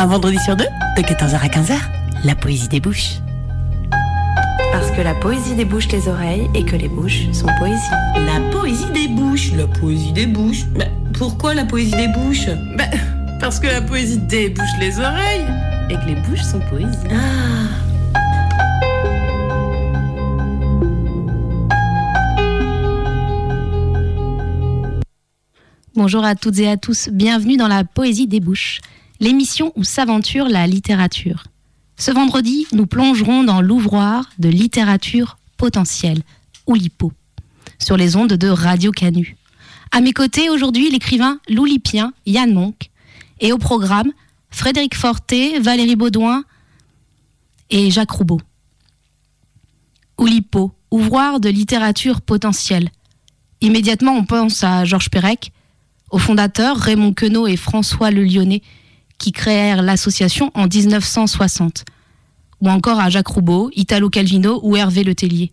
Un 0.00 0.06
vendredi 0.06 0.38
sur 0.38 0.54
deux, 0.54 0.68
de 0.96 1.02
14h 1.02 1.40
à 1.40 1.48
15h, 1.48 1.76
la 2.22 2.36
poésie 2.36 2.68
débouche. 2.68 3.14
Parce 4.70 4.92
que 4.92 5.00
la 5.00 5.12
poésie 5.12 5.56
débouche 5.56 5.88
les 5.88 6.06
oreilles 6.06 6.48
et 6.54 6.64
que 6.64 6.76
les 6.76 6.86
bouches 6.86 7.28
sont 7.32 7.48
poésie. 7.58 7.82
La 8.14 8.38
poésie 8.52 8.92
des 8.94 9.08
bouches, 9.08 9.50
la 9.56 9.66
poésie 9.66 10.12
des 10.12 10.26
bouches. 10.26 10.66
Bah, 10.78 10.84
pourquoi 11.14 11.52
la 11.52 11.64
poésie 11.64 11.96
des 11.96 12.06
bouches? 12.06 12.46
Bah, 12.76 12.84
Parce 13.40 13.58
que 13.58 13.66
la 13.66 13.80
poésie 13.80 14.18
débouche 14.18 14.68
les 14.78 15.00
oreilles 15.00 15.46
et 15.90 15.94
que 15.94 16.06
les 16.06 16.14
bouches 16.14 16.44
sont 16.44 16.60
poésie. 16.70 16.96
Ah 17.10 17.48
Bonjour 25.96 26.24
à 26.24 26.36
toutes 26.36 26.60
et 26.60 26.68
à 26.68 26.76
tous, 26.76 27.08
bienvenue 27.08 27.56
dans 27.56 27.66
la 27.66 27.82
Poésie 27.82 28.28
des 28.28 28.38
Bouches, 28.38 28.80
l'émission 29.20 29.72
où 29.76 29.84
s'aventure 29.84 30.48
la 30.48 30.66
littérature. 30.66 31.44
Ce 31.96 32.10
vendredi, 32.10 32.66
nous 32.72 32.86
plongerons 32.86 33.42
dans 33.42 33.60
l'ouvroir 33.60 34.30
de 34.38 34.48
littérature 34.48 35.36
potentielle, 35.56 36.22
Oulipo, 36.66 37.12
sur 37.78 37.96
les 37.96 38.14
ondes 38.14 38.34
de 38.34 38.48
Radio 38.48 38.92
Canu. 38.92 39.36
À 39.90 40.00
mes 40.00 40.12
côtés 40.12 40.50
aujourd'hui, 40.50 40.90
l'écrivain 40.90 41.40
loulipien 41.48 42.12
Yann 42.26 42.52
Monk, 42.52 42.90
et 43.40 43.52
au 43.52 43.58
programme, 43.58 44.12
Frédéric 44.50 44.94
Forté, 44.94 45.58
Valérie 45.58 45.96
Baudouin 45.96 46.44
et 47.70 47.90
Jacques 47.90 48.10
Roubaud. 48.10 48.40
Oulipo, 50.18 50.72
ouvroir 50.90 51.40
de 51.40 51.48
littérature 51.48 52.20
potentielle. 52.20 52.90
Immédiatement, 53.60 54.12
on 54.12 54.24
pense 54.24 54.62
à 54.64 54.84
Georges 54.84 55.10
Perec, 55.10 55.52
aux 56.10 56.18
fondateurs 56.18 56.76
Raymond 56.76 57.12
Queneau 57.12 57.46
et 57.46 57.56
François 57.56 58.10
Le 58.10 58.24
Lyonnais, 58.24 58.62
qui 59.18 59.32
créèrent 59.32 59.82
l'association 59.82 60.50
en 60.54 60.66
1960, 60.66 61.84
ou 62.60 62.70
encore 62.70 63.00
à 63.00 63.10
Jacques 63.10 63.28
Roubaud, 63.28 63.70
Italo 63.74 64.10
Calvino 64.10 64.60
ou 64.62 64.76
Hervé 64.76 65.04
Letellier. 65.04 65.52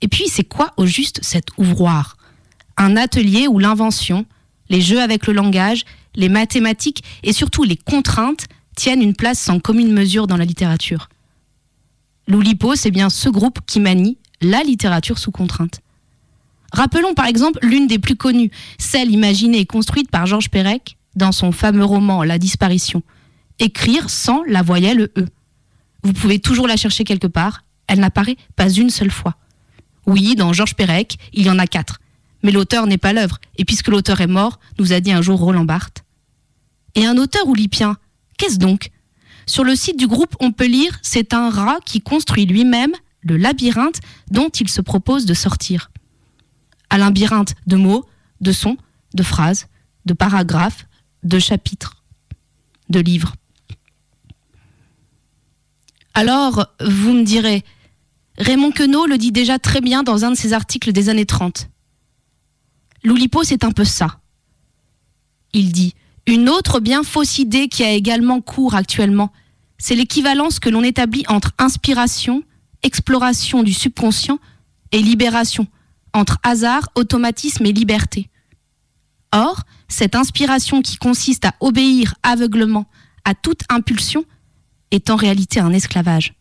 Et 0.00 0.08
puis, 0.08 0.28
c'est 0.28 0.44
quoi 0.44 0.72
au 0.76 0.86
juste 0.86 1.20
cet 1.22 1.48
ouvroir? 1.58 2.16
Un 2.76 2.96
atelier 2.96 3.46
où 3.46 3.58
l'invention, 3.58 4.24
les 4.68 4.80
jeux 4.80 5.00
avec 5.00 5.26
le 5.26 5.32
langage, 5.32 5.84
les 6.14 6.28
mathématiques 6.28 7.04
et 7.22 7.32
surtout 7.32 7.64
les 7.64 7.76
contraintes 7.76 8.46
tiennent 8.76 9.02
une 9.02 9.14
place 9.14 9.38
sans 9.38 9.60
commune 9.60 9.92
mesure 9.92 10.26
dans 10.26 10.36
la 10.36 10.44
littérature. 10.44 11.08
L'Oulipo, 12.26 12.76
c'est 12.76 12.90
bien 12.90 13.10
ce 13.10 13.28
groupe 13.28 13.58
qui 13.66 13.80
manie 13.80 14.16
la 14.40 14.62
littérature 14.62 15.18
sous 15.18 15.30
contrainte. 15.30 15.80
Rappelons 16.72 17.14
par 17.14 17.26
exemple 17.26 17.58
l'une 17.62 17.86
des 17.86 17.98
plus 17.98 18.16
connues, 18.16 18.50
celle 18.78 19.10
imaginée 19.10 19.58
et 19.58 19.66
construite 19.66 20.10
par 20.10 20.26
Georges 20.26 20.50
Perec 20.50 20.96
dans 21.16 21.32
son 21.32 21.52
fameux 21.52 21.84
roman 21.84 22.22
La 22.22 22.38
disparition. 22.38 23.02
Écrire 23.58 24.08
sans 24.08 24.42
la 24.44 24.62
voyelle 24.62 25.10
E. 25.16 25.26
Vous 26.02 26.12
pouvez 26.12 26.38
toujours 26.38 26.66
la 26.66 26.76
chercher 26.76 27.04
quelque 27.04 27.26
part, 27.26 27.64
elle 27.86 28.00
n'apparaît 28.00 28.36
pas 28.56 28.70
une 28.70 28.90
seule 28.90 29.10
fois. 29.10 29.36
Oui, 30.06 30.34
dans 30.34 30.52
Georges 30.52 30.74
Perec, 30.74 31.18
il 31.32 31.44
y 31.44 31.50
en 31.50 31.58
a 31.58 31.66
quatre. 31.66 32.00
Mais 32.42 32.52
l'auteur 32.52 32.86
n'est 32.86 32.98
pas 32.98 33.12
l'œuvre, 33.12 33.38
et 33.56 33.64
puisque 33.64 33.88
l'auteur 33.88 34.20
est 34.20 34.26
mort, 34.26 34.60
nous 34.78 34.92
a 34.92 35.00
dit 35.00 35.12
un 35.12 35.20
jour 35.20 35.38
Roland 35.38 35.64
Barthes. 35.64 36.04
Et 36.94 37.04
un 37.04 37.18
auteur 37.18 37.46
oulipien, 37.46 37.98
qu'est-ce 38.38 38.58
donc? 38.58 38.90
Sur 39.46 39.64
le 39.64 39.76
site 39.76 39.98
du 39.98 40.06
groupe, 40.06 40.36
on 40.40 40.52
peut 40.52 40.66
lire 40.66 40.98
C'est 41.02 41.34
un 41.34 41.50
rat 41.50 41.78
qui 41.84 42.00
construit 42.00 42.46
lui-même 42.46 42.92
le 43.22 43.36
labyrinthe 43.36 44.00
dont 44.30 44.48
il 44.48 44.68
se 44.68 44.80
propose 44.80 45.26
de 45.26 45.34
sortir 45.34 45.90
un 46.90 46.98
labyrinthe 46.98 47.54
de 47.66 47.76
mots, 47.76 48.04
de 48.40 48.52
sons, 48.52 48.76
de 49.14 49.22
phrases, 49.22 49.68
de 50.04 50.12
paragraphes, 50.12 50.86
de 51.22 51.38
chapitres, 51.38 52.02
de 52.88 53.00
livres. 53.00 53.34
Alors, 56.14 56.66
vous 56.80 57.12
me 57.12 57.22
direz, 57.22 57.64
Raymond 58.38 58.72
Queneau 58.72 59.06
le 59.06 59.18
dit 59.18 59.32
déjà 59.32 59.58
très 59.58 59.80
bien 59.80 60.02
dans 60.02 60.24
un 60.24 60.30
de 60.30 60.36
ses 60.36 60.52
articles 60.52 60.92
des 60.92 61.08
années 61.08 61.26
30. 61.26 61.68
L'Oulipo, 63.04 63.44
c'est 63.44 63.64
un 63.64 63.72
peu 63.72 63.84
ça. 63.84 64.20
Il 65.52 65.72
dit, 65.72 65.94
une 66.26 66.48
autre 66.48 66.80
bien 66.80 67.02
fausse 67.02 67.38
idée 67.38 67.68
qui 67.68 67.84
a 67.84 67.90
également 67.90 68.40
cours 68.40 68.74
actuellement, 68.74 69.32
c'est 69.78 69.94
l'équivalence 69.94 70.58
que 70.58 70.68
l'on 70.68 70.82
établit 70.82 71.24
entre 71.28 71.52
inspiration, 71.58 72.44
exploration 72.82 73.62
du 73.62 73.72
subconscient 73.72 74.38
et 74.92 75.00
libération, 75.00 75.66
entre 76.12 76.38
hasard, 76.42 76.88
automatisme 76.94 77.66
et 77.66 77.72
liberté. 77.72 78.29
Or, 79.32 79.62
cette 79.88 80.14
inspiration 80.14 80.82
qui 80.82 80.96
consiste 80.96 81.44
à 81.44 81.54
obéir 81.60 82.14
aveuglement 82.22 82.86
à 83.24 83.34
toute 83.34 83.62
impulsion 83.68 84.24
est 84.90 85.10
en 85.10 85.16
réalité 85.16 85.60
un 85.60 85.72
esclavage. 85.72 86.34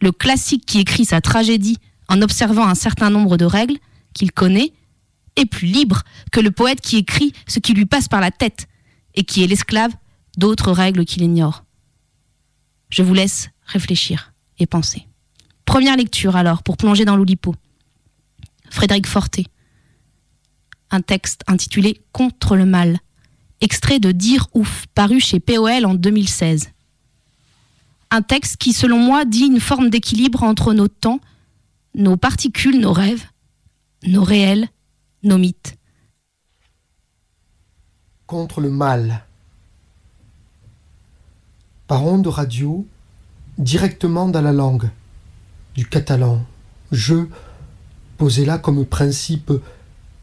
Le 0.00 0.12
classique 0.12 0.66
qui 0.66 0.80
écrit 0.80 1.04
sa 1.04 1.20
tragédie 1.20 1.78
en 2.08 2.22
observant 2.22 2.66
un 2.66 2.74
certain 2.74 3.10
nombre 3.10 3.36
de 3.36 3.44
règles 3.44 3.78
qu'il 4.14 4.32
connaît 4.32 4.72
est 5.36 5.46
plus 5.46 5.68
libre 5.68 6.02
que 6.32 6.40
le 6.40 6.50
poète 6.50 6.80
qui 6.80 6.96
écrit 6.96 7.32
ce 7.46 7.60
qui 7.60 7.74
lui 7.74 7.86
passe 7.86 8.08
par 8.08 8.20
la 8.20 8.30
tête 8.30 8.66
et 9.14 9.24
qui 9.24 9.44
est 9.44 9.46
l'esclave 9.46 9.92
d'autres 10.36 10.72
règles 10.72 11.04
qu'il 11.04 11.22
ignore. 11.22 11.64
Je 12.88 13.02
vous 13.02 13.14
laisse 13.14 13.50
réfléchir 13.66 14.32
et 14.58 14.66
penser. 14.66 15.06
Première 15.64 15.96
lecture 15.96 16.34
alors 16.34 16.62
pour 16.64 16.76
plonger 16.76 17.04
dans 17.04 17.16
l'Oulipo. 17.16 17.54
Frédéric 18.70 19.06
Forté. 19.06 19.46
Un 20.90 21.00
texte 21.02 21.42
intitulé 21.46 22.00
Contre 22.12 22.56
le 22.56 22.66
mal, 22.66 22.98
extrait 23.60 24.00
de 24.00 24.12
Dire 24.12 24.48
ouf, 24.54 24.86
paru 24.94 25.20
chez 25.20 25.40
POL 25.40 25.84
en 25.84 25.94
2016. 25.94 26.70
Un 28.10 28.22
texte 28.22 28.56
qui, 28.56 28.72
selon 28.72 28.98
moi, 28.98 29.24
dit 29.24 29.44
une 29.44 29.60
forme 29.60 29.88
d'équilibre 29.88 30.42
entre 30.42 30.74
nos 30.74 30.88
temps, 30.88 31.20
nos 31.94 32.16
particules, 32.16 32.80
nos 32.80 32.92
rêves, 32.92 33.24
nos 34.04 34.24
réels, 34.24 34.68
nos 35.22 35.38
mythes. 35.38 35.76
Contre 38.26 38.60
le 38.60 38.70
mal. 38.70 39.24
Par 41.86 42.04
onde 42.04 42.26
radio, 42.26 42.86
directement 43.58 44.28
dans 44.28 44.42
la 44.42 44.52
langue, 44.52 44.90
du 45.74 45.86
catalan. 45.86 46.44
Je 46.90 47.26
posé 48.16 48.44
là 48.44 48.58
comme 48.58 48.84
principe 48.84 49.52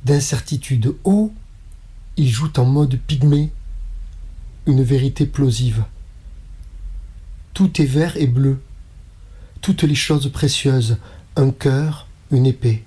d'incertitude. 0.08 0.96
Oh, 1.04 1.32
il 2.16 2.30
joue 2.30 2.52
en 2.58 2.66
mode 2.66 2.98
pygmée, 3.06 3.52
une 4.66 4.82
vérité 4.82 5.26
plausive. 5.26 5.84
Tout 7.54 7.82
est 7.82 7.86
vert 7.86 8.16
et 8.18 8.28
bleu, 8.28 8.62
toutes 9.62 9.84
les 9.84 9.96
choses 9.96 10.32
précieuses, 10.32 10.98
un 11.36 11.52
cœur, 11.52 12.08
une 12.32 12.46
épée. 12.46 12.86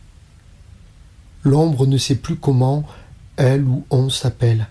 L'ombre 1.45 1.87
ne 1.87 1.99
sait 1.99 2.17
plus 2.17 2.37
comment 2.37 2.85
elle 3.37 3.65
ou 3.65 3.85
on 3.91 4.09
s'appelle. 4.09 4.67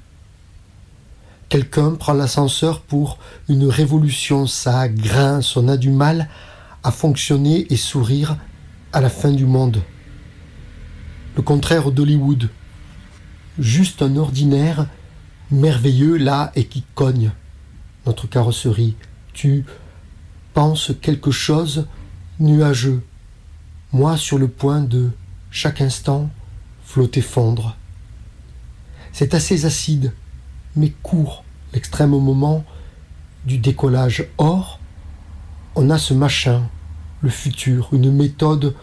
Quelqu'un 1.50 1.96
prend 1.96 2.14
l'ascenseur 2.14 2.81
pour 2.81 3.20
une 3.48 3.66
révolution, 3.66 4.48
ça 4.48 4.88
grince, 4.88 5.56
on 5.56 5.68
a 5.68 5.78
du 5.78 5.90
mal 5.90 6.30
à 6.84 6.92
fonctionner 6.92 7.66
et 7.72 7.78
sourire 7.78 8.38
à 8.92 9.02
la 9.02 9.10
fin 9.10 9.31
du 9.31 9.45
monde 9.45 9.81
le 11.36 11.42
contraire 11.42 11.92
d'Hollywood. 11.92 12.50
Juste 13.58 14.02
un 14.02 14.16
ordinaire 14.16 14.88
merveilleux 15.52 16.18
là 16.18 16.52
et 16.56 16.66
qui 16.66 16.84
cogne 16.96 17.31
notre 18.06 18.28
carrosserie. 18.28 18.96
Tu 19.34 19.66
penses 20.54 20.92
quelque 21.02 21.31
chose 21.31 21.88
nuageux, 22.40 23.04
moi 23.92 24.18
sur 24.18 24.38
le 24.38 24.48
point 24.48 24.81
de, 24.81 25.10
chaque 25.52 25.81
instant, 25.81 26.30
flotter 26.84 27.22
fondre. 27.22 27.76
C'est 29.12 29.34
assez 29.34 29.66
acide, 29.66 30.14
mais 30.76 30.94
court, 31.04 31.44
l'extrême 31.74 32.12
moment 32.12 32.64
du 33.46 33.58
décollage. 33.58 34.28
Or, 34.38 34.80
on 35.76 35.90
a 35.90 35.98
ce 35.98 36.14
machin, 36.14 36.70
le 37.22 37.30
futur, 37.30 37.90
une 37.92 38.12
méthode 38.12 38.76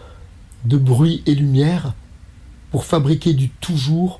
de 0.65 0.77
bruit 0.77 1.23
et 1.25 1.35
lumière 1.35 1.93
fabriquer 2.85 3.33
du 3.33 3.49
toujours 3.49 4.19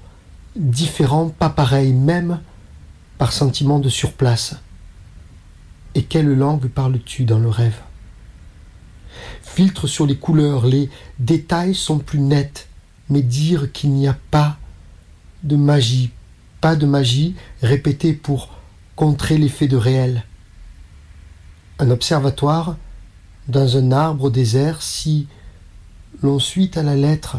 différent, 0.55 1.29
pas 1.29 1.49
pareil, 1.49 1.93
même 1.93 2.39
par 3.17 3.31
sentiment 3.31 3.79
de 3.79 3.89
surplace. 3.89 4.55
Et 5.95 6.03
quelle 6.03 6.33
langue 6.33 6.67
parles-tu 6.67 7.25
dans 7.25 7.39
le 7.39 7.49
rêve? 7.49 7.79
Filtre 9.41 9.87
sur 9.87 10.05
les 10.05 10.17
couleurs, 10.17 10.65
les 10.65 10.89
détails 11.19 11.73
sont 11.73 11.97
plus 11.99 12.19
nets, 12.19 12.67
mais 13.09 13.21
dire 13.21 13.71
qu'il 13.71 13.91
n'y 13.91 14.07
a 14.07 14.17
pas 14.29 14.57
de 15.43 15.55
magie, 15.55 16.11
pas 16.61 16.75
de 16.75 16.85
magie 16.85 17.35
répétée 17.61 18.13
pour 18.13 18.49
contrer 18.95 19.37
l'effet 19.37 19.67
de 19.67 19.77
réel. 19.77 20.23
Un 21.79 21.89
observatoire 21.89 22.75
dans 23.47 23.77
un 23.77 23.91
arbre 23.91 24.29
désert, 24.29 24.81
si 24.81 25.27
l'on 26.21 26.39
suit 26.39 26.71
à 26.75 26.83
la 26.83 26.95
lettre 26.95 27.37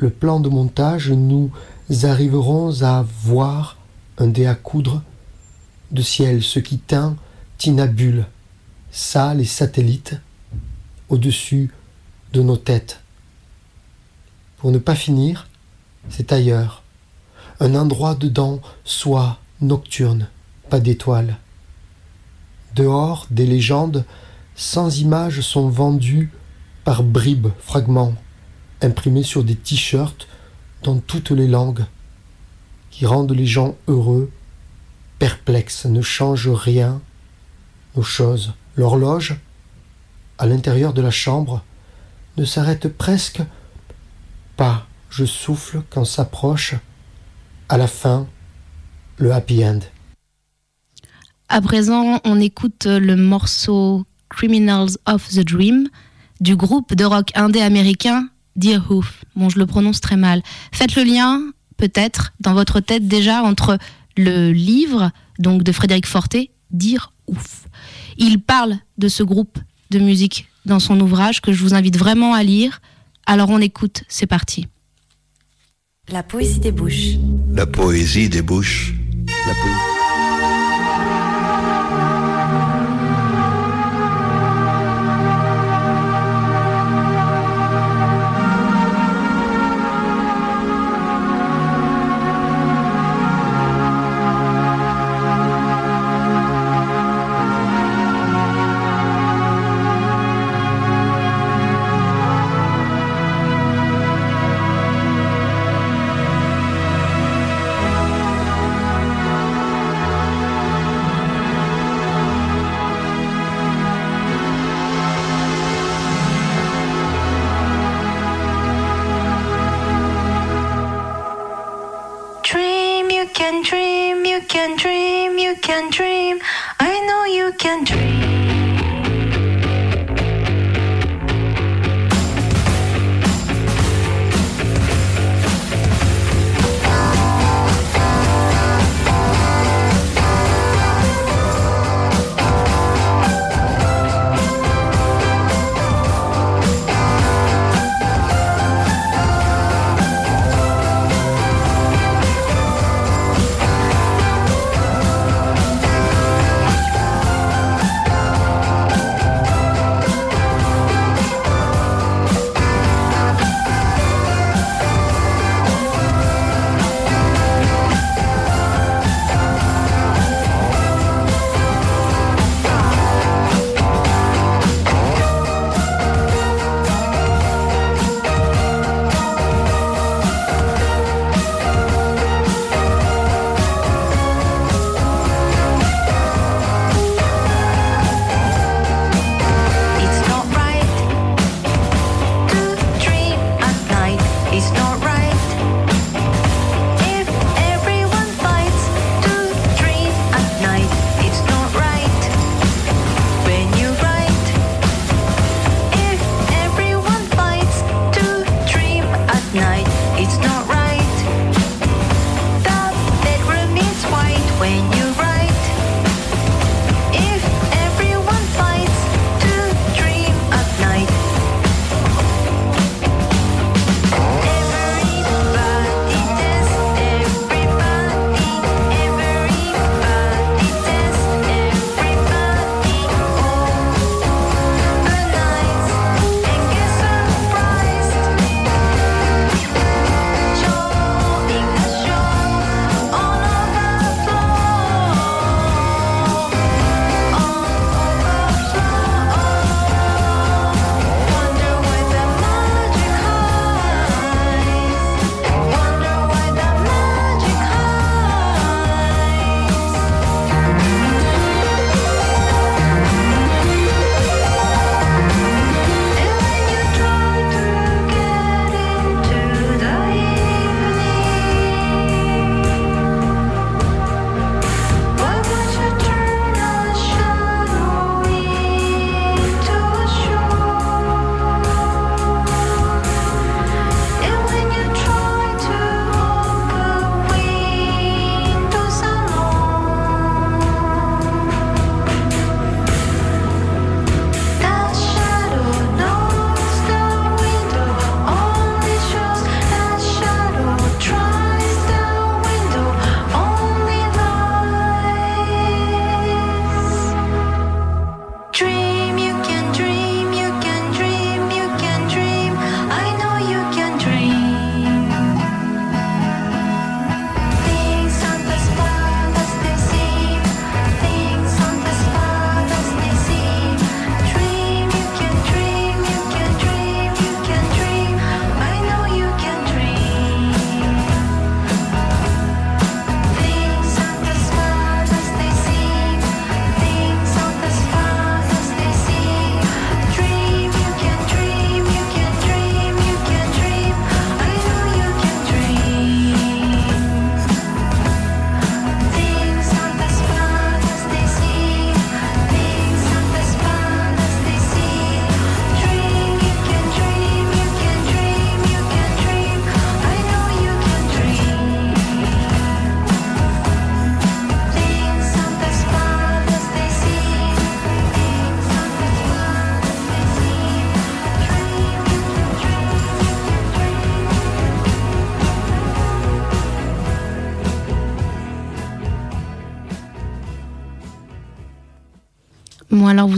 le 0.00 0.08
plan 0.10 0.40
de 0.40 0.48
montage, 0.48 1.10
nous 1.10 1.50
arriverons 2.02 2.82
à 2.82 3.04
voir 3.22 3.76
un 4.16 4.28
dé 4.28 4.46
à 4.46 4.54
coudre 4.54 5.02
de 5.90 6.00
ciel, 6.02 6.42
ce 6.42 6.58
qui 6.58 6.78
teint 6.78 7.16
tinabule, 7.58 8.26
ça 8.90 9.34
les 9.34 9.44
satellites, 9.44 10.18
au-dessus 11.10 11.70
de 12.32 12.40
nos 12.40 12.56
têtes. 12.56 13.00
Pour 14.56 14.70
ne 14.70 14.78
pas 14.78 14.94
finir, 14.94 15.48
c'est 16.08 16.32
ailleurs, 16.32 16.82
un 17.60 17.74
endroit 17.74 18.14
dedans, 18.14 18.60
soit 18.84 19.38
nocturne, 19.60 20.28
pas 20.70 20.80
d'étoiles. 20.80 21.36
Dehors, 22.74 23.26
des 23.30 23.46
légendes 23.46 24.06
sans 24.54 24.98
images 24.98 25.42
sont 25.42 25.68
vendues 25.68 26.32
par 26.84 27.02
bribes, 27.02 27.48
fragments, 27.58 28.14
imprimés 28.82 29.22
sur 29.22 29.44
des 29.44 29.56
t-shirts 29.56 30.28
dans 30.82 30.98
toutes 30.98 31.30
les 31.30 31.46
langues, 31.46 31.84
qui 32.90 33.06
rendent 33.06 33.32
les 33.32 33.46
gens 33.46 33.76
heureux, 33.86 34.30
perplexes, 35.18 35.84
ne 35.84 36.02
changent 36.02 36.48
rien, 36.48 37.00
nos 37.96 38.02
choses. 38.02 38.54
L'horloge, 38.76 39.36
à 40.38 40.46
l'intérieur 40.46 40.92
de 40.92 41.02
la 41.02 41.10
chambre, 41.10 41.62
ne 42.36 42.44
s'arrête 42.44 42.88
presque 42.88 43.42
pas. 44.56 44.86
Je 45.10 45.24
souffle 45.24 45.82
quand 45.90 46.04
s'approche, 46.04 46.74
à 47.68 47.76
la 47.76 47.86
fin, 47.86 48.26
le 49.18 49.32
happy 49.32 49.64
end. 49.64 49.80
À 51.48 51.60
présent, 51.60 52.20
on 52.24 52.40
écoute 52.40 52.86
le 52.86 53.16
morceau 53.16 54.06
Criminals 54.28 54.96
of 55.06 55.28
the 55.28 55.40
Dream 55.40 55.88
du 56.40 56.56
groupe 56.56 56.94
de 56.94 57.04
rock 57.04 57.32
indé 57.34 57.60
américain 57.60 58.28
Dear 58.60 58.90
Hoof. 58.90 59.24
Bon, 59.36 59.48
je 59.48 59.58
le 59.58 59.64
prononce 59.64 60.02
très 60.02 60.18
mal. 60.18 60.42
Faites 60.70 60.94
le 60.94 61.02
lien, 61.02 61.40
peut-être, 61.78 62.34
dans 62.40 62.52
votre 62.52 62.80
tête 62.80 63.08
déjà, 63.08 63.42
entre 63.42 63.78
le 64.18 64.52
livre 64.52 65.10
donc 65.38 65.62
de 65.62 65.72
Frédéric 65.72 66.06
Forté, 66.06 66.50
Dear 66.70 67.14
Hoof. 67.26 67.66
Il 68.18 68.42
parle 68.42 68.76
de 68.98 69.08
ce 69.08 69.22
groupe 69.22 69.58
de 69.90 69.98
musique 69.98 70.48
dans 70.66 70.78
son 70.78 71.00
ouvrage 71.00 71.40
que 71.40 71.52
je 71.52 71.62
vous 71.62 71.72
invite 71.72 71.96
vraiment 71.96 72.34
à 72.34 72.42
lire. 72.42 72.82
Alors 73.24 73.48
on 73.48 73.60
écoute, 73.60 74.04
c'est 74.08 74.26
parti. 74.26 74.68
La 76.12 76.22
poésie 76.22 76.60
des 76.60 76.72
bouches. 76.72 77.16
La 77.54 77.66
poésie 77.66 78.28
des 78.28 78.42
bouches. 78.42 78.92
La 79.46 79.54
poésie. 79.54 79.89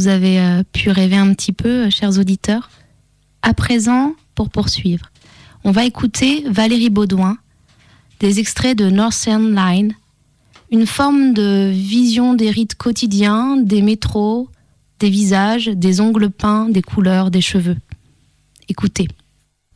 Vous 0.02 0.09
avez 0.09 0.40
euh, 0.40 0.64
pu 0.73 0.90
rêver 0.90 1.14
un 1.14 1.32
petit 1.32 1.52
peu, 1.52 1.85
euh, 1.85 1.90
chers 1.90 2.18
auditeurs. 2.18 2.71
À 3.42 3.54
présent, 3.54 4.16
pour 4.35 4.50
poursuivre, 4.50 5.06
on 5.62 5.71
va 5.71 5.85
écouter 5.85 6.42
Valérie 6.50 6.90
Baudouin, 6.90 7.38
des 8.18 8.40
extraits 8.40 8.76
de 8.76 8.90
Northern 8.90 9.54
Line, 9.54 9.94
une 10.73 10.87
forme 10.87 11.35
de 11.35 11.71
vision 11.73 12.35
des 12.35 12.50
rites 12.50 12.75
quotidiens, 12.75 13.56
des 13.56 13.80
métros, 13.80 14.49
des 14.99 15.09
visages, 15.09 15.66
des 15.68 16.00
ongles 16.00 16.30
peints, 16.30 16.68
des 16.68 16.82
couleurs, 16.82 17.30
des 17.30 17.40
cheveux. 17.40 17.76
Écoutez. 18.68 19.06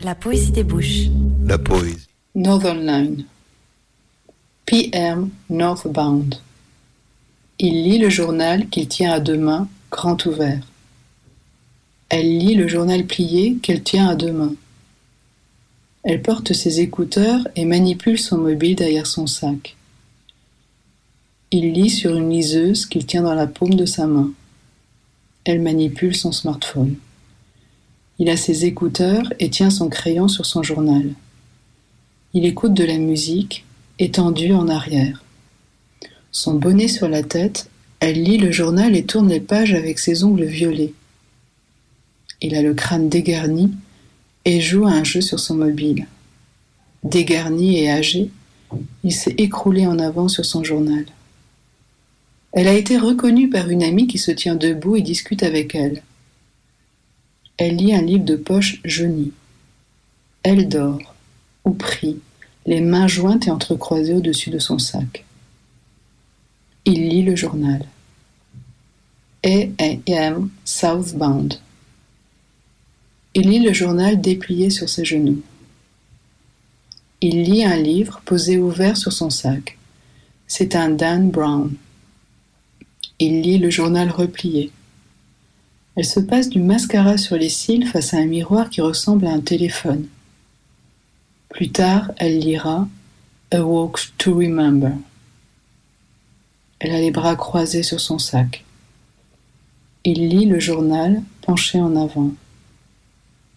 La 0.01 0.17
poésie 0.17 0.51
des 0.51 0.65
bouches. 0.65 1.03
La 1.45 1.59
poésie. 1.59 2.09
Northern 2.35 2.85
Line. 2.85 3.25
PM 4.65 5.29
Northbound. 5.51 6.35
Il 7.61 7.85
lit 7.85 7.99
le 7.99 8.11
journal 8.11 8.69
qu'il 8.69 8.89
tient 8.89 9.13
à 9.13 9.21
deux 9.21 9.39
mains, 9.39 9.69
grand 9.97 10.27
ouvert. 10.27 10.61
Elle 12.11 12.39
lit 12.39 12.55
le 12.55 12.69
journal 12.69 13.05
plié 13.05 13.57
qu'elle 13.63 13.83
tient 13.83 14.07
à 14.07 14.15
deux 14.15 14.31
mains. 14.31 14.55
Elle 16.05 16.23
porte 16.23 16.53
ses 16.53 16.81
écouteurs 16.81 17.49
et 17.57 17.65
manipule 17.65 18.19
son 18.19 18.39
mobile 18.39 18.77
derrière 18.77 19.09
son 19.09 19.27
sac. 19.27 19.75
Il 21.51 21.73
lit 21.73 21.91
sur 21.91 22.15
une 22.15 22.31
liseuse 22.31 22.87
qu'il 22.87 23.07
tient 23.07 23.23
dans 23.23 23.35
la 23.35 23.49
paume 23.49 23.75
de 23.75 23.87
sa 23.87 24.07
main. 24.07 24.31
Elle 25.45 25.61
manipule 25.61 26.15
son 26.15 26.31
smartphone. 26.31 26.97
Il 28.19 28.29
a 28.29 28.37
ses 28.37 28.67
écouteurs 28.67 29.33
et 29.39 29.51
tient 29.51 29.71
son 29.71 29.89
crayon 29.89 30.29
sur 30.29 30.47
son 30.47 30.63
journal. 30.63 31.11
Il 32.35 32.45
écoute 32.45 32.75
de 32.75 32.85
la 32.85 32.99
musique, 32.99 33.65
étendu 33.99 34.53
en 34.53 34.69
arrière. 34.69 35.25
Son 36.33 36.55
bonnet 36.55 36.89
sur 36.89 37.09
la 37.09 37.23
tête, 37.23 37.71
elle 38.01 38.23
lit 38.23 38.39
le 38.39 38.53
journal 38.53 38.95
et 38.95 39.05
tourne 39.05 39.29
les 39.29 39.41
pages 39.41 39.75
avec 39.75 39.99
ses 39.99 40.25
ongles 40.25 40.45
violets. 40.45 40.93
Il 42.41 42.55
a 42.55 42.63
le 42.63 42.75
crâne 42.75 43.09
dégarni 43.09 43.73
et 44.45 44.61
joue 44.61 44.87
à 44.87 44.93
un 44.93 45.05
jeu 45.05 45.21
sur 45.21 45.41
son 45.41 45.57
mobile. 45.57 46.07
Dégarni 47.03 47.79
et 47.79 47.91
âgé, 47.91 48.31
il 49.05 49.13
s'est 49.13 49.35
écroulé 49.39 49.87
en 49.87 49.99
avant 49.99 50.29
sur 50.29 50.45
son 50.45 50.65
journal. 50.65 51.05
Elle 52.53 52.69
a 52.69 52.75
été 52.75 52.97
reconnue 52.97 53.51
par 53.51 53.69
une 53.69 53.83
amie 53.83 54.07
qui 54.07 54.19
se 54.19 54.31
tient 54.31 54.55
debout 54.55 54.97
et 54.97 55.03
discute 55.03 55.43
avec 55.43 55.75
elle. 55.75 56.03
Elle 57.59 57.77
lit 57.77 57.95
un 57.95 58.03
livre 58.03 58.25
de 58.25 58.37
poche 58.37 58.81
jauni. 58.85 59.33
Elle 60.43 60.69
dort, 60.69 61.15
ou 61.65 61.73
prie, 61.73 62.19
les 62.67 62.81
mains 62.81 63.09
jointes 63.09 63.47
et 63.47 63.51
entrecroisées 63.51 64.15
au-dessus 64.15 64.51
de 64.51 64.59
son 64.59 64.79
sac. 64.79 65.26
Il 66.89 67.09
lit 67.09 67.23
le 67.23 67.35
journal. 67.35 67.85
A.A.M. 69.45 70.51
Southbound. 70.65 71.59
Il 73.35 73.51
lit 73.51 73.59
le 73.59 73.73
journal 73.73 74.21
déplié 74.21 74.71
sur 74.71 74.89
ses 74.89 75.05
genoux. 75.05 75.43
Il 77.21 77.43
lit 77.43 77.65
un 77.65 77.77
livre 77.77 78.23
posé 78.25 78.59
ouvert 78.59 78.97
sur 78.97 79.13
son 79.13 79.31
sac. 79.31 79.77
C'est 80.47 80.77
un 80.77 80.91
Dan 80.91 81.29
Brown. 81.29 81.75
Il 83.19 83.41
lit 83.41 83.59
le 83.59 83.71
journal 83.71 84.09
replié. 84.09 84.71
Elle 85.97 86.05
se 86.05 86.21
passe 86.21 86.49
du 86.49 86.61
mascara 86.61 87.19
sur 87.19 87.35
les 87.35 87.49
cils 87.49 87.89
face 87.89 88.15
à 88.15 88.19
un 88.19 88.27
miroir 88.27 88.71
qui 88.71 88.81
ressemble 88.81 89.27
à 89.27 89.33
un 89.33 89.41
téléphone. 89.41 90.07
Plus 91.49 91.71
tard, 91.71 92.13
elle 92.19 92.39
lira 92.39 92.87
A 93.51 93.59
to 94.19 94.35
Remember. 94.35 94.93
Elle 96.79 96.93
a 96.93 97.01
les 97.01 97.11
bras 97.11 97.37
croisés 97.37 97.83
sur 97.83 98.01
son 98.01 98.19
sac. 98.19 98.65
Il 100.05 100.29
lit 100.29 100.47
le 100.47 100.61
journal 100.61 101.23
penché 101.43 101.81
en 101.81 101.97
avant. 101.97 102.33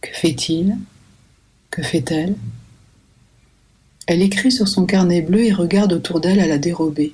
Que 0.01 0.09
fait-il? 0.13 0.77
Que 1.69 1.83
fait-elle? 1.83 2.35
Elle 4.07 4.21
écrit 4.21 4.51
sur 4.51 4.67
son 4.67 4.85
carnet 4.85 5.21
bleu 5.21 5.43
et 5.43 5.53
regarde 5.53 5.93
autour 5.93 6.19
d'elle 6.19 6.39
à 6.39 6.47
la 6.47 6.57
dérobée. 6.57 7.13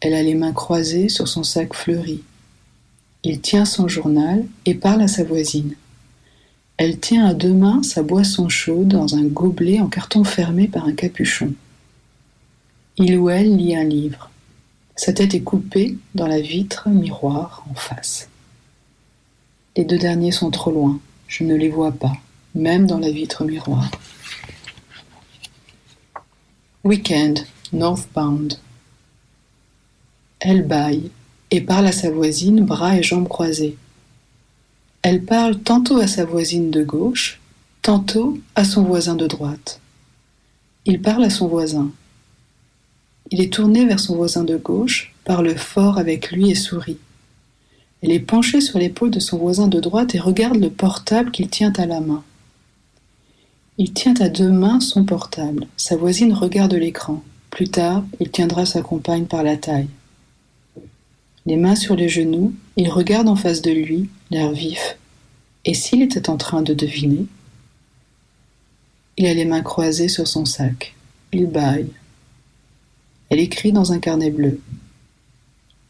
Elle 0.00 0.14
a 0.14 0.22
les 0.22 0.34
mains 0.34 0.52
croisées 0.52 1.08
sur 1.08 1.28
son 1.28 1.44
sac 1.44 1.72
fleuri. 1.72 2.22
Il 3.22 3.40
tient 3.40 3.64
son 3.64 3.86
journal 3.86 4.44
et 4.66 4.74
parle 4.74 5.02
à 5.02 5.08
sa 5.08 5.24
voisine. 5.24 5.74
Elle 6.78 6.98
tient 6.98 7.26
à 7.26 7.34
deux 7.34 7.52
mains 7.52 7.82
sa 7.82 8.02
boisson 8.02 8.48
chaude 8.48 8.88
dans 8.88 9.14
un 9.14 9.24
gobelet 9.24 9.80
en 9.80 9.88
carton 9.88 10.24
fermé 10.24 10.68
par 10.68 10.86
un 10.86 10.94
capuchon. 10.94 11.52
Il 12.96 13.16
ou 13.18 13.30
elle 13.30 13.56
lit 13.56 13.76
un 13.76 13.84
livre. 13.84 14.30
Sa 14.96 15.12
tête 15.12 15.34
est 15.34 15.42
coupée 15.42 15.96
dans 16.14 16.26
la 16.26 16.40
vitre 16.40 16.88
miroir 16.88 17.64
en 17.70 17.74
face. 17.74 18.28
Les 19.76 19.84
deux 19.84 19.98
derniers 19.98 20.32
sont 20.32 20.50
trop 20.50 20.70
loin. 20.70 21.00
Je 21.26 21.44
ne 21.44 21.54
les 21.54 21.68
vois 21.68 21.92
pas, 21.92 22.12
même 22.54 22.86
dans 22.86 22.98
la 22.98 23.10
vitre 23.10 23.44
miroir. 23.44 23.90
Weekend, 26.84 27.46
northbound. 27.72 28.58
Elle 30.40 30.66
baille 30.66 31.10
et 31.50 31.60
parle 31.60 31.86
à 31.86 31.92
sa 31.92 32.10
voisine, 32.10 32.64
bras 32.64 32.96
et 32.96 33.02
jambes 33.02 33.28
croisés. 33.28 33.76
Elle 35.02 35.24
parle 35.24 35.58
tantôt 35.58 35.98
à 35.98 36.06
sa 36.06 36.24
voisine 36.24 36.70
de 36.70 36.82
gauche, 36.82 37.40
tantôt 37.82 38.38
à 38.54 38.64
son 38.64 38.82
voisin 38.82 39.14
de 39.14 39.26
droite. 39.26 39.80
Il 40.84 41.00
parle 41.00 41.24
à 41.24 41.30
son 41.30 41.48
voisin. 41.48 41.90
Il 43.30 43.40
est 43.40 43.52
tourné 43.52 43.86
vers 43.86 44.00
son 44.00 44.16
voisin 44.16 44.42
de 44.42 44.56
gauche, 44.56 45.14
parle 45.24 45.56
fort 45.56 45.98
avec 45.98 46.32
lui 46.32 46.50
et 46.50 46.56
sourit. 46.56 46.98
Elle 48.02 48.12
est 48.12 48.20
penchée 48.20 48.60
sur 48.60 48.78
l'épaule 48.78 49.10
de 49.10 49.20
son 49.20 49.38
voisin 49.38 49.68
de 49.68 49.78
droite 49.78 50.14
et 50.14 50.18
regarde 50.18 50.56
le 50.56 50.70
portable 50.70 51.30
qu'il 51.30 51.48
tient 51.48 51.72
à 51.74 51.86
la 51.86 52.00
main. 52.00 52.24
Il 53.78 53.92
tient 53.92 54.14
à 54.20 54.28
deux 54.28 54.50
mains 54.50 54.80
son 54.80 55.04
portable. 55.04 55.66
Sa 55.76 55.96
voisine 55.96 56.32
regarde 56.32 56.74
l'écran. 56.74 57.22
Plus 57.50 57.68
tard, 57.68 58.04
il 58.20 58.30
tiendra 58.30 58.66
sa 58.66 58.82
compagne 58.82 59.26
par 59.26 59.42
la 59.42 59.56
taille. 59.56 59.88
Les 61.46 61.56
mains 61.56 61.76
sur 61.76 61.96
les 61.96 62.08
genoux, 62.08 62.54
il 62.76 62.88
regarde 62.88 63.28
en 63.28 63.36
face 63.36 63.62
de 63.62 63.70
lui, 63.70 64.08
l'air 64.30 64.50
vif. 64.50 64.96
Et 65.64 65.74
s'il 65.74 66.02
était 66.02 66.30
en 66.30 66.36
train 66.36 66.62
de 66.62 66.74
deviner? 66.74 67.26
Il 69.16 69.26
a 69.26 69.34
les 69.34 69.44
mains 69.44 69.62
croisées 69.62 70.08
sur 70.08 70.26
son 70.26 70.44
sac. 70.44 70.94
Il 71.32 71.46
baille. 71.46 71.90
Elle 73.30 73.40
écrit 73.40 73.72
dans 73.72 73.92
un 73.92 74.00
carnet 74.00 74.30
bleu. 74.30 74.60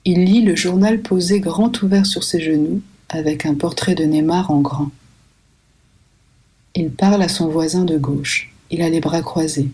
Il 0.05 0.25
lit 0.25 0.43
le 0.43 0.57
journal 0.57 1.01
posé 1.01 1.41
grand 1.41 1.83
ouvert 1.83 2.07
sur 2.07 2.23
ses 2.23 2.41
genoux, 2.41 2.83
avec 3.09 3.45
un 3.45 3.55
portrait 3.55 3.95
de 3.95 4.05
Neymar 4.05 4.51
en 4.51 4.61
grand. 4.61 4.91
Il 6.75 6.91
parle 6.91 7.23
à 7.23 7.29
son 7.29 7.49
voisin 7.49 7.85
de 7.85 7.99
gauche. 7.99 8.53
Il 8.71 8.83
a 8.83 8.89
les 8.89 9.01
bras 9.01 9.23
croisés. 9.23 9.69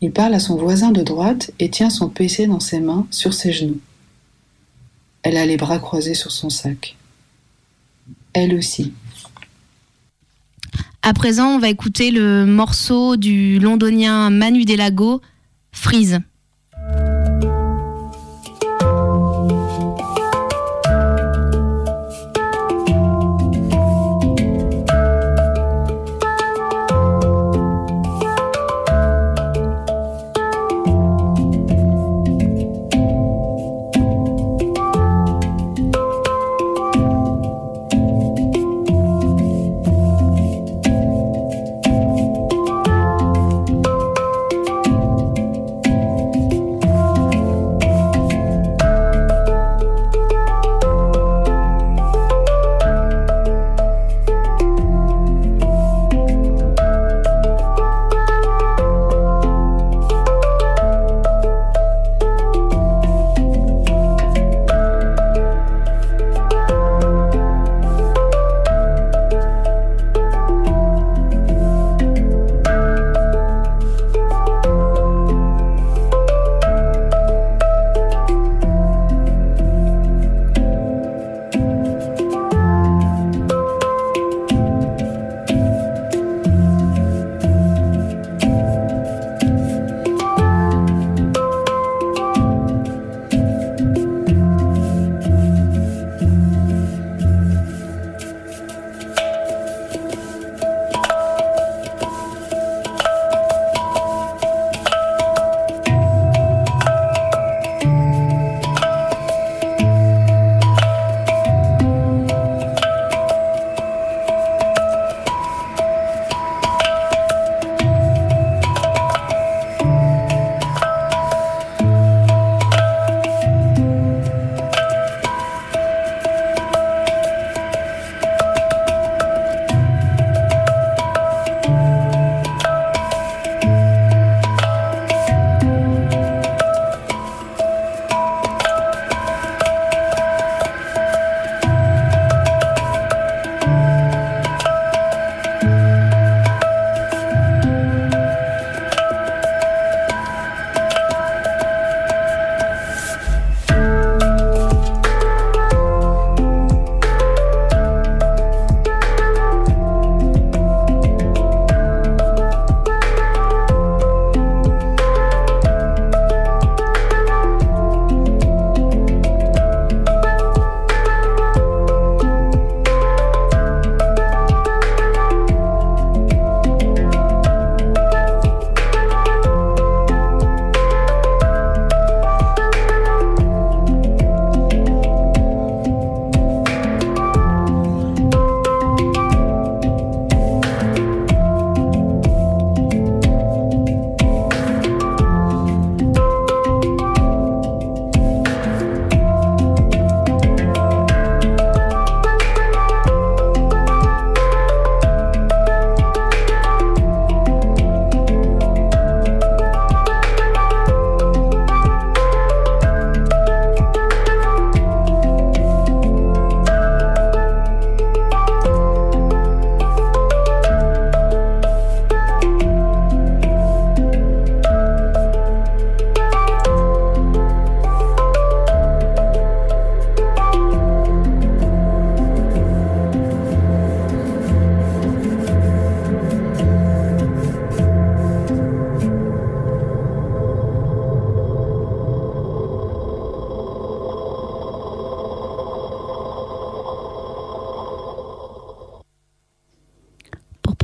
Il 0.00 0.12
parle 0.12 0.34
à 0.34 0.38
son 0.38 0.56
voisin 0.56 0.92
de 0.92 1.02
droite 1.02 1.50
et 1.58 1.70
tient 1.70 1.90
son 1.90 2.08
PC 2.08 2.46
dans 2.46 2.60
ses 2.60 2.80
mains 2.80 3.06
sur 3.10 3.34
ses 3.34 3.52
genoux. 3.52 3.80
Elle 5.22 5.38
a 5.38 5.46
les 5.46 5.56
bras 5.56 5.78
croisés 5.78 6.14
sur 6.14 6.30
son 6.30 6.50
sac. 6.50 6.96
Elle 8.34 8.54
aussi. 8.54 8.92
À 11.02 11.14
présent, 11.14 11.48
on 11.48 11.58
va 11.58 11.68
écouter 11.68 12.10
le 12.10 12.44
morceau 12.44 13.16
du 13.16 13.58
londonien 13.58 14.30
Manu 14.30 14.64
Delago, 14.64 15.20
Freeze. 15.72 16.20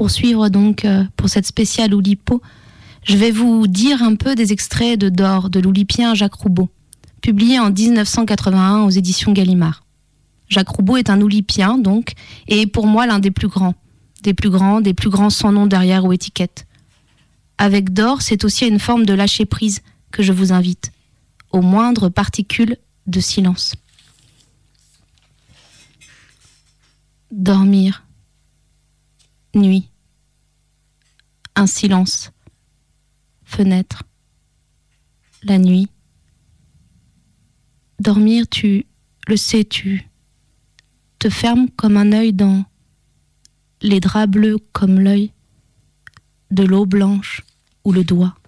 Poursuivre 0.00 0.48
donc 0.48 0.86
euh, 0.86 1.04
pour 1.18 1.28
cette 1.28 1.44
spéciale 1.44 1.92
Oulipo, 1.92 2.40
je 3.04 3.18
vais 3.18 3.30
vous 3.30 3.66
dire 3.66 4.02
un 4.02 4.14
peu 4.14 4.34
des 4.34 4.50
extraits 4.50 4.98
de 4.98 5.10
D'or 5.10 5.50
de 5.50 5.60
l'Oulipien 5.60 6.14
Jacques 6.14 6.36
Roubaud, 6.36 6.70
publié 7.20 7.58
en 7.58 7.70
1981 7.70 8.84
aux 8.84 8.88
éditions 8.88 9.32
Gallimard. 9.32 9.84
Jacques 10.48 10.70
Roubaud 10.70 10.96
est 10.96 11.10
un 11.10 11.20
Oulipien 11.20 11.76
donc, 11.76 12.14
et 12.48 12.62
est 12.62 12.66
pour 12.66 12.86
moi 12.86 13.06
l'un 13.06 13.18
des 13.18 13.30
plus 13.30 13.48
grands, 13.48 13.74
des 14.22 14.32
plus 14.32 14.48
grands, 14.48 14.80
des 14.80 14.94
plus 14.94 15.10
grands 15.10 15.28
sans 15.28 15.52
nom 15.52 15.66
derrière 15.66 16.06
ou 16.06 16.14
étiquette. 16.14 16.66
Avec 17.58 17.92
D'or, 17.92 18.22
c'est 18.22 18.46
aussi 18.46 18.66
une 18.66 18.80
forme 18.80 19.04
de 19.04 19.12
lâcher 19.12 19.44
prise 19.44 19.82
que 20.12 20.22
je 20.22 20.32
vous 20.32 20.50
invite, 20.50 20.92
aux 21.52 21.60
moindres 21.60 22.10
particules 22.10 22.78
de 23.06 23.20
silence. 23.20 23.74
Dormir. 27.30 28.06
Nuit. 29.54 29.89
Un 31.60 31.66
silence. 31.66 32.32
Fenêtre. 33.44 34.04
La 35.42 35.58
nuit. 35.58 35.90
Dormir, 37.98 38.48
tu 38.48 38.86
le 39.28 39.36
sais, 39.36 39.66
tu 39.66 40.08
te 41.18 41.28
fermes 41.28 41.68
comme 41.68 41.98
un 41.98 42.12
œil 42.12 42.32
dans 42.32 42.64
les 43.82 44.00
draps 44.00 44.30
bleus 44.30 44.56
comme 44.72 45.00
l'œil 45.00 45.34
de 46.50 46.62
l'eau 46.62 46.86
blanche 46.86 47.42
ou 47.84 47.92
le 47.92 48.04
doigt. 48.04 48.38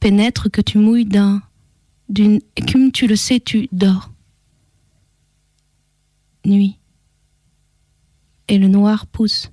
Pénètre 0.00 0.50
que 0.50 0.60
tu 0.60 0.76
mouilles 0.76 1.06
d'un 1.06 1.40
d'une 2.10 2.40
écume, 2.54 2.92
tu 2.92 3.06
le 3.06 3.16
sais, 3.16 3.40
tu 3.40 3.66
dors. 3.72 4.12
Nuit. 6.44 6.78
Et 8.48 8.58
le 8.58 8.68
noir 8.68 9.06
pousse 9.06 9.50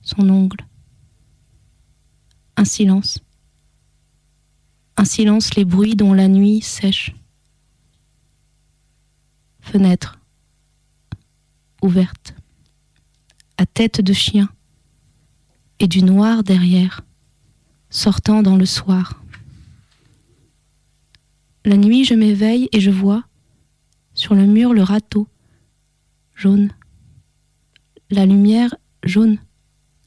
son 0.00 0.26
ongle. 0.30 0.64
Un 2.60 2.66
silence. 2.66 3.20
Un 4.98 5.06
silence, 5.06 5.54
les 5.54 5.64
bruits 5.64 5.96
dont 5.96 6.12
la 6.12 6.28
nuit 6.28 6.60
sèche. 6.60 7.14
Fenêtre. 9.62 10.18
Ouverte. 11.80 12.34
À 13.56 13.64
tête 13.64 14.02
de 14.02 14.12
chien. 14.12 14.50
Et 15.78 15.88
du 15.88 16.02
noir 16.02 16.42
derrière. 16.44 17.00
Sortant 17.88 18.42
dans 18.42 18.56
le 18.56 18.66
soir. 18.66 19.22
La 21.64 21.78
nuit, 21.78 22.04
je 22.04 22.12
m'éveille 22.12 22.68
et 22.72 22.80
je 22.80 22.90
vois 22.90 23.24
sur 24.12 24.34
le 24.34 24.44
mur 24.44 24.74
le 24.74 24.82
râteau 24.82 25.26
jaune. 26.34 26.74
La 28.10 28.26
lumière 28.26 28.74
jaune 29.02 29.38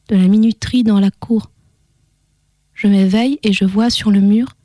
de 0.10 0.18
la 0.18 0.28
minuterie 0.28 0.84
dans 0.84 1.00
la 1.00 1.10
cour. 1.10 1.50
Je 2.74 2.88
m'éveille 2.88 3.40
et 3.44 3.54
je 3.54 3.66
vois 3.66 3.90
sur 3.90 4.12
le 4.12 4.20
mur 4.20 4.56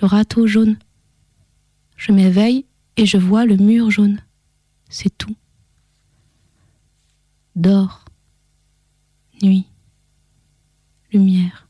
le 0.00 0.06
râteau 0.06 0.46
jaune. 0.46 0.78
Je 1.96 2.12
m'éveille 2.12 2.66
et 2.96 3.06
je 3.06 3.16
vois 3.16 3.46
le 3.46 3.56
mur 3.56 3.90
jaune. 3.90 4.20
C'est 4.88 5.16
tout. 5.16 5.36
Dors. 7.56 8.04
Nuit. 9.42 9.66
Lumière. 11.12 11.68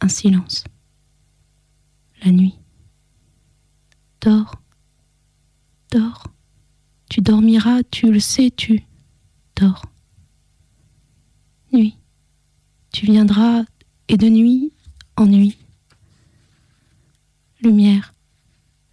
Un 0.00 0.08
silence. 0.08 0.64
La 2.24 2.30
nuit. 2.30 2.58
Dors. 4.20 4.54
Dors. 5.90 6.24
Tu 7.10 7.20
dormiras, 7.20 7.82
tu 7.90 8.10
le 8.10 8.20
sais, 8.20 8.50
tu 8.50 8.84
dors. 9.56 9.84
Nuit. 11.72 11.98
Tu 12.92 13.06
viendras, 13.06 13.64
et 14.08 14.16
de 14.16 14.28
nuit 14.28 14.72
en 15.16 15.26
nuit. 15.26 15.58
Lumière. 17.62 18.14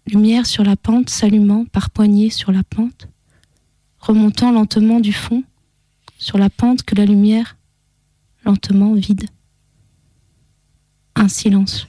Lumière 0.08 0.46
sur 0.46 0.64
la 0.64 0.76
pente, 0.76 1.10
s'allumant 1.10 1.66
par 1.66 1.90
poignées 1.90 2.30
sur 2.30 2.52
la 2.52 2.64
pente, 2.64 3.08
remontant 4.00 4.52
lentement 4.52 5.00
du 5.00 5.14
fond, 5.14 5.44
sur 6.18 6.38
la 6.38 6.50
pente 6.50 6.84
que 6.84 6.96
la 6.96 7.06
lumière 7.06 7.58
lentement 8.44 8.94
vide. 8.94 9.30
Un 11.16 11.28
silence. 11.28 11.88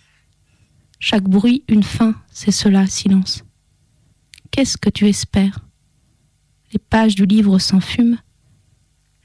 Chaque 0.99 1.25
bruit, 1.25 1.65
une 1.69 1.83
fin, 1.83 2.15
c'est 2.31 2.51
cela, 2.51 2.87
silence. 2.87 3.45
Qu'est-ce 4.51 4.77
que 4.77 4.91
tu 4.91 5.09
espères? 5.09 5.61
Les 6.73 6.79
pages 6.79 7.15
du 7.15 7.25
livre 7.27 7.59
s'enfument, 7.59 8.19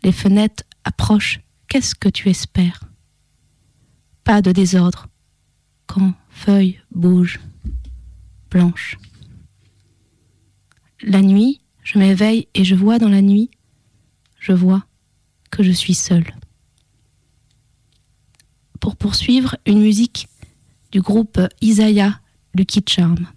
les 0.03 0.12
fenêtres 0.12 0.63
approchent, 0.84 1.41
qu'est-ce 1.67 1.95
que 1.95 2.10
tu 2.10 2.29
espères? 2.29 2.79
Pas 4.25 4.41
de 4.41 4.51
désordre, 4.51 5.07
quand 5.85 6.13
feuilles 6.29 6.81
bougent, 6.89 7.39
blanches. 8.49 8.97
La 11.03 11.21
nuit, 11.21 11.61
je 11.83 11.99
m'éveille 11.99 12.47
et 12.55 12.63
je 12.63 12.73
vois 12.73 12.97
dans 12.97 13.09
la 13.09 13.21
nuit, 13.21 13.51
je 14.39 14.51
vois 14.51 14.83
que 15.51 15.61
je 15.61 15.71
suis 15.71 15.93
seule. 15.93 16.25
Pour 18.81 18.95
poursuivre, 18.95 19.57
une 19.67 19.79
musique 19.79 20.27
du 20.91 21.01
groupe 21.01 21.39
Isaiah 21.61 22.19
Lucky 22.55 22.83
Charm. 22.88 23.27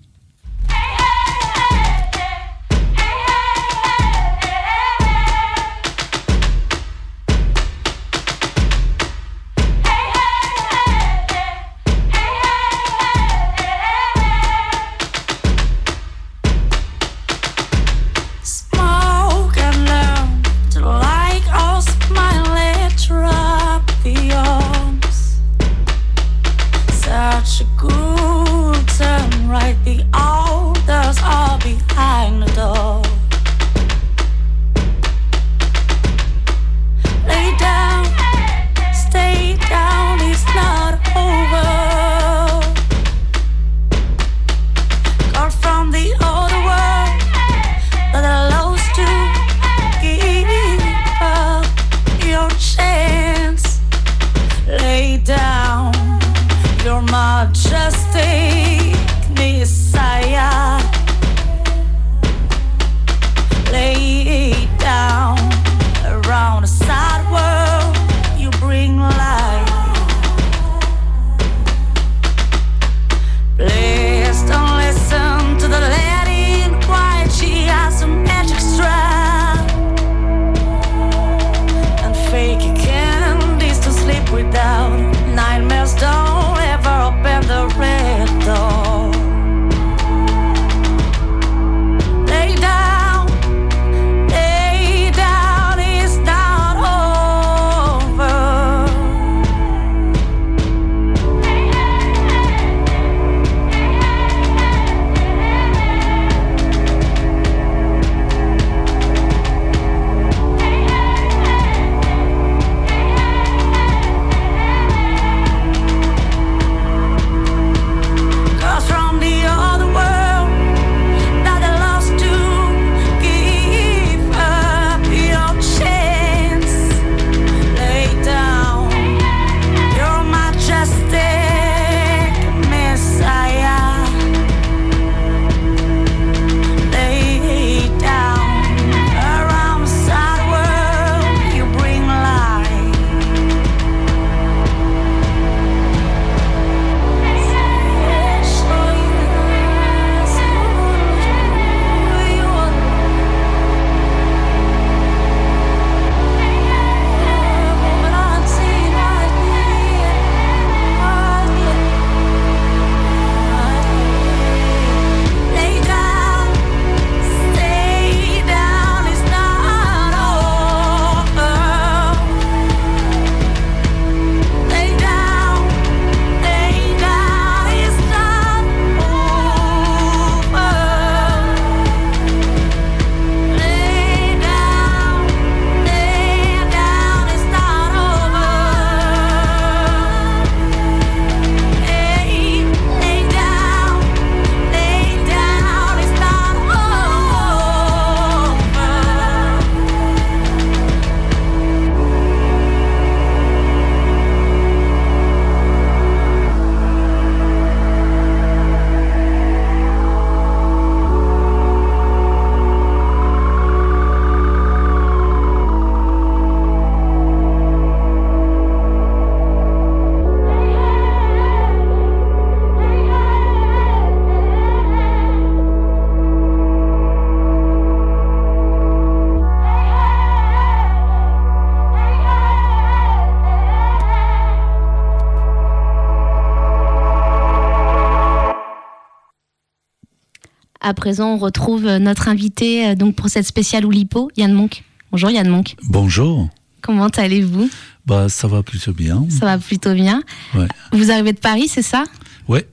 À 240.88 240.94
présent, 240.94 241.34
on 241.34 241.36
retrouve 241.36 241.86
euh, 241.86 241.98
notre 241.98 242.28
invité 242.28 242.86
euh, 242.86 242.94
donc 242.94 243.14
pour 243.14 243.28
cette 243.28 243.44
spéciale 243.44 243.84
Oulipo, 243.84 244.30
Yann 244.38 244.54
Monk. 244.54 244.84
Bonjour 245.12 245.30
Yann 245.30 245.46
Monk. 245.46 245.76
Bonjour. 245.82 246.48
Comment 246.80 247.08
allez-vous? 247.08 247.68
Bah, 248.06 248.30
ça 248.30 248.48
va 248.48 248.62
plutôt 248.62 248.94
bien. 248.94 249.26
Ça 249.28 249.44
va 249.44 249.58
plutôt 249.58 249.92
bien. 249.92 250.22
Ouais. 250.54 250.66
Vous 250.92 251.10
arrivez 251.10 251.34
de 251.34 251.40
Paris, 251.40 251.68
c'est 251.68 251.82
ça? 251.82 252.04
Ouais. 252.48 252.66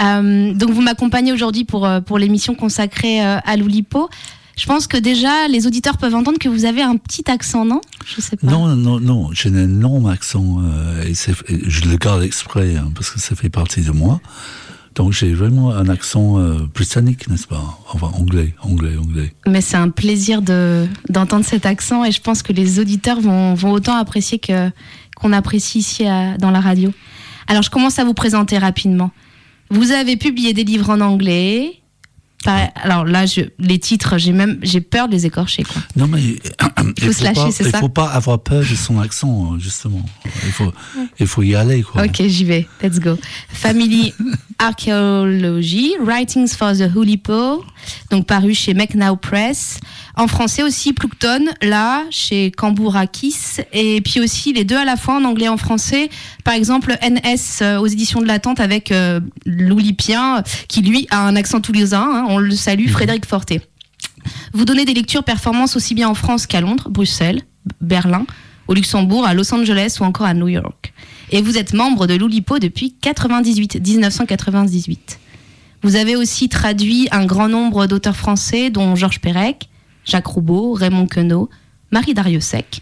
Euh, 0.00 0.54
donc 0.54 0.70
vous 0.70 0.80
m'accompagnez 0.80 1.32
aujourd'hui 1.32 1.64
pour, 1.64 1.88
pour 2.06 2.20
l'émission 2.20 2.54
consacrée 2.54 3.18
à 3.20 3.56
l'Oulipo. 3.56 4.08
Je 4.56 4.66
pense 4.66 4.86
que 4.86 4.96
déjà 4.96 5.48
les 5.48 5.66
auditeurs 5.66 5.98
peuvent 5.98 6.14
entendre 6.14 6.38
que 6.38 6.48
vous 6.48 6.66
avez 6.66 6.82
un 6.82 6.96
petit 6.98 7.28
accent, 7.28 7.64
non? 7.64 7.80
Je 8.06 8.20
sais 8.20 8.36
pas. 8.36 8.46
Non, 8.46 8.76
non, 8.76 9.00
non, 9.00 9.30
j'ai 9.32 9.48
un 9.48 9.56
énorme 9.56 10.06
accent 10.06 10.58
euh, 10.62 11.02
et 11.02 11.14
je 11.66 11.88
le 11.88 11.96
garde 11.96 12.22
exprès 12.22 12.76
hein, 12.76 12.92
parce 12.94 13.10
que 13.10 13.18
ça 13.18 13.34
fait 13.34 13.50
partie 13.50 13.82
de 13.82 13.90
moi. 13.90 14.20
Donc 14.98 15.12
j'ai 15.12 15.32
vraiment 15.32 15.70
un 15.70 15.88
accent 15.88 16.38
euh, 16.38 16.58
britannique, 16.74 17.28
n'est-ce 17.28 17.46
pas? 17.46 17.78
Enfin, 17.94 18.10
anglais, 18.18 18.52
anglais, 18.62 18.96
anglais. 18.98 19.32
Mais 19.46 19.60
c'est 19.60 19.76
un 19.76 19.90
plaisir 19.90 20.42
de, 20.42 20.86
d'entendre 21.08 21.44
cet 21.44 21.66
accent 21.66 22.04
et 22.04 22.10
je 22.10 22.20
pense 22.20 22.42
que 22.42 22.52
les 22.52 22.80
auditeurs 22.80 23.20
vont, 23.20 23.54
vont 23.54 23.70
autant 23.70 23.94
apprécier 23.94 24.40
que, 24.40 24.70
qu'on 25.16 25.32
apprécie 25.32 25.78
ici 25.78 26.04
dans 26.40 26.50
la 26.50 26.60
radio. 26.60 26.92
Alors 27.46 27.62
je 27.62 27.70
commence 27.70 28.00
à 28.00 28.04
vous 28.04 28.12
présenter 28.12 28.58
rapidement. 28.58 29.12
Vous 29.70 29.92
avez 29.92 30.16
publié 30.16 30.52
des 30.52 30.64
livres 30.64 30.90
en 30.90 31.00
anglais. 31.00 31.80
Alors 32.46 33.04
là, 33.04 33.26
je, 33.26 33.42
les 33.58 33.78
titres, 33.78 34.16
j'ai 34.16 34.32
même 34.32 34.58
j'ai 34.62 34.80
peur 34.80 35.08
de 35.08 35.12
les 35.12 35.26
écorcher. 35.26 35.64
Quoi. 35.64 35.82
Non, 35.96 36.06
mais 36.06 36.22
il 36.96 37.04
faut 37.04 37.12
se 37.12 37.24
lâcher, 37.24 37.42
pas, 37.42 37.50
c'est 37.50 37.64
il 37.64 37.70
ça 37.70 37.80
faut 37.80 37.88
pas 37.88 38.06
avoir 38.06 38.38
peur 38.38 38.60
de 38.60 38.76
son 38.76 39.00
accent, 39.00 39.58
justement. 39.58 40.04
Il 40.44 40.52
faut, 40.52 40.72
il 41.18 41.26
faut 41.26 41.42
y 41.42 41.54
aller, 41.56 41.82
quoi. 41.82 42.04
Ok, 42.04 42.22
j'y 42.26 42.44
vais. 42.44 42.66
Let's 42.82 43.00
go. 43.00 43.18
Family 43.48 44.14
Archaeology, 44.58 45.96
Writings 46.00 46.54
for 46.54 46.72
the 46.74 46.94
Oulipo, 46.94 47.64
donc 48.10 48.26
paru 48.26 48.54
chez 48.54 48.72
McNow 48.72 49.16
Press. 49.16 49.80
En 50.18 50.26
français 50.26 50.64
aussi, 50.64 50.92
Ploucton, 50.94 51.44
là, 51.62 52.02
chez 52.10 52.50
Cambourakis. 52.50 53.36
Et 53.72 54.00
puis 54.00 54.18
aussi 54.18 54.52
les 54.52 54.64
deux 54.64 54.76
à 54.76 54.84
la 54.84 54.96
fois, 54.96 55.14
en 55.14 55.24
anglais 55.24 55.44
et 55.44 55.48
en 55.48 55.56
français. 55.56 56.10
Par 56.42 56.54
exemple, 56.54 56.98
NS 57.00 57.62
euh, 57.62 57.78
aux 57.78 57.86
éditions 57.86 58.20
de 58.20 58.26
l'attente 58.26 58.58
avec 58.58 58.90
euh, 58.90 59.20
l'Oulipien, 59.46 60.42
qui 60.66 60.82
lui 60.82 61.06
a 61.10 61.20
un 61.20 61.36
accent 61.36 61.60
toulousain. 61.60 62.00
hein, 62.02 62.26
on 62.30 62.38
le 62.38 62.50
salue, 62.50 62.88
Frédéric 62.88 63.26
Forté. 63.26 63.60
Vous 64.52 64.64
donnez 64.64 64.84
des 64.84 64.92
lectures 64.92 65.22
performances 65.22 65.76
aussi 65.76 65.94
bien 65.94 66.08
en 66.08 66.14
France 66.14 66.48
qu'à 66.48 66.60
Londres, 66.60 66.88
Bruxelles, 66.90 67.42
Berlin, 67.80 68.26
au 68.66 68.74
Luxembourg, 68.74 69.24
à 69.24 69.34
Los 69.34 69.54
Angeles 69.54 69.98
ou 70.00 70.04
encore 70.04 70.26
à 70.26 70.34
New 70.34 70.48
York. 70.48 70.92
Et 71.30 71.42
vous 71.42 71.56
êtes 71.58 71.74
membre 71.74 72.08
de 72.08 72.14
l'Oulipo 72.14 72.58
depuis 72.58 72.96
98, 73.00 73.86
1998. 73.86 75.20
Vous 75.82 75.94
avez 75.94 76.16
aussi 76.16 76.48
traduit 76.48 77.06
un 77.12 77.24
grand 77.24 77.48
nombre 77.48 77.86
d'auteurs 77.86 78.16
français, 78.16 78.70
dont 78.70 78.96
Georges 78.96 79.20
Perec, 79.20 79.68
Jacques 80.08 80.26
Roubaud, 80.26 80.72
Raymond 80.72 81.06
Queneau, 81.06 81.48
Marie 81.92 82.14
Dariussec. 82.14 82.80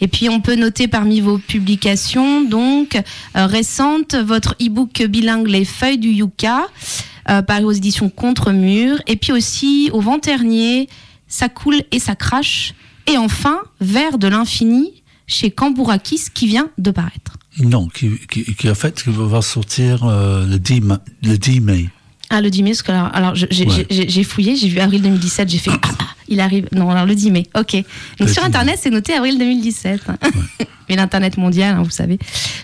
Et 0.00 0.08
puis 0.08 0.28
on 0.28 0.40
peut 0.40 0.54
noter 0.56 0.88
parmi 0.88 1.20
vos 1.20 1.38
publications 1.38 2.42
donc 2.42 2.96
euh, 3.36 3.46
récentes 3.46 4.14
votre 4.16 4.54
e-book 4.60 5.02
bilingue 5.08 5.46
Les 5.48 5.64
feuilles 5.64 5.98
du 5.98 6.08
Yucca, 6.10 6.66
euh, 7.30 7.42
paru 7.42 7.64
aux 7.64 7.72
éditions 7.72 8.08
Contre-Mur, 8.10 8.98
et 9.06 9.16
puis 9.16 9.32
aussi 9.32 9.90
au 9.92 10.00
vent 10.00 10.18
ternier, 10.18 10.88
Ça 11.28 11.48
coule 11.48 11.82
et 11.92 11.98
ça 12.00 12.14
crache, 12.16 12.74
et 13.06 13.16
enfin 13.16 13.60
Vers 13.80 14.18
de 14.18 14.26
l'infini 14.28 15.02
chez 15.28 15.50
Cambourakis 15.50 16.24
qui 16.34 16.46
vient 16.46 16.68
de 16.78 16.90
paraître. 16.90 17.38
Non, 17.58 17.86
qui, 17.88 18.10
en 18.68 18.74
fait 18.74 19.06
va 19.06 19.40
sortir 19.42 20.04
euh, 20.04 20.46
le, 20.46 20.58
10 20.58 20.80
ma- 20.80 21.00
le 21.22 21.36
10 21.38 21.60
mai. 21.60 21.90
Ah, 22.34 22.40
le 22.40 22.48
10 22.48 22.62
mai, 22.62 22.70
parce 22.70 22.82
que 22.82 22.92
alors, 22.92 23.10
alors 23.14 23.34
j'ai 23.34 23.66
Ouais. 23.66 24.24
fouillé, 24.24 24.56
j'ai 24.56 24.68
vu 24.68 24.78
avril 24.80 25.02
2017, 25.02 25.50
j'ai 25.50 25.58
fait 25.58 25.70
ah, 25.70 25.78
ah, 26.00 26.04
il 26.28 26.40
arrive. 26.40 26.66
Non, 26.72 26.88
alors 26.88 27.04
le 27.04 27.14
10 27.14 27.30
mai, 27.30 27.42
ok. 27.54 27.76
Donc 28.18 28.30
sur 28.30 28.40
10 28.42 28.46
Internet, 28.48 28.78
c'est 28.82 28.88
noté 28.90 29.12
avril 29.12 29.38
2017. 29.38 30.00
Mais 30.88 30.96
l'Internet 30.96 31.36
mondial, 31.36 31.76
hein, 31.76 31.82
vous 31.82 31.90
savez, 31.90 32.18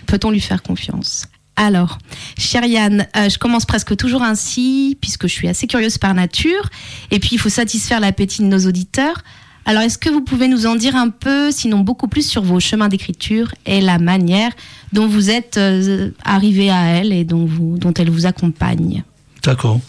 peut-on 0.07 0.31
lui 0.31 0.39
faire 0.41 0.63
confiance? 0.63 1.27
Alors, 1.55 1.99
chère 2.37 2.63
Yann, 2.65 3.05
euh, 3.15 3.29
je 3.29 3.37
commence 3.37 3.65
presque 3.65 3.95
toujours 3.95 4.23
ainsi, 4.23 4.97
puisque 5.01 5.27
je 5.27 5.33
suis 5.33 5.47
assez 5.47 5.67
curieuse 5.67 5.97
par 5.99 6.13
nature, 6.15 6.69
et 7.11 7.19
puis 7.19 7.31
il 7.33 7.37
faut 7.37 7.49
satisfaire 7.49 7.99
l'appétit 7.99 8.41
de 8.41 8.47
nos 8.47 8.65
auditeurs. 8.65 9.21
Alors, 9.65 9.83
est-ce 9.83 9.97
que 9.99 10.09
vous 10.09 10.21
pouvez 10.21 10.47
nous 10.47 10.65
en 10.65 10.75
dire 10.75 10.95
un 10.95 11.09
peu, 11.09 11.51
sinon 11.51 11.79
beaucoup 11.81 12.07
plus, 12.07 12.27
sur 12.27 12.41
vos 12.41 12.59
chemins 12.59 12.87
d'écriture 12.87 13.53
et 13.67 13.81
la 13.81 13.99
manière 13.99 14.51
dont 14.93 15.05
vous 15.05 15.29
êtes 15.29 15.57
euh, 15.57 16.09
arrivé 16.23 16.71
à 16.71 16.85
elle 16.85 17.11
et 17.13 17.23
dont, 17.23 17.45
vous, 17.45 17.77
dont 17.77 17.93
elle 17.93 18.09
vous 18.09 18.25
accompagne? 18.25 19.03
D'accord. 19.43 19.79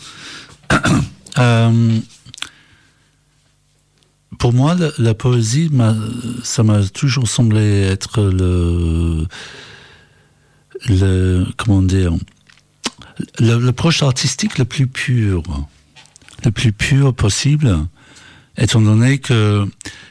Euh, 1.39 2.01
pour 4.41 4.53
moi, 4.53 4.75
la, 4.75 4.91
la 4.99 5.15
poésie, 5.15 5.71
ça 6.43 6.65
m'a 6.65 6.83
toujours 6.89 7.29
semblé 7.29 7.83
être 7.83 8.23
le, 8.23 9.27
comment 11.57 11.83
dire, 11.83 12.13
le, 13.39 13.59
le 13.59 13.73
proche 13.73 14.03
artistique 14.03 14.59
le 14.59 14.65
plus 14.65 14.89
pur, 14.89 15.45
le 16.45 16.51
plus 16.51 16.73
pur 16.73 17.15
possible, 17.15 17.87
étant 18.57 18.81
donné 18.81 19.19
que 19.19 19.65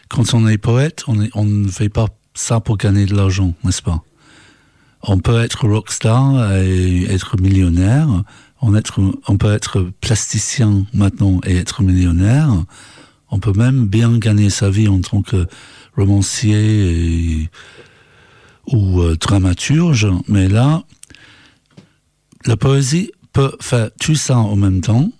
quand 0.08 0.34
on 0.34 0.48
est 0.48 0.58
poète, 0.58 1.04
on, 1.08 1.28
on 1.34 1.44
ne 1.44 1.68
fait 1.68 1.90
pas 1.90 2.08
ça 2.34 2.62
pour 2.62 2.78
gagner 2.78 3.06
de 3.06 3.14
l'argent, 3.16 3.54
n'est-ce 3.66 3.82
pas? 3.82 4.04
On 5.02 5.20
peut 5.20 5.42
être 5.42 5.68
rockstar 5.68 6.56
et 6.58 7.06
être 7.06 7.40
millionnaire. 7.40 8.08
On, 8.62 8.76
être, 8.76 9.00
on 9.28 9.38
peut 9.38 9.54
être 9.54 9.90
plasticien 10.02 10.86
maintenant 10.94 11.40
et 11.46 11.56
être 11.56 11.82
millionnaire. 11.82 12.50
On 13.32 13.40
peut 13.40 13.54
même 13.54 13.86
bien 13.86 14.18
gagner 14.18 14.50
sa 14.50 14.70
vie 14.70 14.88
en 14.88 15.00
tant 15.02 15.22
que 15.22 15.48
romancier 15.96 17.42
et- 17.44 17.50
ou 18.72 19.02
euh, 19.02 19.16
dramaturge. 19.16 20.08
Mais 20.28 20.48
là, 20.48 20.84
la 22.46 22.58
poésie 22.58 23.12
peut 23.34 23.56
faire 23.62 23.90
tout 24.00 24.16
ça 24.16 24.38
en 24.38 24.56
même 24.56 24.82
temps 24.82 25.12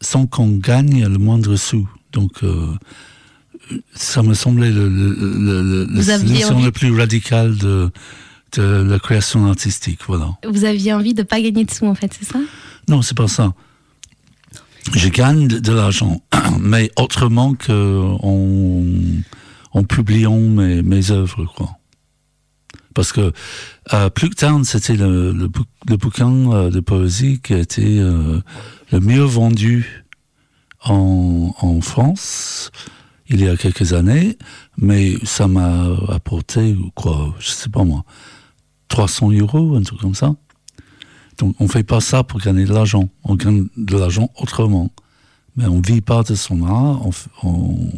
sans 0.00 0.26
qu'on 0.26 0.48
gagne 0.56 1.06
le 1.06 1.18
moindre 1.18 1.54
sou. 1.56 1.88
Donc, 2.12 2.42
euh, 2.42 2.66
ça 3.94 4.22
me 4.22 4.34
semblait 4.34 4.70
le, 4.72 4.88
le, 4.88 5.14
le, 5.14 5.62
le- 5.62 5.86
Vous 6.00 6.08
la 6.08 6.18
solution 6.18 6.56
envie- 6.56 6.70
plus 6.72 6.94
radicale 6.98 7.56
de, 7.56 7.90
de 8.56 8.62
la 8.82 8.98
création 8.98 9.46
artistique. 9.46 10.00
Voilà. 10.06 10.36
Vous 10.48 10.64
aviez 10.64 10.92
envie 10.92 11.14
de 11.14 11.22
pas 11.22 11.40
gagner 11.40 11.64
de 11.64 11.70
sous, 11.70 11.86
en 11.86 11.94
fait, 11.94 12.12
c'est 12.18 12.26
ça? 12.26 12.38
Non, 12.88 13.02
c'est 13.02 13.16
pas 13.16 13.28
ça. 13.28 13.52
Je 14.94 15.08
gagne 15.08 15.46
de, 15.48 15.58
de 15.58 15.72
l'argent, 15.72 16.20
mais 16.60 16.90
autrement 16.96 17.54
que 17.54 18.00
en, 18.22 18.82
en 19.72 19.84
publiant 19.84 20.38
mes, 20.38 20.82
mes 20.82 21.10
œuvres, 21.10 21.44
quoi. 21.56 21.70
Parce 22.94 23.12
que 23.12 23.32
euh, 23.94 24.10
Plucktown, 24.10 24.64
c'était 24.64 24.96
le, 24.96 25.32
le, 25.32 25.48
bou- 25.48 25.64
le 25.88 25.96
bouquin 25.96 26.52
euh, 26.52 26.70
de 26.70 26.80
poésie 26.80 27.40
qui 27.40 27.54
a 27.54 27.58
été 27.58 27.98
euh, 28.00 28.40
le 28.90 29.00
mieux 29.00 29.22
vendu 29.22 30.04
en, 30.84 31.54
en 31.58 31.80
France 31.80 32.70
il 33.28 33.40
y 33.40 33.48
a 33.48 33.56
quelques 33.56 33.94
années, 33.94 34.36
mais 34.76 35.14
ça 35.24 35.48
m'a 35.48 35.86
apporté, 36.10 36.76
quoi, 36.94 37.34
je 37.38 37.48
sais 37.48 37.70
pas 37.70 37.82
moi, 37.82 38.04
300 38.92 39.30
euros, 39.30 39.74
un 39.74 39.82
truc 39.82 40.00
comme 40.00 40.14
ça. 40.14 40.34
Donc 41.38 41.56
on 41.60 41.66
fait 41.66 41.82
pas 41.82 42.00
ça 42.00 42.24
pour 42.24 42.40
gagner 42.40 42.66
de 42.66 42.74
l'argent, 42.74 43.08
on 43.24 43.36
gagne 43.36 43.66
de 43.78 43.96
l'argent 43.96 44.30
autrement. 44.36 44.90
Mais 45.56 45.64
on 45.64 45.80
vit 45.80 46.02
pas 46.02 46.22
de 46.22 46.34
son 46.34 46.62
art, 46.66 47.06
on, 47.06 47.10
on, 47.42 47.90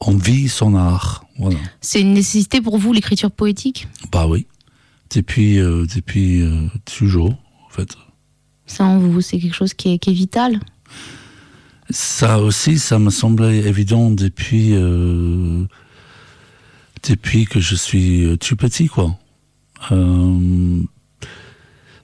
on 0.00 0.16
vit 0.16 0.48
son 0.48 0.74
art. 0.74 1.24
Voilà. 1.38 1.58
C'est 1.80 2.00
une 2.00 2.14
nécessité 2.14 2.60
pour 2.60 2.78
vous, 2.78 2.92
l'écriture 2.92 3.30
poétique? 3.30 3.86
Bah 4.10 4.26
oui. 4.26 4.48
Depuis, 5.14 5.60
euh, 5.60 5.86
depuis 5.94 6.42
euh, 6.42 6.66
toujours, 6.84 7.34
en 7.64 7.70
fait. 7.70 7.90
Ça, 8.66 8.84
en 8.84 8.98
vous, 8.98 9.20
c'est 9.20 9.38
quelque 9.38 9.54
chose 9.54 9.74
qui 9.74 9.92
est, 9.92 9.98
qui 10.00 10.10
est 10.10 10.14
vital? 10.14 10.58
Ça 11.90 12.40
aussi, 12.40 12.80
ça 12.80 12.98
me 12.98 13.10
semblait 13.10 13.58
évident 13.58 14.10
depuis, 14.10 14.74
euh, 14.74 15.64
depuis 17.08 17.44
que 17.44 17.60
je 17.60 17.76
suis 17.76 18.36
tout 18.40 18.56
petit, 18.56 18.88
quoi. 18.88 19.16
Euh, 19.92 20.82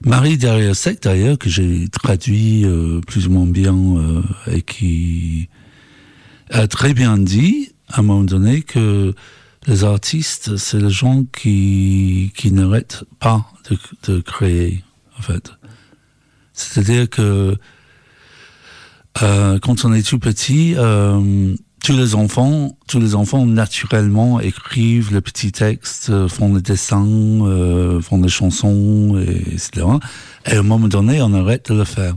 Marie 0.05 0.37
derrière 0.37 0.75
sec 0.75 1.01
d'ailleurs, 1.01 1.37
que 1.37 1.49
j'ai 1.49 1.87
traduit 1.89 2.65
euh, 2.65 2.99
plus 3.01 3.27
ou 3.27 3.31
moins 3.31 3.45
bien 3.45 3.75
euh, 3.75 4.21
et 4.47 4.61
qui 4.61 5.49
a 6.49 6.67
très 6.67 6.93
bien 6.93 7.17
dit 7.17 7.71
à 7.89 7.99
un 7.99 8.03
moment 8.03 8.23
donné 8.23 8.61
que 8.61 9.13
les 9.65 9.83
artistes, 9.85 10.57
c'est 10.57 10.79
les 10.79 10.89
gens 10.89 11.23
qui, 11.23 12.33
qui 12.35 12.51
n'arrêtent 12.51 13.05
pas 13.19 13.49
de, 14.07 14.19
créer, 14.19 14.83
en 15.17 15.21
fait. 15.21 15.53
C'est-à-dire 16.53 17.09
que 17.09 17.55
quand 19.15 19.85
on 19.85 19.93
est 19.93 20.05
tout 20.05 20.19
petit, 20.19 20.75
tous 21.83 21.95
les 21.97 22.15
enfants, 22.15 22.77
tous 22.87 22.99
les 22.99 23.13
enfants 23.13 23.45
naturellement 23.45 24.39
écrivent 24.39 25.11
le 25.13 25.21
petit 25.21 25.51
texte, 25.51 26.09
euh, 26.09 26.27
font 26.29 26.49
des 26.53 26.61
dessins, 26.61 27.05
euh, 27.05 27.99
font 28.01 28.17
des 28.19 28.29
chansons, 28.29 29.17
et, 29.19 29.53
etc. 29.53 29.85
Et 30.45 30.53
à 30.53 30.59
un 30.59 30.63
moment 30.63 30.87
donné, 30.87 31.21
on 31.21 31.33
arrête 31.33 31.69
de 31.71 31.77
le 31.77 31.83
faire. 31.83 32.15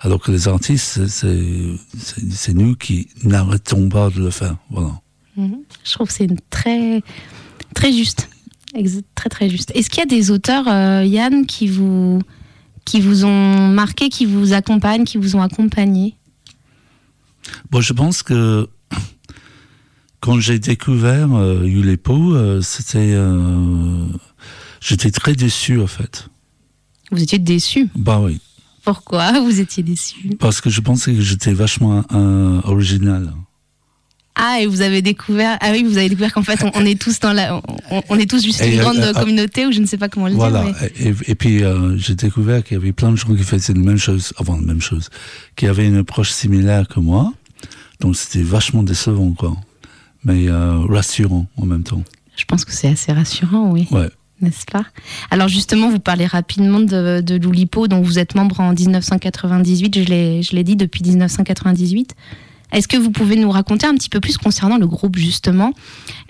Alors 0.00 0.20
que 0.20 0.30
les 0.30 0.48
artistes, 0.48 1.06
c'est- 1.08 2.52
nous 2.54 2.74
qui 2.76 3.08
n'arrêtons 3.24 3.88
pas 3.88 4.10
de 4.10 4.20
le 4.20 4.30
faire. 4.30 4.56
Voilà. 4.70 4.92
Mhm. 5.36 5.58
Je 5.84 5.92
trouve 5.92 6.06
que 6.08 6.12
c'est 6.14 6.28
très, 6.50 7.02
très 7.74 7.92
juste. 7.92 8.28
Ex- 8.74 9.00
Très, 9.14 9.28
très 9.28 9.48
juste. 9.50 9.72
Est-ce 9.74 9.90
qu'il 9.90 9.98
y 10.00 10.02
a 10.02 10.06
des 10.06 10.30
auteurs, 10.30 10.66
euh, 10.68 11.04
Yann, 11.04 11.44
qui 11.46 11.66
vous, 11.68 12.20
qui 12.86 13.00
vous 13.00 13.24
ont 13.24 13.68
marqué, 13.68 14.08
qui 14.08 14.24
vous 14.26 14.52
accompagnent, 14.54 15.04
qui 15.04 15.18
vous 15.18 15.36
ont 15.36 15.42
accompagné? 15.42 16.16
Bon, 17.70 17.80
je 17.80 17.92
pense 17.92 18.22
que 18.22 18.68
quand 20.20 20.38
j'ai 20.40 20.58
découvert 20.58 21.34
euh, 21.34 21.66
Yulepo, 21.66 22.34
euh, 22.34 22.60
c'était. 22.62 23.12
euh, 23.14 24.06
J'étais 24.80 25.10
très 25.10 25.34
déçu, 25.34 25.78
en 25.80 25.86
fait. 25.86 26.28
Vous 27.10 27.22
étiez 27.22 27.38
déçu? 27.38 27.88
Bah 27.94 28.18
oui. 28.22 28.40
Pourquoi 28.82 29.38
vous 29.40 29.60
étiez 29.60 29.82
déçu? 29.82 30.36
Parce 30.38 30.60
que 30.62 30.70
je 30.70 30.80
pensais 30.80 31.12
que 31.12 31.20
j'étais 31.20 31.52
vachement 31.52 32.02
euh, 32.14 32.60
original. 32.64 33.30
Ah, 34.36 34.58
et 34.62 34.66
vous 34.66 34.80
avez 34.80 35.02
découvert. 35.02 35.58
Ah 35.60 35.72
oui, 35.72 35.82
vous 35.82 35.98
avez 35.98 36.08
découvert 36.08 36.32
qu'en 36.32 36.42
fait, 36.42 36.62
on, 36.64 36.70
on 36.74 36.86
est 36.86 36.98
tous 36.98 37.20
dans 37.20 37.34
la. 37.34 37.60
On, 37.90 38.02
on 38.08 38.18
est 38.18 38.30
tous 38.30 38.42
juste 38.42 38.62
Et, 38.62 38.72
une 38.74 38.80
grande 38.80 39.12
communauté, 39.12 39.66
ou 39.66 39.72
je 39.72 39.80
ne 39.80 39.86
sais 39.86 39.98
pas 39.98 40.08
comment 40.08 40.28
le 40.28 40.34
Voilà. 40.34 40.64
dire. 40.64 40.74
mais- 40.80 40.92
Et, 41.08 41.14
et 41.32 41.34
puis, 41.34 41.62
j'ai 41.96 42.14
découvert 42.14 42.64
qu'il 42.64 42.78
y 42.78 42.80
avait 42.80 42.92
plein 42.92 43.10
de 43.10 43.16
gens 43.16 43.34
qui 43.34 43.42
faisaient 43.42 43.74
la 43.74 43.80
même 43.80 43.98
chose, 43.98 44.32
avant 44.38 44.56
la 44.56 44.62
même 44.62 44.80
chose, 44.80 45.10
qui 45.56 45.66
avaient 45.66 45.86
une 45.86 45.96
approche 45.98 46.30
similaire 46.30 46.88
que 46.88 47.00
moi. 47.00 47.34
Donc, 48.00 48.16
c'était 48.16 48.42
vachement 48.42 48.82
décevant, 48.82 49.32
quoi. 49.32 49.54
Mais 50.24 50.48
euh, 50.48 50.78
rassurant 50.86 51.46
en 51.56 51.66
même 51.66 51.82
temps. 51.82 52.02
Je 52.36 52.44
pense 52.44 52.64
que 52.64 52.72
c'est 52.72 52.88
assez 52.88 53.12
rassurant, 53.12 53.70
oui. 53.70 53.86
Ouais. 53.90 54.08
N'est-ce 54.40 54.64
pas? 54.64 54.86
Alors 55.30 55.48
justement, 55.48 55.90
vous 55.90 56.00
parlez 56.00 56.26
rapidement 56.26 56.80
de, 56.80 57.20
de 57.20 57.36
l'Oulipo, 57.36 57.88
dont 57.88 58.00
vous 58.00 58.18
êtes 58.18 58.34
membre 58.34 58.60
en 58.60 58.72
1998, 58.72 59.98
je 59.98 60.04
l'ai 60.04 60.42
je 60.42 60.56
l'ai 60.56 60.64
dit, 60.64 60.76
depuis 60.76 61.02
1998. 61.04 62.14
Est-ce 62.72 62.88
que 62.88 62.96
vous 62.96 63.10
pouvez 63.10 63.36
nous 63.36 63.50
raconter 63.50 63.86
un 63.86 63.94
petit 63.94 64.08
peu 64.08 64.20
plus 64.20 64.36
concernant 64.36 64.78
le 64.78 64.86
groupe, 64.86 65.16
justement? 65.16 65.72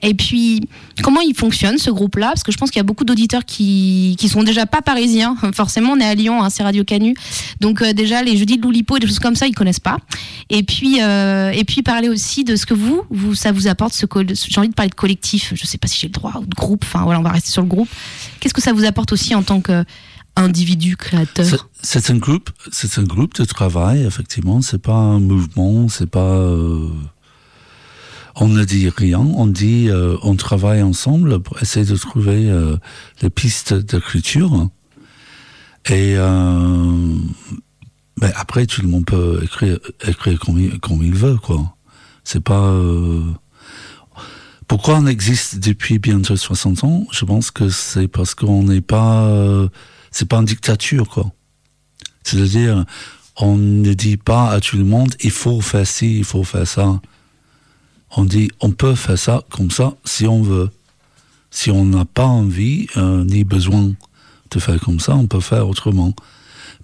Et 0.02 0.14
puis, 0.14 0.62
comment 1.02 1.20
il 1.20 1.34
fonctionne, 1.34 1.78
ce 1.78 1.90
groupe-là? 1.90 2.28
Parce 2.28 2.42
que 2.42 2.52
je 2.52 2.58
pense 2.58 2.70
qu'il 2.70 2.78
y 2.78 2.80
a 2.80 2.84
beaucoup 2.84 3.04
d'auditeurs 3.04 3.44
qui, 3.44 4.16
qui 4.18 4.28
sont 4.28 4.42
déjà 4.42 4.66
pas 4.66 4.82
parisiens. 4.82 5.36
Forcément, 5.54 5.92
on 5.92 6.00
est 6.00 6.04
à 6.04 6.14
Lyon, 6.14 6.42
hein, 6.42 6.50
c'est 6.50 6.62
Radio 6.62 6.84
Canu. 6.84 7.14
Donc 7.60 7.82
euh, 7.82 7.92
déjà, 7.92 8.22
les 8.22 8.36
jeudis 8.36 8.56
de 8.56 8.62
l'Oulipo 8.62 8.96
et 8.96 9.00
des 9.00 9.06
choses 9.06 9.18
comme 9.18 9.36
ça, 9.36 9.46
ils 9.46 9.54
connaissent 9.54 9.80
pas. 9.80 9.98
Et 10.48 10.62
puis, 10.62 11.02
euh, 11.02 11.50
et 11.50 11.64
puis 11.64 11.82
parler 11.82 12.08
aussi 12.08 12.44
de 12.44 12.56
ce 12.56 12.66
que 12.66 12.74
vous, 12.74 13.02
vous 13.10 13.34
ça 13.34 13.52
vous 13.52 13.68
apporte, 13.68 13.92
ce 13.94 14.06
j'ai 14.48 14.58
envie 14.58 14.68
de 14.68 14.74
parler 14.74 14.90
de 14.90 14.94
collectif, 14.94 15.52
je 15.54 15.66
sais 15.66 15.78
pas 15.78 15.88
si 15.88 15.98
j'ai 15.98 16.08
le 16.08 16.12
droit, 16.12 16.32
ou 16.40 16.46
de 16.46 16.54
groupe, 16.54 16.84
enfin 16.84 17.04
voilà, 17.04 17.20
on 17.20 17.22
va 17.22 17.30
rester 17.30 17.50
sur 17.50 17.62
le 17.62 17.68
groupe. 17.68 17.88
Qu'est-ce 18.40 18.54
que 18.54 18.62
ça 18.62 18.72
vous 18.72 18.84
apporte 18.84 19.12
aussi 19.12 19.34
en 19.34 19.42
tant 19.42 19.60
qu'individu 20.34 20.96
créateur 20.96 21.68
C'est- 21.82 22.10
un 22.10 22.16
groupe, 22.16 22.50
c'est 22.72 22.98
un 22.98 23.04
groupe 23.04 23.34
de 23.34 23.44
travail, 23.44 24.02
effectivement. 24.04 24.60
C'est 24.62 24.78
pas 24.82 24.94
un 24.94 25.20
mouvement, 25.20 25.88
c'est 25.88 26.08
pas. 26.10 26.36
euh, 26.38 26.88
on 28.36 28.48
ne 28.48 28.64
dit 28.64 28.88
rien, 28.88 29.18
on 29.18 29.46
dit 29.46 29.88
euh, 29.88 30.16
on 30.22 30.36
travaille 30.36 30.82
ensemble 30.82 31.40
pour 31.40 31.60
essayer 31.62 31.84
de 31.84 31.96
trouver 31.96 32.48
euh, 32.50 32.76
les 33.22 33.30
pistes 33.30 33.74
d'écriture. 33.74 34.68
Et 35.88 36.14
euh, 36.16 37.16
ben 38.20 38.32
après, 38.36 38.66
tout 38.66 38.82
le 38.82 38.88
monde 38.88 39.06
peut 39.06 39.40
écrire, 39.42 39.78
écrire 40.06 40.38
comme, 40.38 40.58
il, 41.02 41.14
veut, 41.14 41.36
quoi. 41.36 41.74
C'est 42.24 42.40
pas. 42.40 42.74
Pourquoi 44.68 44.98
on 44.98 45.06
existe 45.06 45.58
depuis 45.58 45.98
bientôt 45.98 46.36
60 46.36 46.84
ans? 46.84 47.06
Je 47.10 47.24
pense 47.24 47.50
que 47.50 47.68
c'est 47.70 48.06
parce 48.08 48.34
qu'on 48.34 48.62
n'est 48.64 48.82
pas. 48.82 49.68
C'est 50.10 50.28
pas 50.28 50.38
une 50.38 50.44
dictature, 50.44 51.08
quoi. 51.08 51.30
C'est-à-dire, 52.22 52.84
on 53.36 53.56
ne 53.56 53.94
dit 53.94 54.16
pas 54.16 54.50
à 54.50 54.60
tout 54.60 54.76
le 54.76 54.84
monde, 54.84 55.14
il 55.20 55.30
faut 55.30 55.60
faire 55.60 55.86
ci, 55.86 56.18
il 56.18 56.24
faut 56.24 56.44
faire 56.44 56.66
ça. 56.66 57.00
On 58.16 58.24
dit, 58.24 58.50
on 58.60 58.70
peut 58.70 58.94
faire 58.94 59.18
ça 59.18 59.42
comme 59.50 59.70
ça 59.70 59.94
si 60.04 60.26
on 60.26 60.42
veut. 60.42 60.70
Si 61.50 61.70
on 61.70 61.84
n'a 61.84 62.04
pas 62.04 62.26
envie 62.26 62.86
euh, 62.96 63.24
ni 63.24 63.44
besoin 63.44 63.92
de 64.50 64.60
faire 64.60 64.78
comme 64.80 65.00
ça, 65.00 65.16
on 65.16 65.26
peut 65.26 65.40
faire 65.40 65.68
autrement. 65.68 66.14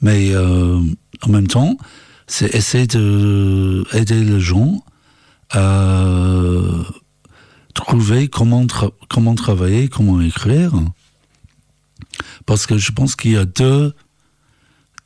Mais 0.00 0.30
euh, 0.32 0.80
en 1.22 1.28
même 1.28 1.46
temps, 1.46 1.76
c'est 2.26 2.54
essayer 2.54 2.86
de 2.86 3.84
aider 3.92 4.24
les 4.24 4.40
gens 4.40 4.82
à 5.50 6.54
trouver 7.74 8.28
comment, 8.28 8.66
comment 9.08 9.34
travailler, 9.34 9.88
comment 9.88 10.20
écrire. 10.20 10.72
Parce 12.46 12.66
que 12.66 12.78
je 12.78 12.92
pense 12.92 13.16
qu'il 13.16 13.32
y 13.32 13.37
a 13.37 13.44
deux, 13.44 13.92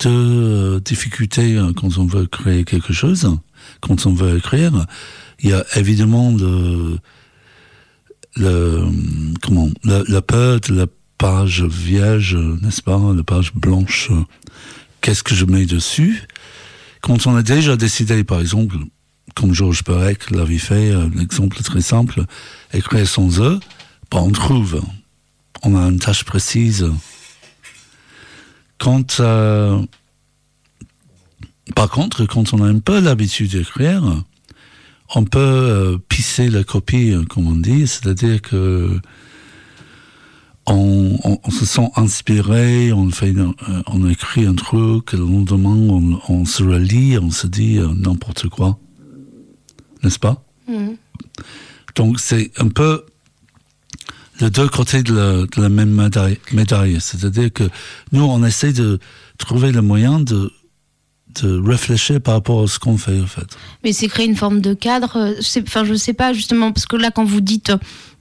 deux 0.01 0.11
euh, 0.11 0.81
difficultés 0.81 1.57
euh, 1.57 1.73
quand 1.73 1.99
on 1.99 2.07
veut 2.07 2.27
créer 2.27 2.65
quelque 2.65 2.93
chose, 2.93 3.29
quand 3.81 4.07
on 4.07 4.13
veut 4.13 4.37
écrire. 4.37 4.87
Il 5.41 5.51
y 5.51 5.53
a 5.53 5.65
évidemment 5.77 6.35
le, 6.37 6.99
comment, 9.43 9.71
la, 9.85 10.03
la 10.09 10.23
la 10.69 10.87
page 11.19 11.63
vierge, 11.63 12.37
n'est-ce 12.37 12.83
pas, 12.83 12.99
la 13.15 13.23
page 13.23 13.53
blanche. 13.55 14.11
Qu'est-ce 15.01 15.23
que 15.23 15.35
je 15.35 15.45
mets 15.45 15.67
dessus? 15.67 16.23
Quand 17.01 17.27
on 17.27 17.37
a 17.37 17.43
déjà 17.43 17.77
décidé, 17.77 18.25
par 18.25 18.41
exemple, 18.41 18.77
comme 19.35 19.55
Georges 19.55 19.83
Perec 19.83 20.31
l'avait 20.31 20.59
fait, 20.59 20.93
un 20.93 21.13
exemple 21.19 21.63
très 21.63 21.81
simple, 21.81 22.25
écrire 22.73 23.07
sans 23.07 23.41
E, 23.41 23.61
ben 24.11 24.19
on 24.19 24.33
trouve. 24.33 24.83
On 25.63 25.77
a 25.77 25.81
une 25.89 25.99
tâche 25.99 26.25
précise. 26.25 26.87
Quand, 28.79 29.21
euh, 29.21 29.79
par 31.75 31.91
contre, 31.91 32.25
quand 32.27 32.53
on 32.55 32.63
a 32.63 32.67
un 32.69 32.79
peu 32.79 33.01
l'habitude 33.01 33.51
d'écrire, 33.51 34.25
on 35.15 35.25
peut 35.25 35.39
euh, 35.39 35.99
pisser 36.09 36.49
la 36.49 36.65
copie, 36.65 37.13
euh, 37.13 37.25
comme 37.25 37.47
on 37.49 37.57
dit, 37.57 37.87
c'est-à-dire 37.87 38.41
que 38.41 38.99
on, 40.67 41.19
on- 41.25 41.41
on 41.43 41.51
se 41.51 41.65
sent 41.67 41.91
inspiré, 41.97 42.93
on, 42.93 43.11
fait, 43.11 43.31
une- 43.31 43.55
euh, 43.69 43.83
on 43.87 44.09
écrit 44.09 44.47
un 44.47 44.55
truc, 44.55 45.13
et 45.13 45.17
le 45.17 45.25
lendemain 45.25 45.71
on, 45.71 46.21
on 46.29 46.45
se 46.45 46.63
relit, 46.63 47.19
on 47.19 47.31
se 47.31 47.47
dit 47.47 47.79
euh, 47.79 47.89
n'importe 47.95 48.49
quoi, 48.49 48.79
n'est-ce 50.03 50.19
pas? 50.19 50.43
Mhm. 50.69 50.97
Donc 51.97 52.21
c'est 52.21 52.51
un 52.59 52.69
peu 52.69 53.05
les 54.41 54.51
deux 54.51 54.69
côtés 54.69 55.03
de 55.03 55.47
la, 55.57 55.69
même 55.69 56.09
médaille, 56.53 56.99
c'est-à-dire 57.01 57.53
que 57.53 57.65
nous 58.13 58.23
on 58.23 58.45
essaie 58.45 58.73
de 58.73 58.99
trouver 59.39 59.73
le 59.73 59.83
moyen 59.83 60.21
de 60.21 60.51
de 61.41 61.61
réfléchir 61.61 62.21
par 62.21 62.35
rapport 62.35 62.65
à 62.65 62.67
ce 62.67 62.79
qu'on 62.79 62.99
fait 62.99 63.21
en 63.21 63.27
fait. 63.27 63.57
Mais 63.85 63.93
c'est 63.93 64.09
créer 64.09 64.27
une 64.27 64.37
forme 64.37 64.61
de 64.61 64.75
cadre. 64.75 65.17
euh, 65.17 65.63
Enfin, 65.63 65.85
je 65.85 65.95
sais 65.95 66.13
pas 66.13 66.33
justement 66.33 66.73
parce 66.73 66.87
que 66.87 66.97
là, 66.97 67.11
quand 67.11 67.25
vous 67.25 67.41
dites, 67.41 67.73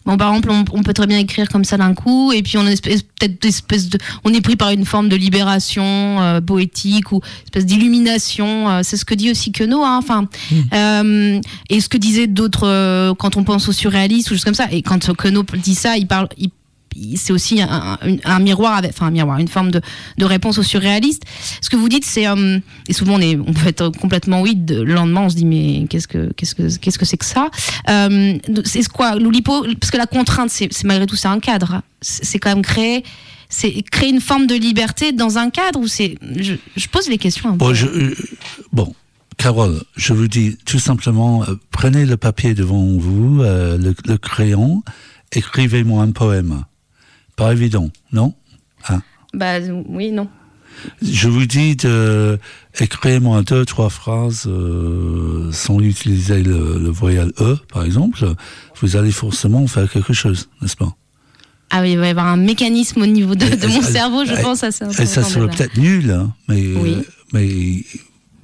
bon, 0.09 0.17
par 0.17 0.29
exemple, 0.29 0.49
on, 0.51 0.65
on 0.79 0.83
peut 0.83 0.93
très 0.93 1.07
bien 1.07 1.19
écrire 1.19 1.47
comme 1.49 1.63
ça 1.63 1.77
d'un 1.77 1.93
coup, 1.93 2.31
et 2.31 2.41
puis 2.43 2.57
on 2.57 2.65
espèce- 2.67 3.03
peut-être 3.03 3.41
des 3.41 3.49
espèces 3.49 3.89
de, 3.89 3.97
on 4.23 4.33
est 4.33 4.41
pris 4.41 4.55
par 4.55 4.69
une 4.71 4.85
forme 4.85 5.09
de 5.09 5.15
libération 5.15 5.83
euh, 6.21 6.41
poétique 6.41 7.11
ou 7.11 7.21
espèce 7.45 7.65
d'illumination. 7.65 8.69
euh, 8.69 8.81
c'est 8.83 8.97
ce 8.97 9.05
que 9.05 9.13
dit 9.13 9.31
aussi 9.31 9.51
Queneau. 9.51 9.83
Hein, 9.83 9.97
enfin, 9.97 10.27
euh, 10.73 11.39
et 11.69 11.79
ce 11.81 11.89
que 11.89 11.97
disaient 11.97 12.27
d'autres 12.27 13.13
quand 13.17 13.37
on 13.37 13.43
pense 13.43 13.67
au 13.67 13.71
surréalisme 13.71 14.33
ou 14.33 14.35
choses 14.35 14.43
comme 14.45 14.53
ça. 14.53 14.67
Et 14.71 14.81
quand 14.81 15.13
Queneau 15.15 15.43
dit 15.63 15.75
ça, 15.75 15.97
il 15.97 16.07
parle. 16.07 16.27
il- 16.37 16.49
c'est 17.15 17.33
aussi 17.33 17.61
un, 17.61 18.39
miroir, 18.39 18.81
enfin 18.87 19.07
un 19.07 19.11
miroir, 19.11 19.39
une 19.39 19.47
forme 19.47 19.71
de, 19.71 19.81
réponse 20.21 20.57
au 20.57 20.63
surréaliste. 20.63 21.23
Ce 21.61 21.69
que 21.69 21.75
vous 21.75 21.89
dites, 21.89 22.05
c'est 22.05 22.27
euh, 22.27 22.59
et 22.87 22.93
souvent 22.93 23.15
on 23.15 23.21
est, 23.21 23.35
peut 23.35 23.67
être 23.67 23.89
complètement 23.89 24.41
oui. 24.41 24.57
Le 24.67 24.83
lendemain, 24.83 25.21
on 25.21 25.29
se 25.29 25.35
dit 25.35 25.45
mais 25.45 25.85
qu'est-ce 25.89 26.07
que 26.07 26.31
qu'est-ce 26.33 26.55
que 26.55 26.77
qu'est-ce 26.77 26.99
que 26.99 27.05
c'est 27.05 27.17
que 27.17 27.25
ça? 27.25 27.49
Euh, 27.89 28.37
C'est 28.65 28.87
quoi 28.87 29.15
l'oulipo 29.15 29.65
Parce 29.79 29.91
que 29.91 29.97
la 29.97 30.07
contrainte, 30.07 30.49
c'est 30.49 30.83
malgré 30.83 31.05
tout 31.05 31.15
c'est 31.15 31.27
un 31.27 31.39
cadre. 31.39 31.81
C'est 32.01 32.39
quand 32.39 32.49
même 32.49 32.61
créer, 32.61 33.03
c'est 33.49 33.81
créer 33.91 34.09
une 34.09 34.21
forme 34.21 34.47
de 34.47 34.55
liberté 34.55 35.11
dans 35.11 35.37
un 35.37 35.49
cadre 35.49 35.79
où 35.79 35.87
c'est. 35.87 36.15
Je, 36.21 36.87
pose 36.87 37.09
les 37.09 37.17
questions. 37.17 37.49
Un 37.49 37.53
peu. 37.53 37.57
Bon, 37.57 37.73
je, 37.73 37.87
euh, 37.87 38.85
Carole, 39.37 39.81
je 39.95 40.13
vous 40.13 40.27
dis 40.27 40.57
tout 40.65 40.79
simplement, 40.79 41.43
prenez 41.71 42.05
le 42.05 42.17
papier 42.17 42.53
devant 42.53 42.85
vous, 42.97 43.41
le 43.41 44.17
crayon, 44.17 44.83
écrivez-moi 45.31 46.03
un 46.03 46.11
poème. 46.11 46.63
Pas 47.39 47.51
évident, 47.53 47.89
non 48.11 48.33
Hein 48.89 49.01
Bah 49.33 49.59
oui, 49.87 50.11
non. 50.11 50.27
Je 51.01 51.27
vous 51.27 51.45
dis 51.45 51.75
de 51.75 52.39
écrire-moi 52.79 53.41
deux, 53.41 53.65
trois 53.65 53.89
phrases 53.89 54.45
euh, 54.47 55.51
sans 55.51 55.79
utiliser 55.81 56.41
le, 56.43 56.77
le 56.79 56.89
voyelle 56.89 57.31
E, 57.39 57.57
par 57.73 57.83
exemple. 57.83 58.33
Vous 58.79 58.95
allez 58.95 59.11
forcément 59.11 59.65
faire 59.67 59.89
quelque 59.91 60.13
chose, 60.13 60.49
n'est-ce 60.61 60.77
pas? 60.77 60.95
Ah 61.69 61.81
oui, 61.81 61.91
il 61.93 61.99
va 61.99 62.07
y 62.07 62.09
avoir 62.09 62.27
un 62.27 62.37
mécanisme 62.37 63.01
au 63.01 63.05
niveau 63.05 63.35
de, 63.35 63.45
de 63.45 63.67
mon 63.67 63.81
cerveau, 63.81 64.25
je 64.25 64.33
pense, 64.41 64.63
assez 64.63 64.85
Et 65.01 65.05
ça 65.05 65.23
serait 65.23 65.47
peut-être 65.49 65.77
nul, 65.77 66.11
hein, 66.11 66.33
mais, 66.47 66.73
Oui. 66.75 66.97
mais 67.33 67.83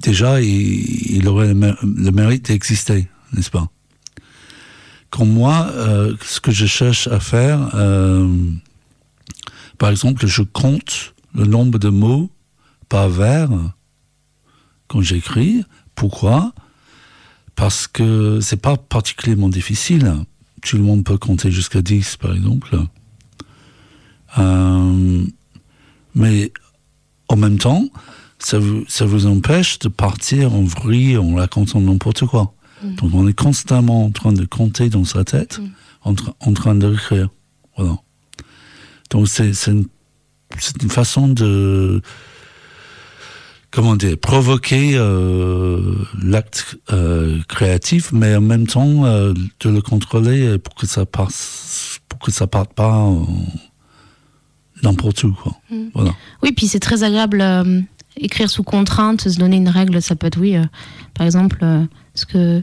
déjà, 0.01 0.41
il, 0.41 1.15
il 1.17 1.27
aurait 1.27 1.47
le, 1.47 1.53
mé- 1.55 1.75
le 1.83 2.11
mérite 2.11 2.45
d'exister, 2.47 3.07
n'est-ce 3.33 3.49
pas? 3.49 3.67
Comme 5.09 5.29
moi, 5.29 5.69
euh, 5.73 6.13
ce 6.21 6.41
que 6.41 6.51
je 6.51 6.65
cherche 6.65 7.07
à 7.07 7.19
faire, 7.21 7.71
euh, 7.75 8.27
par 9.77 9.89
exemple, 9.89 10.25
je 10.27 10.41
compte 10.41 11.13
le 11.33 11.45
nombre 11.45 11.79
de 11.79 11.89
mots 11.89 12.29
par 12.89 13.09
vers, 13.09 13.49
quand 14.87 15.01
j'écris. 15.01 15.63
Pourquoi? 15.95 16.53
Parce 17.55 17.87
que 17.87 18.39
c'est 18.41 18.61
pas 18.61 18.77
particulièrement 18.77 19.49
difficile. 19.49 20.13
Tout 20.61 20.77
le 20.77 20.83
monde 20.83 21.03
peut 21.03 21.17
compter 21.17 21.51
jusqu'à 21.51 21.81
10, 21.81 22.17
par 22.17 22.33
exemple. 22.33 22.77
Euh, 24.37 25.25
mais 26.13 26.51
en 27.27 27.35
même 27.37 27.57
temps, 27.57 27.85
ça 28.39 28.59
vous, 28.59 28.83
ça 28.87 29.05
vous 29.05 29.25
empêche 29.25 29.79
de 29.79 29.87
partir 29.87 30.53
en 30.53 30.63
vrille 30.63 31.17
en 31.17 31.35
racontant 31.35 31.79
n'importe 31.79 32.25
quoi. 32.25 32.53
Mm. 32.83 32.95
Donc 32.95 33.13
on 33.13 33.27
est 33.27 33.33
constamment 33.33 34.05
en 34.05 34.11
train 34.11 34.33
de 34.33 34.45
compter 34.45 34.89
dans 34.89 35.05
sa 35.05 35.23
tête, 35.23 35.59
en, 36.03 36.13
tra- 36.13 36.33
en 36.39 36.53
train 36.53 36.75
d'écrire. 36.75 37.29
Voilà. 37.77 37.97
Donc 39.15 39.29
c'est 39.29 39.53
une, 39.67 39.87
façon 40.89 41.29
de 41.29 42.01
comment 43.71 43.95
dire 43.95 44.17
provoquer 44.17 44.91
euh, 44.95 45.95
l'acte 46.21 46.77
euh, 46.91 47.39
créatif, 47.47 48.11
mais 48.11 48.35
en 48.35 48.41
même 48.41 48.67
temps 48.67 49.05
euh, 49.05 49.33
de 49.61 49.69
le 49.69 49.81
contrôler 49.81 50.57
pour 50.57 50.75
que 50.75 50.85
ça 50.85 51.05
passe, 51.05 51.99
pour 52.09 52.19
que 52.19 52.29
ça 52.29 52.45
parte 52.45 52.73
pas 52.73 53.09
n'importe 54.83 55.23
où 55.23 55.31
quoi. 55.31 55.53
Mm. 55.71 55.85
Voilà. 55.93 56.13
Oui, 56.43 56.51
puis 56.51 56.67
c'est 56.67 56.81
très 56.81 57.03
agréable 57.03 57.41
écrire 58.17 58.49
sous 58.49 58.63
contrainte, 58.63 59.29
se 59.29 59.39
donner 59.39 59.55
une 59.55 59.69
règle, 59.69 60.01
ça 60.01 60.17
peut 60.17 60.27
être 60.27 60.41
oui. 60.41 60.57
par 61.13 61.25
exemple, 61.25 61.65
ce 62.15 62.25
que 62.25 62.61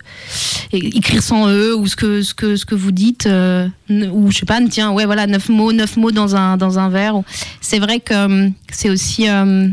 écrire 0.79 1.23
sans 1.23 1.49
e 1.49 1.75
ou 1.75 1.87
ce 1.87 1.97
que 1.97 2.23
ce 2.23 2.35
que 2.35 2.57
ce 2.57 2.65
que 2.65 2.75
vous 2.75 2.93
dites 2.93 3.27
euh, 3.27 3.69
ou 3.91 4.31
je 4.31 4.39
sais 4.39 4.47
pas, 4.47 4.61
tiens, 4.71 4.91
ouais 4.93 5.05
voilà, 5.07 5.27
neuf 5.27 5.49
mots, 5.49 5.73
neuf 5.73 5.97
mots 5.97 6.11
dans 6.13 6.35
un 6.37 6.57
dans 6.57 6.79
un 6.79 6.89
vers. 6.89 7.17
ou- 7.17 7.25
C'est 7.61 7.79
vrai 7.79 8.01
que 8.01 8.15
euh, 8.15 8.49
c'est 8.71 8.91
aussi 8.91 9.29
euh, 9.29 9.69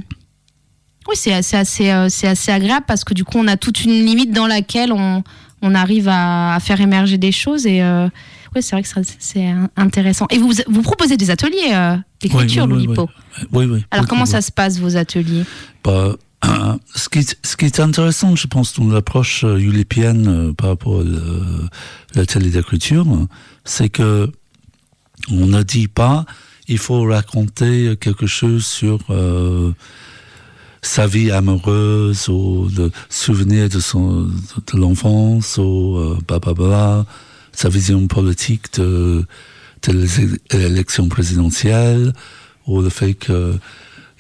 oui, 1.08 1.16
c'est 1.16 1.34
assez 1.34 1.58
assez 1.58 1.92
c'est 2.10 2.28
assez 2.28 2.52
agréable 2.52 2.86
parce 2.88 3.04
que 3.04 3.14
du 3.14 3.24
coup, 3.24 3.38
on 3.40 3.48
a 3.48 3.58
toute 3.58 3.84
une 3.84 4.06
limite 4.06 4.32
dans 4.32 4.48
laquelle 4.48 4.92
on 4.92 5.24
on 5.62 5.76
arrive 5.76 6.08
à, 6.08 6.54
à 6.56 6.60
faire 6.60 6.80
émerger 6.80 7.18
des 7.18 7.32
choses 7.34 7.66
et 7.66 7.82
euh, 7.82 8.06
ouais, 8.56 8.62
c'est 8.62 8.76
vrai 8.76 8.84
que 8.84 8.90
c'est 9.20 9.54
intéressant. 9.76 10.26
Et 10.30 10.38
vous 10.38 10.54
vous 10.68 10.82
proposez 10.82 11.18
des 11.18 11.32
ateliers 11.32 11.74
d'écriture, 12.22 12.66
Oui, 12.70 12.86
oui, 12.88 12.96
oui. 12.98 13.06
Oui, 13.52 13.66
oui. 13.66 13.86
Alors 13.92 14.06
comment 14.08 14.24
oui. 14.24 14.28
ça 14.30 14.42
se 14.42 14.52
passe 14.52 14.80
vos 14.80 14.96
ateliers? 14.98 15.44
Bah, 15.84 16.16
ce, 16.96 17.10
qui, 17.10 17.20
est- 17.20 17.38
ce 17.44 17.56
qui 17.58 17.66
est 17.66 17.80
intéressant, 17.80 18.36
je 18.36 18.48
pense, 18.48 18.74
dans 18.80 18.88
l'approche 18.88 19.44
euh, 19.44 19.58
ulipienne 19.58 20.28
euh, 20.28 20.54
par 20.54 20.70
rapport 20.70 21.02
à 21.02 21.04
le- 21.04 21.68
l'atelier 22.16 22.50
d'écriture, 22.50 23.06
c'est 23.66 23.90
que 23.90 24.32
on 25.32 25.48
ne 25.48 25.64
dit 25.64 25.88
pas 25.90 26.26
il 26.70 26.78
faut 26.78 27.04
raconter 27.04 27.96
quelque 28.00 28.28
chose 28.28 28.64
sur 28.66 29.00
euh, 29.10 29.72
sa 30.82 31.08
vie 31.08 31.32
amoureuse 31.32 32.30
ou 32.30 32.70
le 32.78 32.92
souvenir 33.10 33.68
de 33.70 33.80
son 33.80 34.24
de 34.28 34.78
l'enfance 34.78 35.58
ou 35.58 35.98
euh, 35.98 37.04
sa 37.54 37.70
vision 37.70 38.08
politique 38.08 38.74
de, 38.76 39.26
de 39.88 39.92
l'é- 39.92 40.40
l'élection 40.58 41.10
présidentielle 41.10 42.14
ou 42.68 42.82
le 42.82 42.90
fait 42.90 43.16
que 43.16 43.56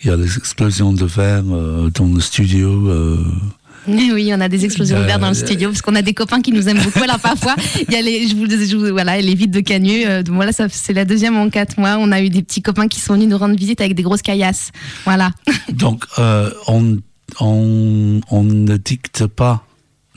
il 0.03 0.07
y 0.07 0.11
a 0.11 0.17
des 0.17 0.37
explosions 0.37 0.93
de 0.93 1.05
verre 1.05 1.43
euh, 1.51 1.89
dans 1.89 2.07
le 2.07 2.19
studio. 2.21 2.87
euh, 2.89 3.17
Oui, 3.87 4.31
on 4.35 4.39
a 4.41 4.49
des 4.49 4.65
explosions 4.65 4.97
de 4.97 5.03
Euh, 5.03 5.05
verre 5.05 5.19
dans 5.19 5.29
le 5.29 5.33
studio 5.33 5.69
parce 5.69 5.81
qu'on 5.81 5.95
a 5.95 6.01
des 6.01 6.13
copains 6.13 6.41
qui 6.41 6.51
nous 6.51 6.67
aiment 6.69 6.81
beaucoup. 6.83 7.01
Alors 7.03 7.19
parfois, 7.19 7.55
il 7.87 7.93
y 7.93 7.97
a 7.97 8.01
les, 8.01 8.27
je 8.27 8.35
vous, 8.35 8.45
je 8.49 8.75
vous- 8.77 8.91
voilà, 8.91 9.19
les 9.19 9.33
vides 9.35 9.51
de 9.51 9.61
Cagneux. 9.61 10.03
Euh, 10.07 10.23
voilà, 10.27 10.51
ça, 10.51 10.67
c'est 10.69 10.93
la 10.93 11.05
deuxième 11.05 11.35
en 11.37 11.49
quatre 11.49 11.77
mois. 11.79 11.97
On 11.99 12.11
a 12.11 12.21
eu 12.21 12.29
des 12.29 12.41
petits 12.43 12.61
copains 12.61 12.87
qui 12.87 12.99
sont 12.99 13.13
venus 13.15 13.27
nous 13.29 13.37
rendre 13.37 13.55
visite 13.55 13.81
avec 13.81 13.95
des 13.95 14.03
grosses 14.03 14.21
caillasses. 14.21 14.71
Voilà. 15.05 15.31
Donc, 15.73 16.05
euh, 16.19 16.51
on, 16.67 16.97
on, 17.39 18.21
on 18.29 18.43
ne 18.43 18.77
dicte 18.77 19.25
pas 19.27 19.65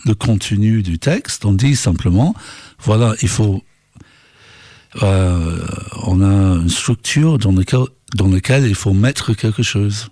le 0.05 0.15
contenu 0.15 0.83
du 0.83 0.99
texte, 0.99 1.45
on 1.45 1.53
dit 1.53 1.77
simplement, 1.77 2.35
voilà, 2.85 3.15
il 3.23 3.29
faut... 3.29 3.63
euh, 5.03 5.59
on 6.07 6.21
a 6.21 6.57
une 6.61 6.69
structure 6.69 7.39
dans 7.39 7.53
laquelle, 7.53 7.81
dans 8.15 8.29
laquelle 8.29 8.67
il 8.67 8.75
faut 8.75 8.93
mettre 8.93 9.35
quelque 9.35 9.63
chose. 9.63 10.09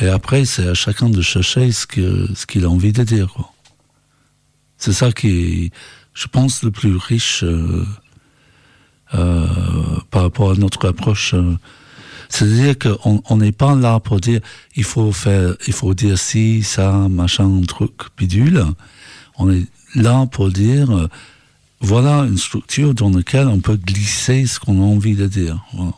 Et 0.00 0.08
après, 0.08 0.44
c'est 0.44 0.68
à 0.68 0.74
chacun 0.74 1.10
de 1.10 1.20
chercher 1.22 1.72
ce 1.72 1.86
que 1.86 2.28
ce 2.34 2.46
qu'il 2.46 2.64
a 2.64 2.70
envie 2.70 2.92
de 2.92 3.02
dire. 3.02 3.34
C'est 4.78 4.92
ça 4.92 5.12
qui 5.12 5.28
est, 5.28 5.70
je 6.14 6.26
pense, 6.26 6.62
le 6.62 6.70
plus 6.70 6.96
riche 6.96 7.44
euh, 7.44 7.84
euh, 9.14 9.46
par 10.10 10.22
rapport 10.22 10.52
à 10.52 10.54
notre 10.54 10.88
approche. 10.88 11.34
euh, 11.34 11.56
c'est-à-dire 12.28 12.78
qu'on 12.78 13.22
on 13.28 13.36
n'est 13.38 13.50
pas 13.52 13.74
là 13.74 13.98
pour 13.98 14.20
dire 14.20 14.40
il 14.76 14.84
faut 14.84 15.10
faire, 15.10 15.56
il 15.66 15.72
faut 15.72 15.94
dire 15.94 16.16
ci, 16.16 16.62
ça, 16.62 17.08
machin, 17.08 17.60
truc, 17.66 17.92
bidule. 18.16 18.64
On 19.36 19.50
est 19.50 19.66
là 19.96 20.26
pour 20.26 20.50
dire 20.50 21.08
voilà 21.80 22.20
une 22.20 22.38
structure 22.38 22.94
dans 22.94 23.10
laquelle 23.10 23.48
on 23.48 23.58
peut 23.60 23.76
glisser 23.76 24.46
ce 24.46 24.60
qu'on 24.60 24.80
a 24.80 24.84
envie 24.84 25.16
de 25.16 25.26
dire. 25.26 25.58
Voilà. 25.74 25.92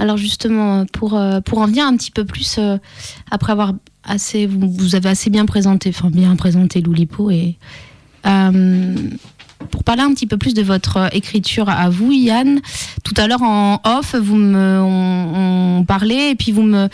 Alors 0.00 0.16
justement, 0.16 0.86
pour, 0.86 1.14
euh, 1.14 1.42
pour 1.42 1.58
en 1.58 1.66
venir 1.66 1.84
un 1.84 1.94
petit 1.94 2.10
peu 2.10 2.24
plus, 2.24 2.56
euh, 2.58 2.78
après 3.30 3.52
avoir 3.52 3.74
assez, 4.02 4.46
vous, 4.46 4.70
vous 4.70 4.94
avez 4.94 5.10
assez 5.10 5.28
bien 5.28 5.44
présenté, 5.44 5.90
enfin 5.94 6.08
bien 6.08 6.34
présenté 6.36 6.80
Loulipo, 6.80 7.30
et 7.30 7.58
euh, 8.26 8.94
pour 9.70 9.84
parler 9.84 10.00
un 10.00 10.14
petit 10.14 10.26
peu 10.26 10.38
plus 10.38 10.54
de 10.54 10.62
votre 10.62 11.14
écriture 11.14 11.68
à 11.68 11.90
vous, 11.90 12.12
Yann, 12.12 12.62
tout 13.04 13.12
à 13.18 13.26
l'heure 13.26 13.42
en 13.42 13.82
off, 13.84 14.14
vous 14.14 14.36
me, 14.36 14.80
on, 14.82 15.84
parlait 15.84 16.30
et 16.30 16.34
puis 16.34 16.50
vous 16.50 16.62
me, 16.62 16.88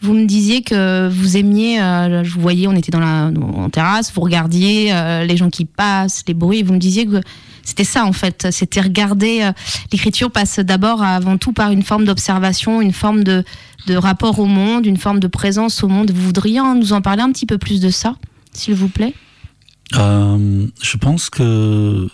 vous 0.00 0.14
me 0.14 0.24
disiez 0.24 0.62
que 0.62 1.06
vous 1.10 1.36
aimiez, 1.36 1.76
je 1.76 2.30
vous 2.30 2.40
voyais, 2.40 2.66
on 2.66 2.72
était 2.72 2.90
dans 2.90 3.00
la 3.00 3.30
en 3.56 3.68
terrasse, 3.68 4.10
vous 4.14 4.22
regardiez 4.22 4.90
les 5.26 5.36
gens 5.36 5.50
qui 5.50 5.66
passent, 5.66 6.24
les 6.26 6.34
bruits, 6.34 6.62
vous 6.62 6.72
me 6.72 6.78
disiez 6.78 7.04
que 7.04 7.20
c'était 7.68 7.84
ça 7.84 8.04
en 8.06 8.12
fait, 8.12 8.48
c'était 8.50 8.80
regarder. 8.80 9.42
euh, 9.42 9.52
L'écriture 9.92 10.30
passe 10.30 10.58
d'abord 10.58 11.02
avant 11.02 11.36
tout 11.36 11.52
par 11.52 11.70
une 11.70 11.82
forme 11.82 12.06
d'observation, 12.06 12.80
une 12.80 12.92
forme 12.92 13.24
de, 13.24 13.44
de 13.86 13.94
rapport 13.94 14.38
au 14.38 14.46
monde, 14.46 14.86
une 14.86 14.96
forme 14.96 15.20
de 15.20 15.28
présence 15.28 15.84
au 15.84 15.88
monde. 15.88 16.10
Vous 16.10 16.24
voudriez 16.24 16.60
nous 16.74 16.92
en 16.94 17.02
parler 17.02 17.22
un 17.22 17.30
petit 17.30 17.46
peu 17.46 17.58
plus 17.58 17.80
de 17.80 17.90
ça, 17.90 18.16
s'il 18.54 18.74
vous 18.74 18.88
plaît? 18.88 19.14
Euh, 19.96 20.66
je 20.82 20.96
pense 20.96 21.28
que 21.30 22.08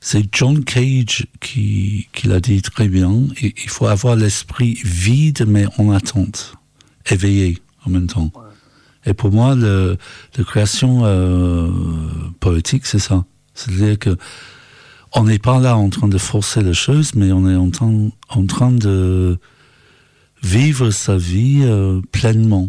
c'est 0.00 0.24
John 0.32 0.62
Cage 0.64 1.26
qui, 1.40 2.08
qui 2.12 2.28
l'a 2.28 2.40
dit 2.40 2.62
très 2.62 2.88
bien. 2.88 3.12
Il, 3.40 3.52
il 3.64 3.68
faut 3.68 3.88
avoir 3.88 4.14
l'esprit 4.14 4.78
vide 4.84 5.44
mais 5.46 5.66
en 5.78 5.90
attente, 5.90 6.54
éveillé 7.10 7.58
en 7.84 7.90
même 7.90 8.06
temps. 8.06 8.30
Et 9.08 9.14
pour 9.14 9.30
moi, 9.30 9.54
le, 9.54 9.96
la 10.36 10.44
création 10.44 11.02
euh, 11.04 11.70
poétique, 12.40 12.86
c'est 12.86 12.98
ça. 12.98 13.24
C'est-à-dire 13.56 13.98
que 13.98 14.16
on 15.12 15.24
n'est 15.24 15.38
pas 15.38 15.58
là 15.58 15.76
en 15.76 15.88
train 15.88 16.08
de 16.08 16.18
forcer 16.18 16.62
les 16.62 16.74
choses, 16.74 17.14
mais 17.14 17.32
on 17.32 17.48
est 17.48 17.56
en 17.56 17.70
train, 17.70 18.10
en 18.28 18.46
train 18.46 18.70
de 18.70 19.38
vivre 20.42 20.90
sa 20.90 21.16
vie 21.16 21.60
euh, 21.62 22.00
pleinement. 22.12 22.68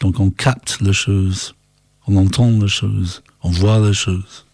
Donc 0.00 0.20
on 0.20 0.30
capte 0.30 0.78
les 0.80 0.92
choses, 0.92 1.54
on 2.06 2.16
entend 2.16 2.50
les 2.50 2.68
choses, 2.68 3.22
on 3.42 3.50
voit 3.50 3.80
les 3.80 3.92
choses. 3.92 4.46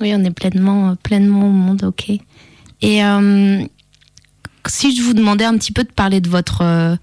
Oui, 0.00 0.12
on 0.12 0.24
est 0.24 0.30
pleinement, 0.30 0.90
euh, 0.90 0.94
pleinement 0.96 1.46
au 1.46 1.52
monde, 1.52 1.84
ok. 1.84 2.10
Et 2.82 3.04
euh, 3.04 3.64
si 4.66 4.94
je 4.94 5.02
vous 5.02 5.14
demandais 5.14 5.44
un 5.44 5.56
petit 5.56 5.72
peu 5.72 5.84
de 5.84 5.92
parler 5.92 6.20
de 6.20 6.28
votre, 6.28 6.98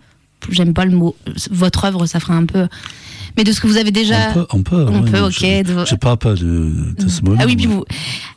j'aime 0.50 0.74
pas 0.74 0.86
le 0.86 0.92
mot, 0.92 1.16
votre 1.50 1.86
œuvre, 1.86 2.06
ça 2.06 2.20
ferait 2.20 2.34
un 2.34 2.46
peu, 2.46 2.68
mais 3.38 3.44
de 3.44 3.52
ce 3.52 3.62
que 3.62 3.68
vous 3.68 3.78
avez 3.78 3.92
déjà. 3.92 4.32
On 4.32 4.34
peut, 4.34 4.48
on 4.52 4.64
peut. 4.64 4.86
On 4.90 5.04
oui, 5.04 5.12
peut, 5.12 5.20
non, 5.20 5.28
ok. 5.28 5.34
Je, 5.42 5.86
je 5.90 5.96
parle 5.96 6.18
pas 6.18 6.34
de, 6.34 6.94
de 6.98 7.08
ce 7.08 7.22
mot 7.22 7.36
Ah 7.40 7.44
oui, 7.46 7.56
puis 7.56 7.68
vous, 7.68 7.84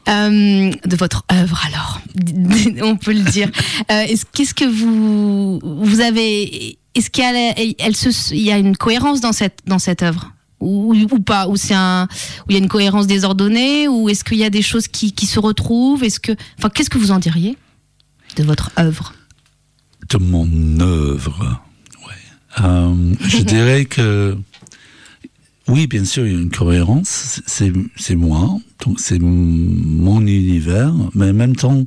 euh, 0.09 0.70
de 0.70 0.97
votre 0.97 1.24
œuvre 1.32 1.61
alors, 1.66 2.01
on 2.82 2.97
peut 2.97 3.12
le 3.12 3.30
dire. 3.30 3.51
Euh, 3.90 4.03
est-ce, 4.03 4.24
qu'est-ce 4.32 4.55
que 4.55 4.64
vous, 4.64 5.61
vous 5.62 6.01
avez, 6.01 6.78
est-ce 6.95 7.11
qu'il 7.11 7.22
y 7.22 7.26
a, 7.26 7.55
elle 7.78 7.97
se, 7.97 8.32
il 8.32 8.40
y 8.40 8.51
a 8.51 8.57
une 8.57 8.76
cohérence 8.76 9.20
dans 9.20 9.32
cette, 9.32 9.59
dans 9.66 9.78
cette 9.78 10.03
œuvre? 10.03 10.32
Ou, 10.61 10.95
ou 10.95 11.20
pas? 11.20 11.49
Ou 11.49 11.57
c'est 11.57 11.74
un, 11.74 12.05
où 12.05 12.51
il 12.51 12.55
y 12.55 12.57
a 12.57 12.59
une 12.59 12.68
cohérence 12.68 13.07
désordonnée? 13.07 13.88
Ou 13.88 14.09
est-ce 14.09 14.24
qu'il 14.24 14.38
y 14.38 14.45
a 14.45 14.51
des 14.51 14.62
choses 14.62 14.88
qui, 14.88 15.12
qui 15.12 15.26
se 15.26 15.38
retrouvent? 15.38 16.03
Est-ce 16.03 16.20
que, 16.20 16.32
enfin, 16.59 16.70
qu'est-ce 16.70 16.88
que 16.88 16.99
vous 16.99 17.11
en 17.11 17.18
diriez 17.18 17.59
de 18.36 18.45
votre 18.45 18.70
œuvre? 18.78 19.12
De 20.09 20.18
mon 20.18 20.49
œuvre. 20.80 21.61
Euh, 22.62 23.14
je 23.20 23.38
dirais 23.38 23.84
que 23.84 24.36
oui, 25.68 25.86
bien 25.86 26.04
sûr, 26.04 26.26
il 26.26 26.32
y 26.32 26.36
a 26.36 26.40
une 26.40 26.50
cohérence. 26.50 27.40
C'est 27.46 28.14
moi, 28.14 28.58
donc 28.84 29.00
c'est 29.00 29.18
mon 29.18 30.20
univers, 30.20 30.92
mais 31.14 31.30
en 31.30 31.34
même 31.34 31.56
temps, 31.56 31.84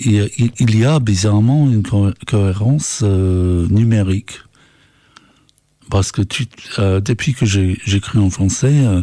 il 0.00 0.12
y 0.12 0.84
a, 0.84 0.98
bizarrement 0.98 1.70
une 1.70 1.82
co- 1.82 2.10
cohérence 2.26 3.00
euh, 3.04 3.66
numérique. 3.68 4.40
Parce 5.88 6.10
que 6.10 6.22
euh, 6.80 7.00
depuis 7.00 7.32
que 7.34 7.46
j'écris 7.46 8.18
en 8.18 8.28
français, 8.28 8.84
euh, 8.86 9.02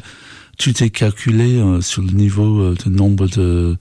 tu 0.57 0.73
t'es 0.73 0.89
calculé 0.89 1.61
sur 1.81 2.01
le 2.01 2.11
niveau 2.11 2.73
de 2.73 2.89
nombre 2.89 3.27
de, 3.29 3.77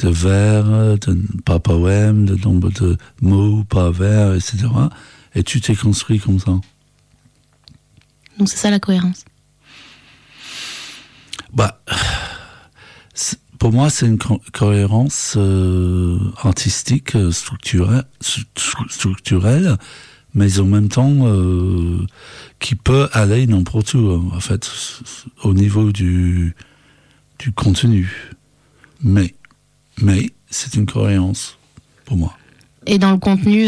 de 0.00 0.08
vers, 0.08 0.64
de, 0.98 1.18
par 1.44 1.60
poème, 1.60 2.26
de 2.26 2.34
nombre 2.34 2.70
de 2.72 2.96
mots 3.22 3.62
par 3.64 3.92
vers, 3.92 4.34
etc. 4.34 4.66
Et 5.36 5.44
tu 5.44 5.60
t'es 5.60 5.76
construit 5.76 6.18
comme 6.18 6.40
ça. 6.40 6.58
Donc 8.38 8.48
c'est 8.48 8.56
ça 8.58 8.70
la 8.70 8.80
cohérence. 8.80 9.24
Bah, 11.52 11.80
pour 13.58 13.72
moi, 13.72 13.88
c'est 13.90 14.06
une 14.06 14.18
co- 14.18 14.40
cohérence 14.52 15.34
euh, 15.36 16.18
artistique, 16.42 17.16
euh, 17.16 17.30
structurelle, 17.32 18.04
stru- 18.20 18.90
structurelle, 18.90 19.76
mais 20.34 20.58
en 20.58 20.66
même 20.66 20.88
temps 20.88 21.12
euh, 21.26 22.04
qui 22.60 22.74
peut 22.74 23.08
aller 23.12 23.46
n'importe 23.46 23.94
où, 23.94 24.30
en 24.34 24.40
fait, 24.40 24.70
au 25.42 25.54
niveau 25.54 25.92
du, 25.92 26.54
du 27.38 27.52
contenu. 27.52 28.32
Mais, 29.02 29.34
mais 30.02 30.30
c'est 30.50 30.74
une 30.74 30.86
cohérence 30.86 31.58
pour 32.04 32.16
moi. 32.18 32.36
Et 32.86 32.98
dans 32.98 33.12
le 33.12 33.18
contenu, 33.18 33.66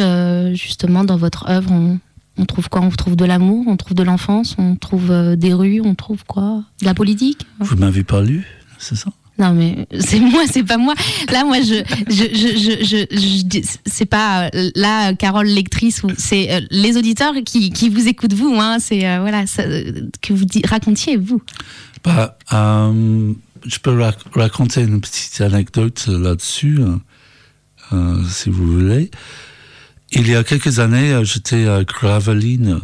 justement, 0.54 1.04
dans 1.04 1.16
votre 1.16 1.48
œuvre, 1.48 1.98
on 2.38 2.44
trouve 2.46 2.68
quoi? 2.68 2.80
On 2.80 2.90
trouve 2.90 3.16
de 3.16 3.24
l'amour, 3.24 3.64
on 3.68 3.76
trouve 3.76 3.94
de 3.94 4.02
l'enfance, 4.02 4.54
on 4.58 4.76
trouve 4.76 5.10
euh, 5.10 5.36
des 5.36 5.52
rues, 5.52 5.80
on 5.84 5.94
trouve 5.94 6.24
quoi? 6.24 6.64
De 6.80 6.86
la 6.86 6.94
politique? 6.94 7.46
Vous 7.60 7.76
m'avez 7.76 8.04
pas 8.04 8.22
lu, 8.22 8.46
c'est 8.78 8.96
ça? 8.96 9.10
Non, 9.40 9.52
mais 9.52 9.86
c'est 10.00 10.18
moi, 10.18 10.42
c'est 10.50 10.64
pas 10.64 10.78
moi. 10.78 10.94
Là, 11.30 11.44
moi, 11.44 11.58
je, 11.60 11.84
je, 12.08 12.24
je, 12.34 12.84
je, 12.84 13.06
je- 13.16 13.78
c'est 13.86 14.04
pas 14.04 14.50
euh, 14.52 14.70
là, 14.74 15.14
Carole 15.14 15.46
lectrice, 15.46 16.02
ou 16.02 16.08
c'est 16.18 16.50
euh, 16.52 16.60
les 16.72 16.96
auditeurs 16.96 17.34
qui, 17.46 17.70
qui 17.70 17.88
vous 17.88 18.08
écoutent 18.08 18.32
vous. 18.32 18.56
Hein, 18.58 18.78
c'est 18.80 19.06
euh, 19.08 19.20
voilà, 19.20 19.46
ça, 19.46 19.62
que 20.22 20.32
vous 20.32 20.44
racontiez 20.68 21.16
vous. 21.16 21.40
Bah, 22.02 22.36
euh, 22.52 23.32
je 23.64 23.78
peux 23.78 23.92
rac- 23.92 24.16
raconter 24.34 24.82
une 24.82 25.00
petite 25.00 25.40
anecdote 25.40 26.08
là-dessus, 26.08 26.80
euh, 27.92 28.16
si 28.28 28.50
vous 28.50 28.66
voulez. 28.66 29.10
Il 30.12 30.28
y 30.28 30.34
a 30.34 30.42
quelques 30.44 30.78
années, 30.78 31.20
j'étais 31.24 31.66
à 31.68 31.84
Gravelines, 31.84 32.80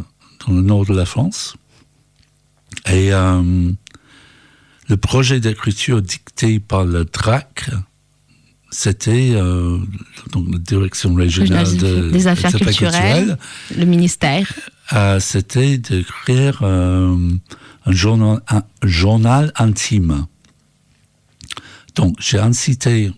dans 0.46 0.52
le 0.54 0.60
nord 0.62 0.84
de 0.84 0.94
la 0.94 1.06
France, 1.06 1.56
et 2.86 3.12
euh, 3.14 3.70
le 4.88 4.96
projet 4.96 5.40
d'écriture 5.40 6.02
dicté 6.02 6.60
par 6.60 6.84
le 6.84 7.04
DRAC, 7.06 7.70
c'était 8.70 9.30
euh, 9.34 9.78
donc 10.32 10.48
la 10.52 10.58
direction 10.58 11.14
régionale 11.14 11.76
de- 11.76 12.10
des 12.10 12.26
affaires 12.26 12.52
culturelles, 12.52 13.38
le 13.76 13.84
ministère. 13.86 14.52
euh, 14.92 15.18
c'était 15.20 15.78
d'écrire 15.78 16.62
un, 16.62 17.38
journal, 17.86 18.42
un 18.48 18.62
journal 18.82 19.52
intime. 19.56 20.26
Donc, 21.94 22.16
j'ai 22.18 22.38
incité 22.40 23.12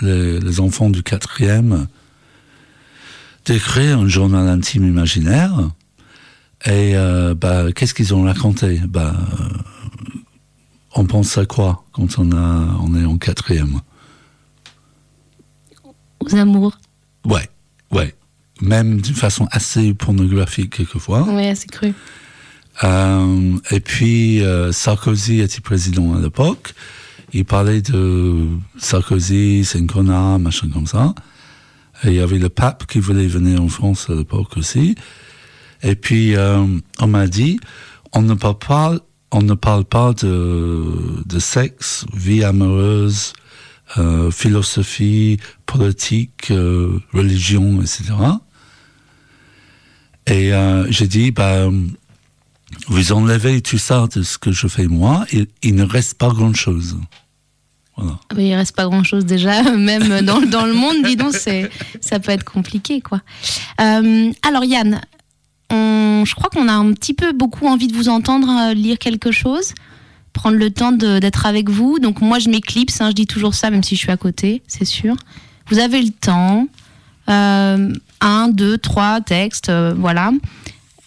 les, 0.00 0.40
les 0.40 0.60
enfants 0.60 0.88
du 0.90 1.02
quatrième 1.02 1.86
d'écrire 3.44 4.00
un 4.00 4.08
journal 4.08 4.48
intime 4.48 4.86
imaginaire. 4.86 5.70
Et 6.64 6.96
euh, 6.96 7.34
bah, 7.34 7.72
qu'est-ce 7.72 7.94
qu'ils 7.94 8.14
ont 8.14 8.22
raconté? 8.22 8.80
Bah, 8.86 9.14
euh, 9.16 9.58
On 10.94 11.06
pense 11.06 11.36
à 11.38 11.46
quoi 11.46 11.84
quand 11.92 12.18
on, 12.18 12.30
a, 12.32 12.78
on 12.80 12.94
est 12.94 13.04
en 13.04 13.18
quatrième? 13.18 13.80
Aux 16.20 16.34
amours. 16.36 16.78
Ouais, 17.24 17.48
ouais. 17.90 18.14
Même 18.60 19.00
d'une 19.00 19.14
façon 19.14 19.48
assez 19.50 19.92
pornographique 19.94 20.76
quelquefois. 20.76 21.22
Ouais, 21.22 21.54
c'est 21.56 21.70
cru. 21.70 21.94
Euh, 22.84 23.58
et 23.70 23.80
puis 23.80 24.42
Sarkozy 24.70 25.40
était 25.40 25.60
président 25.60 26.14
à 26.14 26.20
l'époque. 26.20 26.74
Il 27.32 27.44
parlait 27.44 27.80
de 27.80 28.46
Sarkozy, 28.78 29.64
c'est 29.64 29.78
un 29.80 29.86
connard, 29.86 30.38
machin 30.38 30.68
comme 30.72 30.86
ça. 30.86 31.14
Et 32.04 32.08
il 32.08 32.14
y 32.14 32.20
avait 32.20 32.38
le 32.38 32.48
pape 32.48 32.86
qui 32.86 32.98
voulait 32.98 33.26
venir 33.26 33.62
en 33.62 33.68
France 33.68 34.10
à 34.10 34.14
l'époque 34.14 34.56
aussi. 34.56 34.94
Et 35.82 35.96
puis 35.96 36.36
euh, 36.36 36.64
on 37.00 37.06
m'a 37.06 37.26
dit, 37.26 37.58
on 38.12 38.22
ne 38.22 38.34
parle 38.34 38.58
pas, 38.58 38.98
on 39.30 39.42
ne 39.42 39.54
parle 39.54 39.84
pas 39.84 40.12
de, 40.12 41.22
de 41.24 41.38
sexe, 41.38 42.04
vie 42.14 42.44
amoureuse, 42.44 43.32
euh, 43.98 44.30
philosophie, 44.30 45.38
politique, 45.66 46.50
euh, 46.50 47.00
religion, 47.12 47.80
etc. 47.80 48.04
Et 50.26 50.52
j'ai 50.88 51.08
dit, 51.08 51.32
bah, 51.32 51.68
vous 52.86 53.12
enlevez 53.12 53.60
tout 53.60 53.78
ça 53.78 54.06
de 54.14 54.22
ce 54.22 54.38
que 54.38 54.52
je 54.52 54.68
fais 54.68 54.86
moi, 54.86 55.26
il 55.62 55.74
ne 55.74 55.82
reste 55.82 56.14
pas 56.14 56.28
grand-chose. 56.28 56.96
Voilà. 57.96 58.18
Ah 58.30 58.34
bah, 58.34 58.42
il 58.42 58.54
reste 58.54 58.74
pas 58.74 58.86
grand 58.86 59.04
chose 59.04 59.24
déjà, 59.24 59.62
même 59.76 60.22
dans, 60.22 60.40
dans 60.40 60.66
le 60.66 60.72
monde, 60.72 61.02
dis 61.04 61.16
donc, 61.16 61.34
ça 61.34 62.20
peut 62.20 62.32
être 62.32 62.44
compliqué, 62.44 63.00
quoi. 63.00 63.20
Euh, 63.80 64.32
alors 64.46 64.64
Yann, 64.64 65.00
je 65.70 66.34
crois 66.34 66.50
qu'on 66.50 66.68
a 66.68 66.72
un 66.72 66.92
petit 66.92 67.14
peu 67.14 67.32
beaucoup 67.32 67.66
envie 67.66 67.88
de 67.88 67.94
vous 67.94 68.08
entendre 68.08 68.48
euh, 68.48 68.74
lire 68.74 68.98
quelque 68.98 69.30
chose, 69.30 69.74
prendre 70.32 70.56
le 70.56 70.70
temps 70.70 70.92
d'être 70.92 71.46
avec 71.46 71.68
vous. 71.68 71.98
Donc 71.98 72.20
moi, 72.20 72.38
je 72.38 72.48
m'éclipse, 72.48 73.00
hein, 73.00 73.08
je 73.10 73.14
dis 73.14 73.26
toujours 73.26 73.54
ça, 73.54 73.70
même 73.70 73.82
si 73.82 73.94
je 73.96 74.00
suis 74.00 74.10
à 74.10 74.16
côté, 74.16 74.62
c'est 74.66 74.84
sûr. 74.84 75.16
Vous 75.68 75.78
avez 75.78 76.02
le 76.02 76.10
temps. 76.10 76.66
Euh, 77.28 77.92
un, 78.20 78.48
deux, 78.48 78.78
trois 78.78 79.20
textes, 79.20 79.70
voilà. 79.96 80.32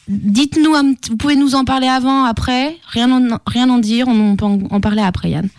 Dites-nous, 0.07 0.73
vous 1.09 1.17
pouvez 1.17 1.35
nous 1.35 1.55
en 1.55 1.65
parler 1.65 1.87
avant, 1.87 2.23
après, 2.25 2.77
rien 2.87 3.11
en, 3.11 3.39
rien 3.47 3.69
en 3.69 3.79
dire, 3.79 4.07
on 4.07 4.35
peut 4.35 4.45
en 4.45 4.79
parler 4.79 5.01
après, 5.01 5.31
Yann. 5.31 5.49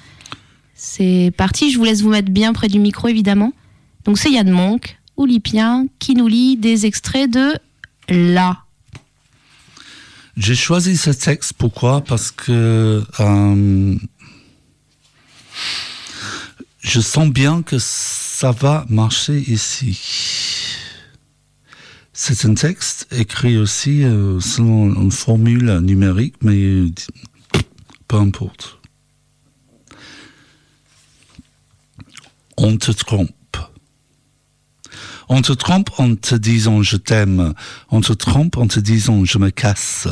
C'est 0.78 1.32
parti, 1.34 1.72
je 1.72 1.78
vous 1.78 1.84
laisse 1.84 2.02
vous 2.02 2.10
mettre 2.10 2.30
bien 2.30 2.52
près 2.52 2.68
du 2.68 2.78
micro, 2.78 3.08
évidemment. 3.08 3.54
Donc 4.04 4.18
c'est 4.18 4.30
Yann 4.30 4.50
Monk, 4.50 4.98
olypien, 5.16 5.86
qui 5.98 6.14
nous 6.14 6.28
lit 6.28 6.58
des 6.58 6.84
extraits 6.84 7.30
de 7.30 7.54
La. 8.10 8.58
J'ai 10.36 10.54
choisi 10.54 10.98
ce 10.98 11.08
texte, 11.08 11.54
pourquoi? 11.54 12.02
Parce 12.02 12.30
que 12.30 13.02
euh, 13.20 13.96
je 16.80 17.00
sens 17.00 17.30
bien 17.30 17.62
que 17.62 17.78
ça 17.78 18.52
va 18.52 18.84
marcher 18.90 19.38
ici. 19.50 19.98
C'est 22.12 22.44
un 22.44 22.52
texte 22.52 23.08
écrit 23.12 23.56
aussi 23.56 24.04
euh, 24.04 24.40
selon 24.40 24.94
une 24.94 25.10
formule 25.10 25.78
numérique, 25.78 26.34
mais 26.42 26.60
euh, 26.60 26.90
peu 28.08 28.16
importe. 28.16 28.75
On 32.58 32.78
te 32.78 32.90
trompe. 32.92 33.35
On 35.28 35.42
te 35.42 35.52
trompe 35.52 35.90
en 35.98 36.14
te 36.14 36.36
disant 36.36 36.82
je 36.82 36.96
t'aime. 36.96 37.52
On 37.90 38.00
te 38.00 38.12
trompe 38.12 38.56
en 38.56 38.66
te 38.68 38.78
disant 38.78 39.24
je 39.24 39.38
me 39.38 39.50
casse. 39.50 40.06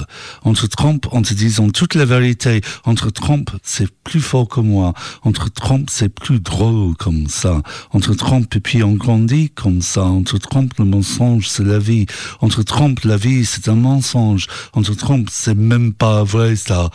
On 0.45 0.55
te 0.55 0.67
trompe 0.67 1.07
en 1.13 1.23
te 1.23 1.35
disant 1.35 1.71
toute 1.71 1.95
la 1.95 2.05
vérité. 2.05 2.63
On 2.85 2.95
te 2.95 3.09
trompe, 3.09 3.51
c'est 3.63 3.89
plus 4.03 4.21
fort 4.21 4.49
que 4.49 4.61
moi. 4.61 4.93
On 5.25 5.31
te 5.33 5.49
trompe, 5.49 5.89
c'est 5.91 6.09
plus 6.09 6.41
drôle 6.41 6.97
comme 6.97 7.29
ça. 7.29 7.63
On 7.93 8.01
te 8.01 8.11
trompe 8.13 8.57
et 8.57 8.61
puis 8.61 8.83
on 8.83 8.95
grandit 8.95 9.51
comme 9.51 9.83
ça. 9.83 10.05
On 10.05 10.23
te 10.23 10.37
trompe, 10.37 10.73
le 10.79 10.85
mensonge, 10.85 11.49
c'est 11.49 11.65
la 11.65 11.79
vie. 11.79 12.07
On 12.41 12.49
te 12.49 12.61
trompe, 12.61 13.01
la 13.05 13.17
vie, 13.17 13.45
c'est 13.45 13.69
un 13.69 13.77
mensonge. 13.77 14.47
On 14.75 14.83
te 14.83 14.93
trompe, 14.93 15.29
c'est 15.31 15.55
même 15.55 15.93
pas 15.93 16.25
vrai 16.25 16.57
ça. 16.57 16.91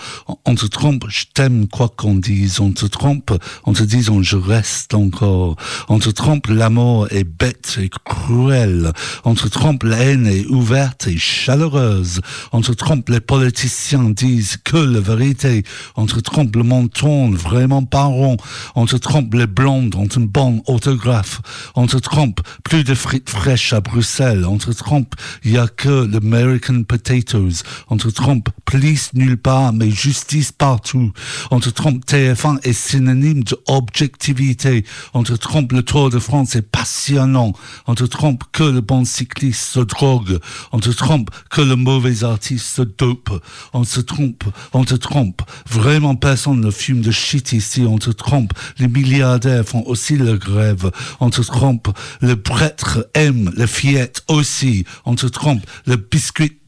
On- 0.45 0.55
te 0.59 0.65
trompe, 0.65 1.05
je 1.07 1.24
t'aime 1.34 1.70
quoi 1.70 1.88
qu'on 1.88 2.15
dise. 2.15 2.59
On 2.59 2.74
te 2.74 2.86
trompe 2.86 3.32
en 3.63 3.72
te 3.72 3.84
disant 3.84 4.22
je 4.22 4.36
reste 4.36 4.93
encore. 4.93 5.55
On 5.88 5.99
te 5.99 6.09
trompe, 6.09 6.47
l'amour 6.47 7.07
est 7.11 7.24
bête 7.24 7.78
et 7.80 7.88
cruel. 8.10 8.91
On 9.24 9.36
te 9.36 9.47
trompe, 9.47 9.84
la 9.84 9.97
haine 9.97 10.28
est 10.28 10.45
ouverte 10.47 11.07
et 11.07 11.18
chaleureuse. 11.18 12.20
On 12.51 12.62
te 12.62 12.72
trompe, 12.72 13.07
les 13.10 13.20
politiciens 13.22 14.10
disent 14.10 14.57
que 14.64 14.78
la 14.78 14.99
vérité. 14.99 15.64
On 15.95 16.07
te 16.07 16.20
trompe, 16.20 16.55
le 16.55 16.64
monde 16.64 16.91
tourne 16.91 17.36
vraiment 17.36 17.86
pas 17.86 18.05
rond. 18.05 18.38
On 18.76 18.86
te 18.86 18.95
trompe, 18.97 19.34
les 19.36 19.47
blondes 19.47 19.95
ont 19.95 20.07
une 20.07 20.28
bonne 20.28 20.62
autographe. 20.68 21.41
On 21.76 21.86
te 21.86 21.97
trompe, 21.97 22.41
plus 22.64 22.84
de 22.84 22.95
frites 22.95 23.30
fraîches 23.30 23.74
à 23.74 23.80
Bruxelles. 23.80 24.45
On 24.45 24.57
te 24.57 24.72
trompe, 24.72 25.16
il 25.43 25.51
y 25.51 25.57
a 25.57 25.68
que 25.68 26.10
l'American 26.12 26.84
potatoes. 26.84 27.64
On 27.89 27.97
te 27.97 28.07
trompe, 28.07 28.49
police 28.66 29.12
nulle 29.14 29.38
part, 29.38 29.72
mais 29.72 29.91
justice 29.91 30.51
partout. 30.51 31.12
On 31.51 31.60
te 31.60 31.70
trompe, 31.70 32.03
TF1 32.05 32.60
est 32.64 32.74
synonyme 32.74 33.43
d'objectivité. 33.43 34.84
On 35.14 35.24
te 35.24 35.34
trompe, 35.34 35.72
le 35.72 35.84
Tour 35.84 36.10
de 36.10 36.20
France 36.20 36.55
est 36.55 36.64
passionnant. 36.64 37.53
On 37.88 37.95
te 38.00 38.06
trompe 38.06 38.43
que 38.54 38.64
le 38.64 38.80
bon 38.80 39.04
cycliste 39.04 39.74
se 39.74 39.82
drogue. 39.82 40.39
On 40.72 40.80
te 40.80 40.89
trompe 40.89 41.32
que 41.50 41.60
le 41.60 41.76
mauvais 41.76 42.24
artiste 42.24 42.66
se 42.66 42.82
dope. 42.82 43.30
On 43.74 43.84
se 43.84 44.00
trompe, 44.00 44.45
on 44.72 44.86
te 44.86 44.95
trompe. 44.95 45.41
Vraiment 45.70 46.16
personne 46.16 46.62
ne 46.62 46.72
fume 46.72 47.02
de 47.02 47.12
shit 47.12 47.52
ici. 47.52 47.82
On 47.82 47.97
te 47.97 48.12
trompe. 48.12 48.54
Les 48.78 48.88
milliardaires 48.88 49.66
font 49.66 49.84
aussi 49.86 50.18
la 50.18 50.38
grève. 50.38 50.91
On 51.20 51.30
te 51.30 51.41
trompe. 51.41 51.89
Le 52.22 52.41
prêtre 52.41 53.06
aime 53.16 53.52
les 53.58 53.68
fillettes 53.68 54.24
aussi. 54.30 54.86
On 55.04 55.16
te 55.16 55.28
trompe. 55.28 55.66
Le 55.86 55.97
biscuit 55.97 56.59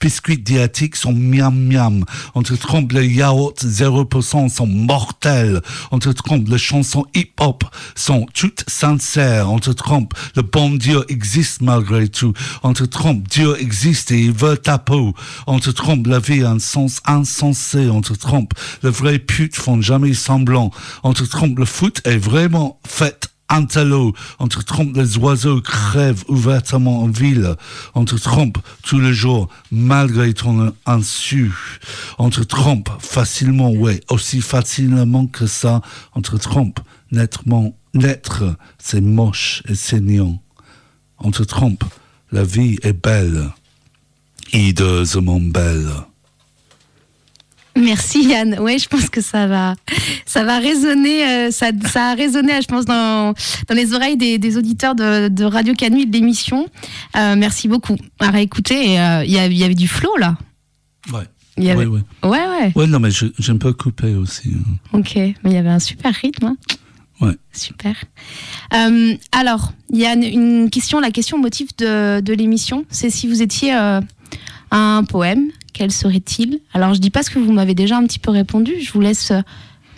biscuits 0.00 0.38
diététiques 0.38 0.96
sont 0.96 1.12
miam 1.12 1.54
miam. 1.54 2.04
On 2.34 2.42
te 2.42 2.54
trompe, 2.54 2.92
les 2.92 3.06
yaourts 3.06 3.54
0% 3.62 4.48
sont 4.48 4.66
mortels. 4.66 5.60
On 5.90 5.98
te 5.98 6.08
trompe, 6.08 6.48
les 6.48 6.58
chansons 6.58 7.06
hip-hop 7.14 7.64
sont 7.94 8.26
toutes 8.34 8.64
sincères. 8.68 9.50
On 9.50 9.58
te 9.58 9.70
trompe, 9.70 10.14
le 10.34 10.42
bon 10.42 10.70
Dieu 10.70 11.04
existe 11.08 11.62
malgré 11.62 12.08
tout. 12.08 12.32
On 12.62 12.72
te 12.72 12.84
trompe, 12.84 13.28
Dieu 13.28 13.60
existe 13.60 14.10
et 14.10 14.20
il 14.20 14.32
veut 14.32 14.56
ta 14.56 14.78
peau. 14.78 15.14
On 15.46 15.58
te 15.58 15.70
trompe, 15.70 16.06
la 16.06 16.18
vie 16.18 16.42
a 16.42 16.50
un 16.50 16.58
sens 16.58 17.00
insensé. 17.04 17.88
On 17.88 18.00
te 18.00 18.12
trompe, 18.12 18.52
les 18.82 18.90
vrais 18.90 19.18
putes 19.18 19.56
font 19.56 19.80
jamais 19.80 20.14
semblant. 20.14 20.70
On 21.02 21.12
te 21.12 21.24
trompe, 21.24 21.58
le 21.58 21.64
foot 21.64 22.00
est 22.04 22.18
vraiment 22.18 22.78
fait 22.86 23.30
Antello, 23.48 24.12
on 24.40 24.48
te 24.48 24.60
trompe, 24.60 24.96
les 24.96 25.18
oiseaux 25.18 25.60
crèvent 25.60 26.24
ouvertement 26.28 27.02
en 27.02 27.08
ville. 27.08 27.54
On 27.94 28.04
te 28.04 28.16
trompe 28.16 28.58
tous 28.82 28.98
les 28.98 29.14
jours, 29.14 29.48
malgré 29.70 30.34
ton 30.34 30.72
insu. 30.84 31.52
On 32.18 32.30
te 32.30 32.40
trompe 32.40 32.90
facilement, 32.98 33.70
ouais, 33.70 34.00
aussi 34.10 34.40
facilement 34.40 35.26
que 35.26 35.46
ça. 35.46 35.80
On 36.14 36.22
te 36.22 36.36
trompe, 36.36 36.80
nettement, 37.12 37.76
naître, 37.94 38.56
c'est 38.78 39.00
moche 39.00 39.62
et 39.68 39.74
saignant. 39.74 40.42
On 41.18 41.30
te 41.30 41.44
trompe, 41.44 41.84
la 42.32 42.42
vie 42.42 42.78
est 42.82 42.92
belle, 42.92 43.50
hideusement 44.52 45.40
belle. 45.40 45.88
Merci 47.76 48.24
Yann. 48.24 48.58
Ouais, 48.58 48.78
je 48.78 48.88
pense 48.88 49.08
que 49.10 49.20
ça 49.20 49.46
va, 49.46 49.74
ça 50.24 50.44
va 50.44 50.58
résonner, 50.58 51.26
euh, 51.28 51.50
ça, 51.50 51.70
ça 51.92 52.10
a 52.10 52.14
résonné, 52.14 52.52
je 52.62 52.66
pense, 52.68 52.84
dans, 52.86 53.34
dans 53.68 53.74
les 53.74 53.92
oreilles 53.94 54.16
des, 54.16 54.38
des 54.38 54.56
auditeurs 54.56 54.94
de, 54.94 55.28
de 55.28 55.44
Radio 55.44 55.74
Canu 55.74 56.00
et 56.02 56.06
de 56.06 56.12
l'émission. 56.12 56.66
Euh, 57.16 57.36
merci 57.36 57.68
beaucoup. 57.68 57.96
À 58.18 58.30
réécouter, 58.30 58.98
euh, 58.98 59.24
il 59.24 59.30
y, 59.32 59.38
a- 59.38 59.46
il 59.46 59.56
y 59.56 59.62
avait 59.64 59.74
du 59.74 59.88
flow 59.88 60.16
là. 60.18 60.36
Ouais. 61.12 61.24
Il 61.58 61.64
y 61.64 61.70
avait... 61.70 61.86
Ouais, 61.86 62.00
ouais. 62.24 62.30
ouais, 62.30 62.46
ouais. 62.48 62.72
Ouais, 62.74 62.86
non, 62.86 62.98
mais 63.00 63.10
j'aime 63.38 63.58
pas 63.58 63.72
couper 63.72 64.14
aussi. 64.14 64.50
hein. 64.54 64.98
Ok, 64.98 65.14
mais 65.16 65.34
il 65.44 65.52
y 65.52 65.56
avait 65.58 65.68
un 65.70 65.78
super 65.78 66.12
rythme. 66.14 66.46
hein. 66.46 66.56
Ouais. 67.20 67.34
Super. 67.52 67.94
Alors, 69.32 69.72
Yann, 69.90 70.22
une 70.22 70.68
question, 70.70 71.00
la 71.00 71.10
question 71.10 71.38
motif 71.38 71.74
de, 71.78 72.20
de 72.20 72.32
l'émission, 72.34 72.84
c'est 72.90 73.08
si 73.08 73.26
vous 73.26 73.40
étiez 73.40 73.72
un 74.70 75.04
poème, 75.04 75.48
quel 75.76 75.92
serait-il? 75.92 76.60
Alors, 76.72 76.94
je 76.94 77.00
dis 77.00 77.10
pas 77.10 77.22
ce 77.22 77.30
que 77.30 77.38
vous 77.38 77.52
m'avez 77.52 77.74
déjà 77.74 77.98
un 77.98 78.06
petit 78.06 78.18
peu 78.18 78.30
répondu, 78.30 78.72
je 78.80 78.90
vous 78.92 79.00
laisse 79.02 79.30
euh, 79.30 79.40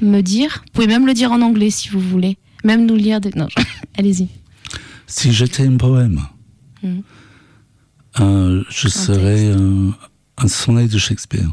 me 0.03 0.21
dire. 0.23 0.63
Vous 0.67 0.73
pouvez 0.73 0.87
même 0.89 1.07
le 1.07 1.15
dire 1.15 1.31
en 1.31 1.41
anglais 1.41 1.71
si 1.71 1.89
vous 1.89 2.01
voulez. 2.01 2.37
Même 2.65 2.85
nous 2.87 2.97
lire 2.97 3.21
des... 3.21 3.31
Non, 3.37 3.47
je- 3.49 3.63
allez-y. 3.99 4.27
Si 5.07 5.33
j'étais 5.33 5.67
un 5.67 5.77
poème, 5.77 6.21
Mhm. 6.83 7.03
euh, 8.21 8.63
je 8.69 8.89
serais 8.89 9.47
euh, 9.47 9.91
un 10.37 10.49
sonnet 10.49 10.89
de 10.89 10.99
Shakespeare. 10.99 11.51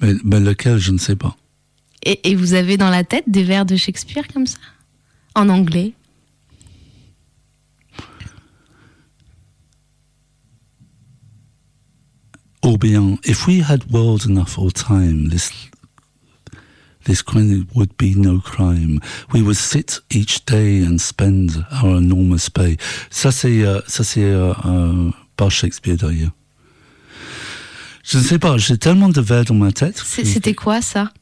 Mais, 0.00 0.14
mais 0.24 0.40
lequel, 0.40 0.78
je 0.78 0.92
ne 0.92 0.98
sais 0.98 1.16
pas. 1.16 1.36
Et, 2.04 2.30
et 2.30 2.34
vous 2.34 2.52
avez 2.54 2.76
dans 2.76 2.90
la 2.90 3.04
tête 3.04 3.24
des 3.26 3.44
vers 3.44 3.64
de 3.64 3.76
Shakespeare 3.76 4.26
comme 4.32 4.46
ça? 4.46 4.58
En 5.34 5.48
anglais? 5.48 5.92
Or 12.64 12.78
bien, 12.78 13.18
if 13.24 13.46
we 13.46 13.60
had 13.60 13.84
world 13.92 14.24
enough 14.24 14.58
or 14.58 14.70
time, 14.72 15.28
this 15.28 15.50
this 17.04 17.20
crime 17.20 17.68
would 17.74 17.94
be 17.98 18.14
no 18.14 18.40
crime. 18.40 19.00
We 19.34 19.42
would 19.42 19.58
sit 19.58 20.00
each 20.10 20.46
day 20.46 20.82
and 20.82 20.98
spend 20.98 21.66
our 21.70 21.98
enormous 21.98 22.48
pay. 22.48 22.78
Ça 23.10 23.30
c'est 23.32 23.66
euh, 23.66 23.82
ça 23.86 24.02
c'est 24.02 24.24
euh, 24.24 24.54
euh, 24.64 25.10
par 25.36 25.50
Shakespeare 25.50 25.98
d'ailleurs. 25.98 26.30
Je 28.02 28.16
ne 28.16 28.22
sais 28.22 28.38
pas, 28.38 28.56
j'ai 28.56 28.78
tellement 28.78 29.10
de 29.10 29.20
vers 29.20 29.44
dans 29.44 29.54
ma 29.54 29.70
tête. 29.70 29.98
C'était 29.98 30.54
quoi 30.54 30.80
ça? 30.80 31.12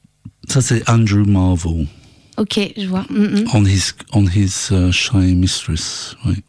Ça 0.49 0.61
c'est 0.61 0.89
Andrew 0.89 1.25
Marvel 1.27 1.89
Ok, 2.37 2.61
je 2.77 2.87
vois. 2.87 3.05
Mm, 3.11 3.41
mm. 3.41 3.49
on 3.53 3.65
his 3.65 3.93
on 4.13 4.27
his 4.27 4.71
uh, 4.71 4.93
shy 4.93 5.35
mistress. 5.35 6.15
Oui. 6.25 6.45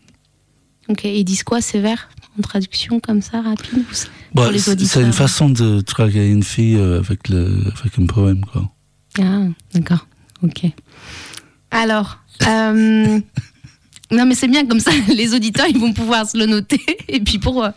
Ok, 0.88 1.04
ils 1.06 1.24
disent 1.24 1.44
quoi 1.44 1.62
ces 1.62 1.80
vers? 1.80 2.10
En 2.38 2.42
traduction 2.42 3.00
comme 3.00 3.22
ça, 3.22 3.42
rapide 3.42 3.84
c'est- 3.92 4.08
Bah, 4.34 4.50
c'est 4.58 5.02
une 5.02 5.14
façon 5.14 5.50
de 5.50 5.82
draguer 5.82 6.28
une 6.30 6.44
fille 6.44 6.76
euh, 6.76 6.98
avec 7.00 7.30
le 7.30 7.64
avec 7.80 8.00
un 8.00 8.06
poème 8.08 8.44
quoi. 8.46 8.72
Ah, 9.20 9.44
d'accord. 9.76 10.08
Ok. 10.42 10.66
Alors, 11.72 12.20
euh, 12.48 13.20
non, 14.12 14.26
mais 14.26 14.34
c'est 14.36 14.48
bien 14.48 14.66
comme 14.66 14.80
ça. 14.80 14.92
Les 15.16 15.34
auditeurs, 15.36 15.68
ils 15.70 15.78
vont 15.80 15.94
pouvoir 15.94 16.28
se 16.28 16.38
le 16.38 16.46
noter. 16.48 16.82
Et 17.08 17.20
puis 17.20 17.38
pour, 17.38 17.64
euh, 17.64 17.70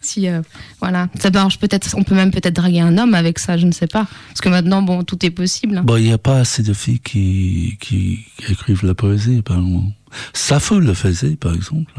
si, 0.00 0.28
euh, 0.28 0.40
voilà, 0.80 1.08
ça 1.18 1.30
marche 1.30 1.58
peut-être. 1.58 1.94
On 1.96 2.02
peut 2.02 2.14
même 2.14 2.30
peut-être 2.30 2.54
draguer 2.56 2.80
un 2.80 2.96
homme 2.98 3.12
avec 3.14 3.38
ça. 3.38 3.58
Je 3.58 3.66
ne 3.66 3.72
sais 3.72 3.86
pas. 3.86 4.06
Parce 4.28 4.40
que 4.40 4.48
maintenant, 4.48 4.80
bon, 4.82 5.02
tout 5.04 5.24
est 5.26 5.30
possible. 5.30 5.76
hein. 5.78 5.82
Bon, 5.84 5.96
il 5.98 6.04
n'y 6.04 6.12
a 6.12 6.18
pas 6.18 6.38
assez 6.40 6.62
de 6.62 6.72
filles 6.72 7.00
qui, 7.00 7.76
qui 7.80 8.20
écrivent 8.48 8.84
la 8.86 8.94
poésie, 8.94 9.38
apparemment. 9.40 9.92
Sappho 10.32 10.78
le 10.80 10.94
faisait, 10.94 11.36
par 11.36 11.54
exemple. 11.54 11.92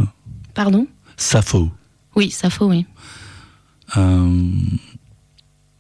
Pardon? 0.56 0.88
Sappho. 1.18 1.72
Oui, 2.16 2.32
ça 2.32 2.50
faut, 2.50 2.68
oui. 2.68 2.86
Euh, 3.98 4.52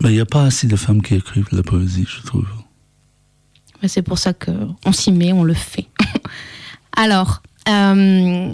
il 0.01 0.09
n'y 0.09 0.19
a 0.19 0.25
pas 0.25 0.43
assez 0.43 0.67
de 0.67 0.75
femmes 0.75 1.01
qui 1.01 1.15
écrivent 1.15 1.47
la 1.51 1.63
poésie, 1.63 2.05
je 2.07 2.21
trouve. 2.25 2.47
Mais 3.81 3.87
c'est 3.87 4.01
pour 4.01 4.17
ça 4.17 4.33
que 4.33 4.51
on 4.85 4.91
s'y 4.91 5.11
met, 5.11 5.33
on 5.33 5.43
le 5.43 5.53
fait. 5.53 5.87
Alors, 6.95 7.41
euh, 7.69 8.53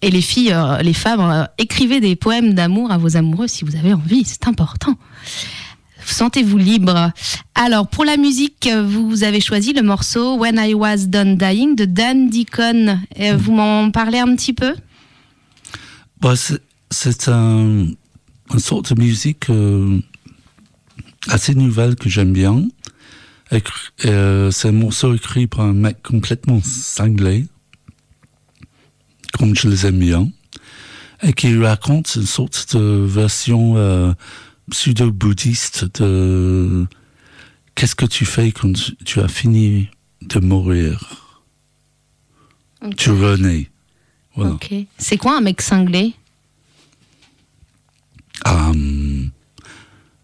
et 0.00 0.10
les 0.10 0.22
filles, 0.22 0.52
euh, 0.52 0.78
les 0.78 0.94
femmes, 0.94 1.20
euh, 1.20 1.44
écrivez 1.58 2.00
des 2.00 2.16
poèmes 2.16 2.54
d'amour 2.54 2.90
à 2.90 2.98
vos 2.98 3.16
amoureux 3.16 3.48
si 3.48 3.64
vous 3.64 3.76
avez 3.76 3.92
envie, 3.92 4.24
c'est 4.24 4.46
important. 4.46 4.96
Sentez-vous 6.04 6.56
libre? 6.56 7.12
Alors, 7.54 7.86
pour 7.88 8.04
la 8.04 8.16
musique, 8.16 8.66
euh, 8.66 8.82
vous 8.82 9.24
avez 9.24 9.40
choisi 9.40 9.72
le 9.72 9.82
morceau 9.82 10.36
When 10.38 10.56
I 10.58 10.72
Was 10.72 11.06
Done 11.06 11.36
Dying 11.36 11.76
de 11.76 11.84
Dan 11.84 12.30
Deacon. 12.30 13.00
Euh, 13.20 13.36
Vous 13.36 13.52
m'en 13.52 13.90
parlez 13.90 14.18
un 14.18 14.34
petit 14.34 14.54
peu? 14.54 14.74
Bah, 16.20 16.34
c'est- 16.90 17.28
un, 17.28 17.86
une 18.52 18.58
sorte 18.58 18.92
de 18.94 19.00
musique 19.00 19.50
euh, 19.50 20.00
assez 21.28 21.54
nouvelle 21.54 21.96
que 21.96 22.08
j'aime 22.08 22.32
bien. 22.32 22.64
Euh, 24.04 24.50
c'est 24.50 24.68
un 24.68 24.72
morceau 24.72 25.14
écrit 25.14 25.46
par 25.46 25.60
un 25.62 25.72
mec 25.72 26.02
complètement 26.02 26.60
cinglé, 26.62 27.46
comme 29.38 29.54
je 29.56 29.68
les 29.68 29.86
aime 29.86 29.98
bien, 29.98 30.28
et 31.22 31.32
qui 31.32 31.56
raconte 31.58 32.14
une 32.16 32.26
sorte 32.26 32.76
de 32.76 33.04
version 33.06 33.76
euh, 33.76 34.12
pseudo-bouddhiste 34.70 36.00
de 36.00 36.86
qu'est-ce 37.74 37.94
que 37.94 38.04
tu 38.06 38.24
fais 38.26 38.52
quand 38.52 38.72
tu, 39.04 39.20
as 39.20 39.28
fini 39.28 39.88
de 40.22 40.40
mourir? 40.40 41.26
Tu 42.96 43.10
renais. 43.10 43.70
Voilà. 44.36 44.52
C'est 44.98 45.16
quoi 45.16 45.38
un 45.38 45.40
mec 45.40 45.62
cinglé? 45.62 46.14
Euh, 48.46 49.28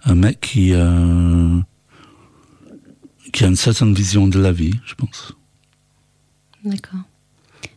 un 0.07 0.15
mec 0.15 0.41
qui, 0.41 0.73
euh, 0.75 1.61
qui 3.33 3.45
a 3.45 3.47
une 3.47 3.57
certaine 3.57 3.95
vision 3.95 4.27
de 4.27 4.39
la 4.39 4.53
vie, 4.53 4.75
je 4.85 4.95
pense. 4.95 5.33
D'accord. 6.65 7.01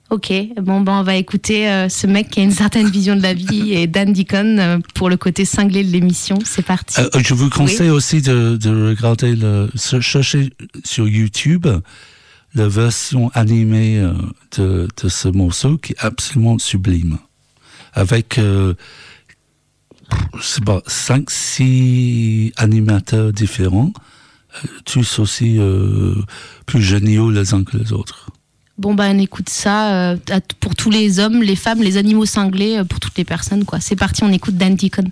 Ok, 0.09 0.31
bon, 0.61 0.81
ben, 0.81 0.99
on 0.99 1.03
va 1.03 1.15
écouter 1.15 1.69
euh, 1.69 1.89
ce 1.89 2.07
mec 2.07 2.29
qui 2.29 2.39
a 2.39 2.43
une 2.43 2.51
certaine 2.51 2.89
vision 2.89 3.17
de 3.17 3.21
la 3.21 3.33
vie 3.33 3.73
et 3.73 3.87
Dan 3.87 4.13
Deacon 4.13 4.57
euh, 4.57 4.77
pour 4.95 5.09
le 5.09 5.17
côté 5.17 5.43
cinglé 5.43 5.83
de 5.83 5.91
l'émission. 5.91 6.39
C'est 6.45 6.65
parti. 6.65 7.01
Je 7.17 7.33
vous 7.33 7.49
conseille 7.49 7.89
aussi 7.89 8.21
de, 8.21 8.55
de 8.55 8.89
regarder, 8.89 9.35
le, 9.35 9.69
chercher 9.75 10.53
sur 10.85 11.09
YouTube 11.09 11.67
la 12.55 12.67
version 12.69 13.29
animée 13.33 14.01
de, 14.57 14.87
de 15.03 15.09
ce 15.09 15.27
morceau 15.27 15.77
qui 15.77 15.91
est 15.91 15.99
absolument 15.99 16.57
sublime. 16.57 17.17
Avec, 17.93 18.39
je 20.37 20.43
sais 20.43 20.61
pas, 20.61 20.81
5-6 20.87 22.53
animateurs 22.57 23.33
différents, 23.33 23.91
euh, 24.63 24.67
tous 24.85 25.19
aussi 25.19 25.57
euh, 25.59 26.15
plus 26.65 26.81
géniaux 26.81 27.29
les 27.31 27.53
uns 27.53 27.63
que 27.63 27.77
les 27.77 27.93
autres. 27.93 28.29
Bon, 28.77 28.93
ben, 28.93 29.15
on 29.15 29.19
écoute 29.19 29.49
ça 29.49 30.11
euh, 30.11 30.17
pour 30.59 30.75
tous 30.75 30.91
les 30.91 31.19
hommes, 31.19 31.41
les 31.41 31.55
femmes, 31.55 31.81
les 31.81 31.97
animaux 31.97 32.25
cinglés, 32.25 32.81
pour 32.87 32.99
toutes 32.99 33.17
les 33.17 33.25
personnes, 33.25 33.65
quoi. 33.65 33.79
C'est 33.79 33.95
parti, 33.95 34.23
on 34.23 34.31
écoute 34.31 34.55
Dan 34.55 34.75
Deacon. 34.75 35.09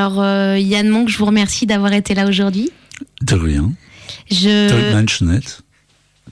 Euh, 0.00 0.58
Yann 0.58 0.88
Monk, 0.88 1.08
je 1.08 1.18
vous 1.18 1.26
remercie 1.26 1.66
d'avoir 1.66 1.92
été 1.92 2.14
là 2.14 2.26
aujourd'hui. 2.26 2.70
De 3.22 3.34
rien. 3.34 3.72
Je... 4.30 4.68
Don't 4.68 5.00
mention 5.00 5.32
it. 5.32 5.62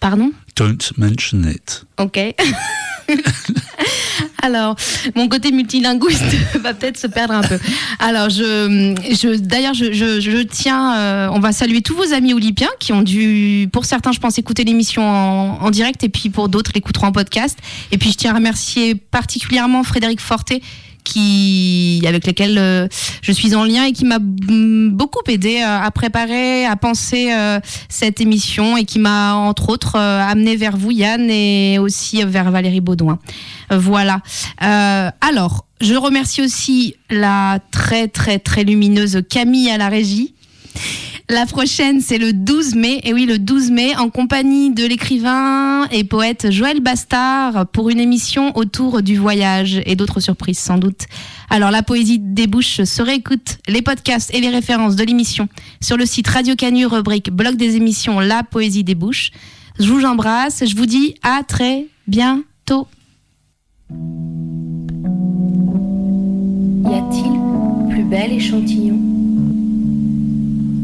Pardon? 0.01 0.33
Don't 0.57 0.93
mention 0.97 1.45
it. 1.45 1.85
Ok. 1.99 2.19
Alors, 4.43 4.75
mon 5.15 5.29
côté 5.29 5.53
multilinguiste 5.53 6.25
va 6.61 6.75
peut-être 6.75 6.99
se 6.99 7.07
perdre 7.07 7.35
un 7.35 7.43
peu. 7.43 7.59
Alors, 8.01 8.29
je, 8.29 8.95
je 9.11 9.39
d'ailleurs, 9.39 9.75
je, 9.75 9.93
je, 9.93 10.21
je 10.21 10.43
tiens, 10.43 10.97
euh, 10.97 11.29
on 11.33 11.39
va 11.39 11.53
saluer 11.53 11.81
tous 11.81 11.95
vos 11.95 12.13
amis 12.13 12.35
olympiens 12.35 12.71
qui 12.81 12.93
ont 12.93 13.03
dû, 13.03 13.69
pour 13.73 13.85
certains, 13.85 14.11
je 14.11 14.19
pense, 14.19 14.39
écouter 14.39 14.65
l'émission 14.65 15.09
en, 15.09 15.59
en 15.61 15.71
direct 15.71 16.03
et 16.03 16.09
puis 16.09 16.29
pour 16.31 16.49
d'autres, 16.49 16.73
l'écouteront 16.75 17.07
en 17.07 17.13
podcast. 17.13 17.59
Et 17.93 17.99
puis, 17.99 18.11
je 18.11 18.17
tiens 18.17 18.33
à 18.33 18.35
remercier 18.35 18.97
particulièrement 18.97 19.85
Frédéric 19.85 20.21
Forté 20.21 20.63
qui 21.05 22.03
avec 22.07 22.27
lesquels 22.27 22.59
euh, 22.59 22.89
je 23.23 23.33
suis 23.33 23.55
en 23.55 23.65
lien 23.65 23.85
et 23.85 23.93
qui 23.93 24.05
m'a 24.05 24.19
beaucoup 24.21 25.23
aidé 25.29 25.61
euh, 25.61 25.79
à 25.81 25.91
préparer, 25.91 26.67
à 26.67 26.77
penser 26.77 27.33
euh, 27.33 27.61
cette 27.89 28.21
émission 28.21 28.77
et 28.77 28.85
qui 28.85 28.99
m'a 28.99 29.35
entre 29.35 29.69
autres 29.69 29.97
euh, 29.97 30.23
amené 30.23 30.57
vers 30.57 30.77
vous 30.77 30.91
Yann 30.91 31.31
et 31.31 31.79
aussi 31.79 32.23
vers 32.25 32.51
Valérie 32.51 32.81
Baudouin. 32.81 33.19
Voilà. 33.71 34.21
Euh, 34.63 35.11
alors, 35.21 35.67
je 35.81 35.95
remercie 35.95 36.43
aussi 36.43 36.95
la 37.11 37.59
très 37.71 38.09
très 38.09 38.39
très 38.39 38.65
lumineuse 38.65 39.23
Camille 39.29 39.71
à 39.71 39.79
la 39.79 39.89
régie. 39.89 40.35
La 41.33 41.47
prochaine, 41.47 42.03
c'est 42.03 42.19
le 42.19 42.35
12 42.35 42.75
mai. 42.75 43.01
Et 43.05 43.15
oui, 43.15 43.25
le 43.25 43.39
12 43.39 43.71
mai, 43.71 43.97
en 43.97 44.11
compagnie 44.11 44.71
de 44.71 44.85
l'écrivain 44.85 45.89
et 45.89 46.05
poète 46.05 46.51
Joël 46.51 46.81
Bastard 46.81 47.69
pour 47.69 47.89
une 47.89 48.01
émission 48.01 48.55
autour 48.55 49.01
du 49.01 49.17
voyage 49.17 49.81
et 49.87 49.97
d'autres 49.97 50.21
surprises 50.21 50.59
sans 50.59 50.77
doute. 50.77 51.07
Alors, 51.49 51.71
la 51.71 51.83
poésie 51.83 52.19
des 52.19 52.47
bouches 52.47 52.85
se 52.85 53.01
réécoute 53.01 53.57
les 53.67 53.81
podcasts 53.81 54.35
et 54.35 54.43
les 54.43 54.51
références 54.51 54.95
de 54.95 55.05
l'émission 55.05 55.49
sur 55.81 55.97
le 55.97 56.05
site 56.05 56.29
Radio 56.29 56.55
Canu, 56.55 56.85
rubrique 56.85 57.31
blog 57.31 57.57
des 57.57 57.77
émissions 57.77 58.21
La 58.21 58.43
poésie 58.43 58.85
des 58.85 58.95
bouches. 58.95 59.31
Je 59.81 59.91
vous 59.91 60.05
embrasse. 60.05 60.63
Je 60.67 60.77
vous 60.77 60.85
dis 60.85 61.15
à 61.23 61.43
très 61.49 61.87
bientôt. 62.07 62.87
Y 66.85 66.95
a-t-il 66.95 67.89
plus 67.89 68.05
bel 68.05 68.33
échantillon? 68.33 69.22